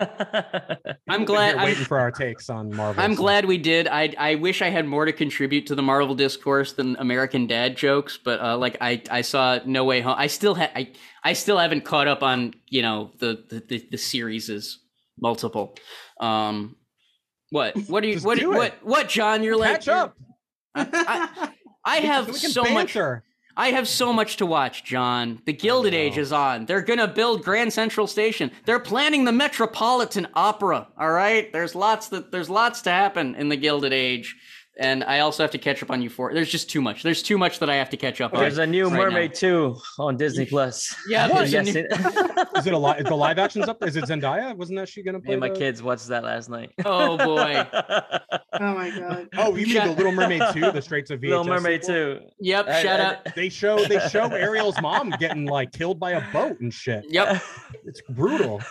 [1.07, 3.01] I'm glad waiting I'm, for our takes on Marvel.
[3.01, 3.87] I'm so- glad we did.
[3.87, 7.77] I I wish I had more to contribute to the Marvel discourse than American Dad
[7.77, 10.15] jokes, but uh, like I I saw No Way Home.
[10.17, 10.91] I still ha- I
[11.23, 14.79] I still haven't caught up on you know the the the, the series is
[15.19, 15.75] multiple.
[16.19, 16.75] Um,
[17.55, 19.41] what what are you Just what do what what John?
[19.41, 20.17] You're like catch up.
[20.75, 21.49] I,
[21.83, 22.97] I have we can so much.
[23.57, 25.41] I have so much to watch, John.
[25.45, 26.65] The Gilded Age is on.
[26.65, 28.51] They're gonna build Grand Central Station.
[28.65, 30.89] They're planning the Metropolitan Opera.
[30.97, 34.35] All right, there's lots that there's lots to happen in the Gilded Age,
[34.77, 36.35] and I also have to catch up on Euphoria.
[36.35, 37.03] There's just too much.
[37.03, 38.39] There's too much that I have to catch up on.
[38.41, 40.93] There's a new right Mermaid 2 on Disney Plus.
[41.09, 41.37] Yeah, What?
[41.37, 43.03] there's a Yes, new- it- Is it a live?
[43.05, 43.83] The live action's up?
[43.83, 44.55] Is it Zendaya?
[44.55, 45.33] Wasn't that she gonna Me play?
[45.35, 46.71] and my the- kids watched that last night.
[46.85, 47.65] Oh boy.
[48.57, 49.27] Oh my god.
[49.37, 50.71] Oh, you mean Shut- the Little Mermaid two?
[50.71, 51.27] The straight to VHS.
[51.29, 52.19] Little Mermaid sequel?
[52.19, 52.25] 2.
[52.39, 52.67] Yep.
[52.69, 53.35] I- Shut I- up.
[53.35, 57.03] They show they show Ariel's mom getting like killed by a boat and shit.
[57.09, 57.41] Yep.
[57.83, 58.61] It's brutal.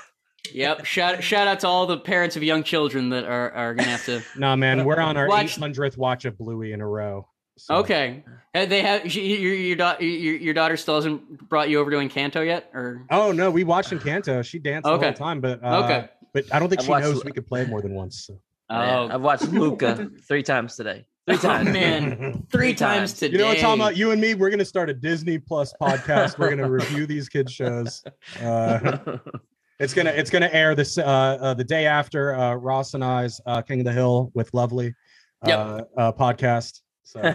[0.55, 0.85] Yep.
[0.85, 4.05] Shout shout out to all the parents of young children that are are gonna have
[4.07, 4.23] to.
[4.39, 7.29] Nah, man, we're on our Watch- 800th watch of Bluey in a row.
[7.59, 8.25] So- Okay.
[8.55, 11.91] Uh, They have your your your, da- your your daughter still hasn't brought you over
[11.91, 14.45] to Encanto yet, or Oh no, we watched Encanto.
[14.45, 15.07] She danced the Okay.
[15.07, 16.09] whole time, but uh, Okay.
[16.33, 18.25] but I don't think I've she watched- knows we could play more than once.
[18.27, 18.39] So.
[18.71, 21.05] Yeah, I've watched Luca three times today.
[21.29, 21.71] Three times.
[21.71, 22.17] man,
[22.51, 23.13] three Three times times.
[23.15, 23.33] today.
[23.33, 23.95] You know what, Tom?
[23.95, 26.39] You and me, we're gonna start a Disney Plus podcast.
[26.39, 28.03] We're gonna review these kids shows.
[28.43, 29.19] Uh,
[29.81, 33.41] it's gonna it's gonna air this uh, uh, the day after uh, Ross and I's
[33.47, 34.95] uh, King of the Hill with Lovely
[35.47, 35.91] uh, Yep.
[35.97, 36.81] uh, podcast.
[37.03, 37.35] So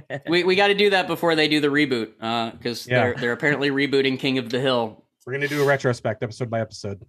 [0.28, 2.12] We we got to do that before they do the reboot,
[2.56, 3.00] because Yeah.
[3.02, 5.04] they're they're apparently rebooting King of the Hill.
[5.26, 7.04] we're gonna do a retrospect episode by episode.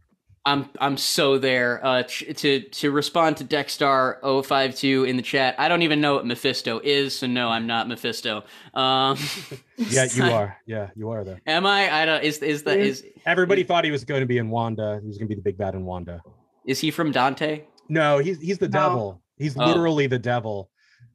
[0.45, 1.80] I'm I'm so there.
[1.85, 4.15] Uh, to to respond to Dexstar
[4.45, 5.53] 052 in the chat.
[5.59, 8.43] I don't even know what Mephisto is, so no, I'm not Mephisto.
[8.73, 9.18] Um,
[9.77, 10.57] Yeah, you are.
[10.68, 11.38] Yeah, you are though.
[11.47, 11.91] am I?
[12.01, 12.23] I don't.
[12.23, 14.99] Is is the is Everybody thought he was going to be in Wanda.
[15.01, 16.22] He was going to be the big bad in Wanda.
[16.65, 17.63] is he from Dante?
[17.89, 18.80] No, he's he's the No.
[18.80, 19.22] devil.
[19.38, 19.65] He's Oh.
[19.65, 20.69] literally the devil,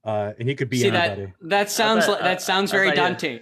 [0.05, 1.33] uh, and he could be See anybody.
[1.43, 3.41] that that sounds thought- like that sounds I very thought you- Dante.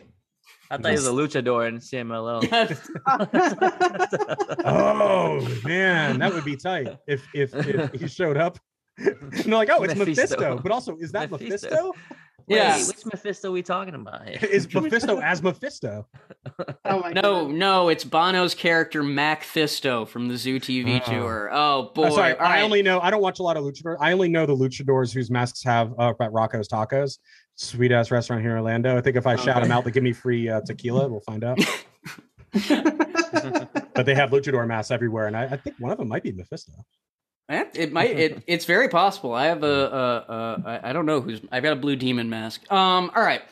[0.70, 2.44] I thought he was a luchador in CMLL.
[4.66, 8.58] Oh man, that would be tight if if, if he showed up.
[8.98, 10.36] and like, oh, it's Mephisto.
[10.36, 10.60] Mephisto.
[10.62, 11.68] but also is that Mephisto.
[11.68, 11.92] Mephisto?
[12.46, 12.76] Yeah.
[12.76, 14.38] Wait, which Mephisto are we talking about here?
[14.50, 16.06] Is Mephisto as Mephisto?
[16.86, 17.50] Oh my No, god.
[17.54, 21.10] no, it's Bono's character MacPhisto from the Zoo TV Oh.
[21.10, 21.48] tour.
[21.50, 22.08] Oh boy!
[22.08, 22.62] Uh, sorry, All I right.
[22.62, 23.96] only know I don't watch a lot of luchadors.
[24.00, 27.18] I only know the luchadors whose masks have uh, at Rocco's Tacos,
[27.56, 28.96] sweet ass restaurant here in Orlando.
[28.96, 31.08] I think if I shout them out, they give me free uh, tequila.
[31.08, 31.58] We'll find out.
[33.94, 36.32] but they have luchador masks everywhere, and I, I think one of them might be
[36.32, 36.72] Mephisto.
[37.48, 38.10] Eh, It might.
[38.18, 39.32] It, it's very possible.
[39.34, 39.66] I have a.
[39.92, 41.40] Uh, uh, I, I don't know who's.
[41.52, 42.70] I've got a blue demon mask.
[42.72, 43.10] Um.
[43.14, 43.42] All right.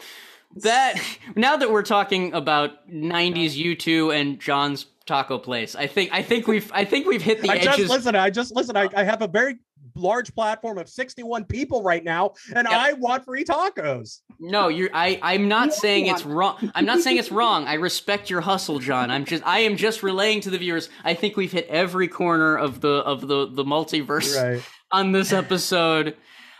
[0.56, 1.00] That
[1.34, 6.10] now that we're talking about '90s U2 and John's Taco Place, I think.
[6.12, 6.70] I think we've.
[6.74, 7.90] I think we've hit the I just edges.
[7.90, 8.14] listen.
[8.16, 8.76] I just listen.
[8.76, 9.58] I, I have a very
[10.02, 12.80] large platform of 61 people right now, and Yep.
[12.80, 14.18] I want free tacos.
[14.40, 14.90] No, you're.
[14.92, 15.18] I.
[15.22, 16.72] I'm not You saying it's wrong.
[16.74, 17.66] I'm not saying it's wrong.
[17.66, 19.10] I respect your hustle, John.
[19.10, 19.46] I'm just.
[19.46, 20.90] I am just relaying to the viewers.
[21.04, 24.36] I think we've hit every corner of the of the the multiverse.
[24.36, 24.62] Right.
[24.92, 26.16] on this episode.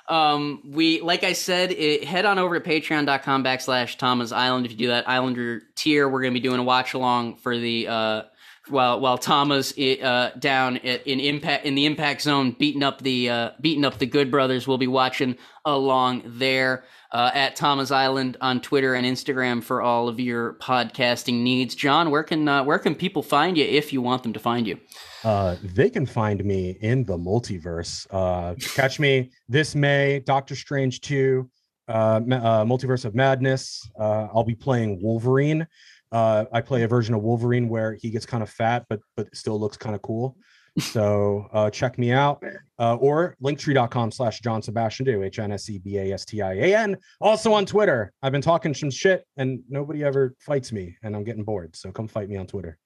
[0.09, 4.67] Um, we, like I said, it, head on over to patreon.com backslash Tama's Island.
[4.67, 7.57] If you do that Islander tier, we're going to be doing a watch along for
[7.57, 8.23] the, uh,
[8.69, 13.51] while while Tama's uh, down in impact in the impact zone, beating up the uh,
[13.61, 14.67] beating up the Good Brothers.
[14.67, 20.09] We'll be watching along there uh, at Tama's Island on Twitter and Instagram for all
[20.09, 21.75] of your podcasting needs.
[21.75, 24.67] John, where can uh, where can people find you if you want them to find
[24.67, 24.79] you?
[25.25, 28.07] Uh, they can find me in the multiverse.
[28.11, 31.49] Uh, catch me this May, Doctor Strange 2,
[31.89, 33.89] uh, Multiverse of Madness.
[33.99, 35.67] I'll be playing Wolverine.
[36.13, 39.35] Uh, I play a version of Wolverine where he gets kind of fat, but but
[39.35, 40.37] still looks kind of cool.
[40.79, 42.43] So uh, check me out
[42.79, 46.41] uh, or linktree.com slash John Sebastian do H N S E B A S T
[46.41, 46.97] I A N.
[47.21, 48.13] Also on Twitter.
[48.23, 51.77] I've been talking some shit and nobody ever fights me and I'm getting bored.
[51.77, 52.79] So come fight me on Twitter.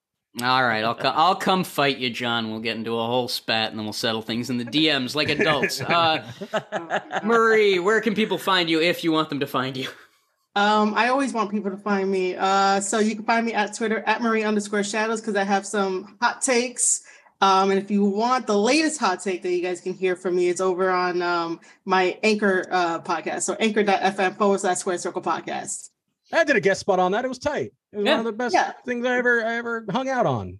[0.43, 2.51] All right, I'll co- I'll come fight you, John.
[2.51, 5.29] We'll get into a whole spat and then we'll settle things in the DMs like
[5.29, 5.81] adults.
[5.81, 6.29] Uh,
[7.23, 9.89] Marie, where can people find you if you want them to find you?
[10.57, 12.35] Um, I always want people to find me.
[12.35, 15.65] Uh, so you can find me at Twitter at Marie underscore shadows because I have
[15.67, 17.03] some hot takes.
[17.41, 20.35] Um, and if you want the latest hot take that you guys can hear from
[20.35, 23.43] me, it's over on um, my Anchor uh, podcast.
[23.43, 25.89] So anchor.fm forward slash square circle podcast.
[26.33, 27.23] I did a guest spot on that.
[27.23, 27.71] It was tight.
[27.93, 28.11] It was Yeah.
[28.17, 28.71] one of the best Yeah.
[28.83, 30.57] things I ever I ever hung out on.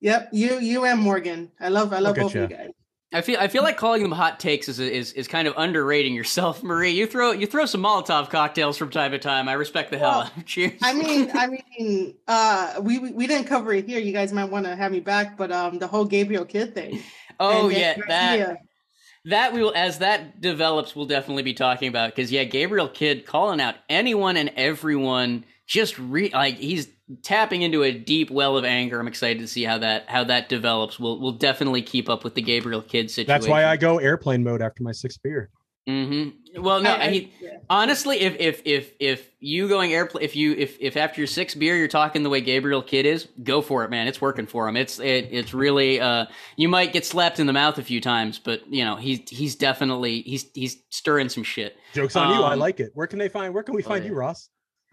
[0.00, 1.52] Yep, you you and Morgan.
[1.60, 2.70] I love I love both of you guys.
[3.12, 6.14] I feel I feel like calling them hot takes is is is kind of underrating
[6.14, 6.90] yourself, Marie.
[6.90, 9.48] You throw you throw some Molotov cocktails from time to time.
[9.48, 10.78] I respect the hell Well, out of Cheers.
[10.82, 13.98] I mean, I mean, uh, we we didn't cover it here.
[13.98, 17.00] You guys might want to have me back, but um, the whole Gabriel Kidd thing.
[17.40, 18.58] oh And yeah, that
[19.24, 23.26] that we will as that develops, we'll definitely be talking about because yeah, Gabriel Kidd
[23.26, 25.44] calling out anyone and everyone.
[25.70, 26.88] Just re like he's
[27.22, 28.98] tapping into a deep well of anger.
[28.98, 30.98] I'm excited to see how that how that develops.
[30.98, 33.28] We'll we'll definitely keep up with the Gabriel Kidd situation.
[33.28, 35.48] That's why I go airplane mode after my sixth beer.
[35.86, 37.58] hmm Well, no, I- I- he, yeah.
[37.70, 41.56] honestly, if if if if you going airplane, if you if if after your sixth
[41.56, 44.08] beer you're talking the way Gabriel Kidd is, go for it, man.
[44.08, 44.76] It's working for him.
[44.76, 46.26] It's it, it's really uh
[46.56, 49.54] you might get slapped in the mouth a few times, but you know he's he's
[49.54, 51.76] definitely he's he's stirring some shit.
[51.94, 52.42] Jokes on you.
[52.42, 52.90] I Um, like it.
[52.94, 53.54] Where can they find?
[53.54, 54.10] Where can we oh, find yeah.
[54.10, 54.48] you, Ross?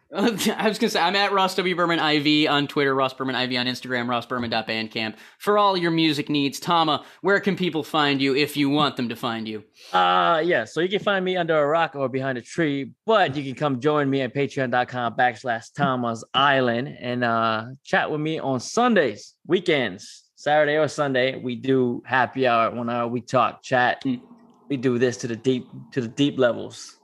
[0.16, 3.60] I was gonna say I'm at Ross W Berman IV on Twitter, Ross Berman IV
[3.60, 6.62] on Instagram, rossberman.bandcamp for all your music needs.
[6.62, 9.66] Tama, where can people find you if you want them to find you?
[9.92, 13.36] Uh yeah, so you can find me under a rock or behind a tree, but
[13.36, 18.40] you can come join me at patreon.com backslash Tama's Island and uh chat with me
[18.40, 21.38] on Sundays, weekends, Saturday or Sunday.
[21.38, 24.02] We do happy hour one hour, we talk, chat.
[24.06, 24.22] Mm.
[24.70, 26.97] We do this to the deep to the deep levels.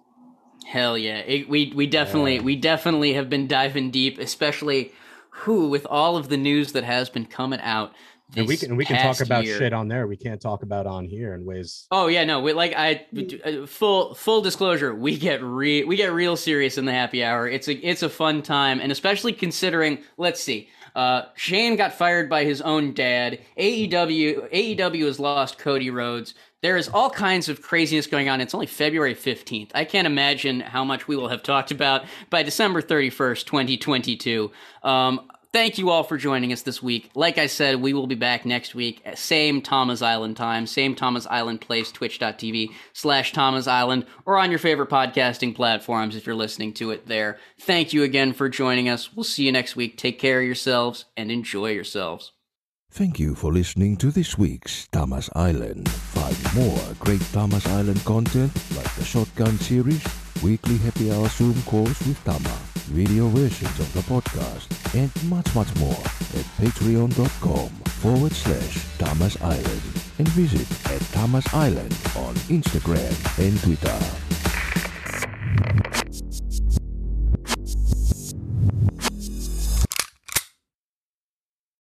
[0.66, 1.20] Hell yeah.
[1.20, 4.92] It, we we definitely we definitely have been diving deep, especially
[5.30, 7.94] who with all of the news that has been coming out.
[8.36, 9.58] And we can we can talk about year.
[9.58, 10.08] shit on there.
[10.08, 11.86] We can't talk about on here in ways.
[11.92, 13.06] Oh yeah, no, we, like I
[13.68, 17.48] full full disclosure, we get re we get real serious in the happy hour.
[17.48, 22.30] It's a it's a fun time, and especially considering, let's see, uh, Shane got fired
[22.30, 23.40] by his own dad.
[23.58, 26.34] AEW AEW has lost Cody Rhodes.
[26.64, 28.42] There is all kinds of craziness going on.
[28.42, 29.72] It's only February fifteenth.
[29.76, 33.78] I can't imagine how much we will have talked about by December thirty first, twenty
[33.78, 34.52] twenty two.
[34.82, 37.12] Um, Thank you all for joining us this week.
[37.14, 39.04] Like I said, we will be back next week.
[39.06, 44.50] At same Tama's Island time, same Tama's Island place, twitch.tv slash Tama's Island, or on
[44.50, 47.38] your favorite podcasting platforms if you're listening to it there.
[47.60, 49.14] Thank you again for joining us.
[49.14, 49.96] We'll see you next week.
[49.96, 52.33] Take care of yourselves and enjoy yourselves.
[52.94, 55.90] Thank you for listening to this week's Tama's Island.
[55.90, 60.06] Find more great Tama's Island content like the Shotgun series,
[60.44, 62.56] weekly happy hour Zoom calls with Tama,
[62.94, 66.04] video versions of the podcast, and much, much more
[66.38, 69.82] at patreon.com forward slash Tama's Island
[70.20, 73.10] and visit at Tama's Island on Instagram
[73.40, 74.33] and Twitter.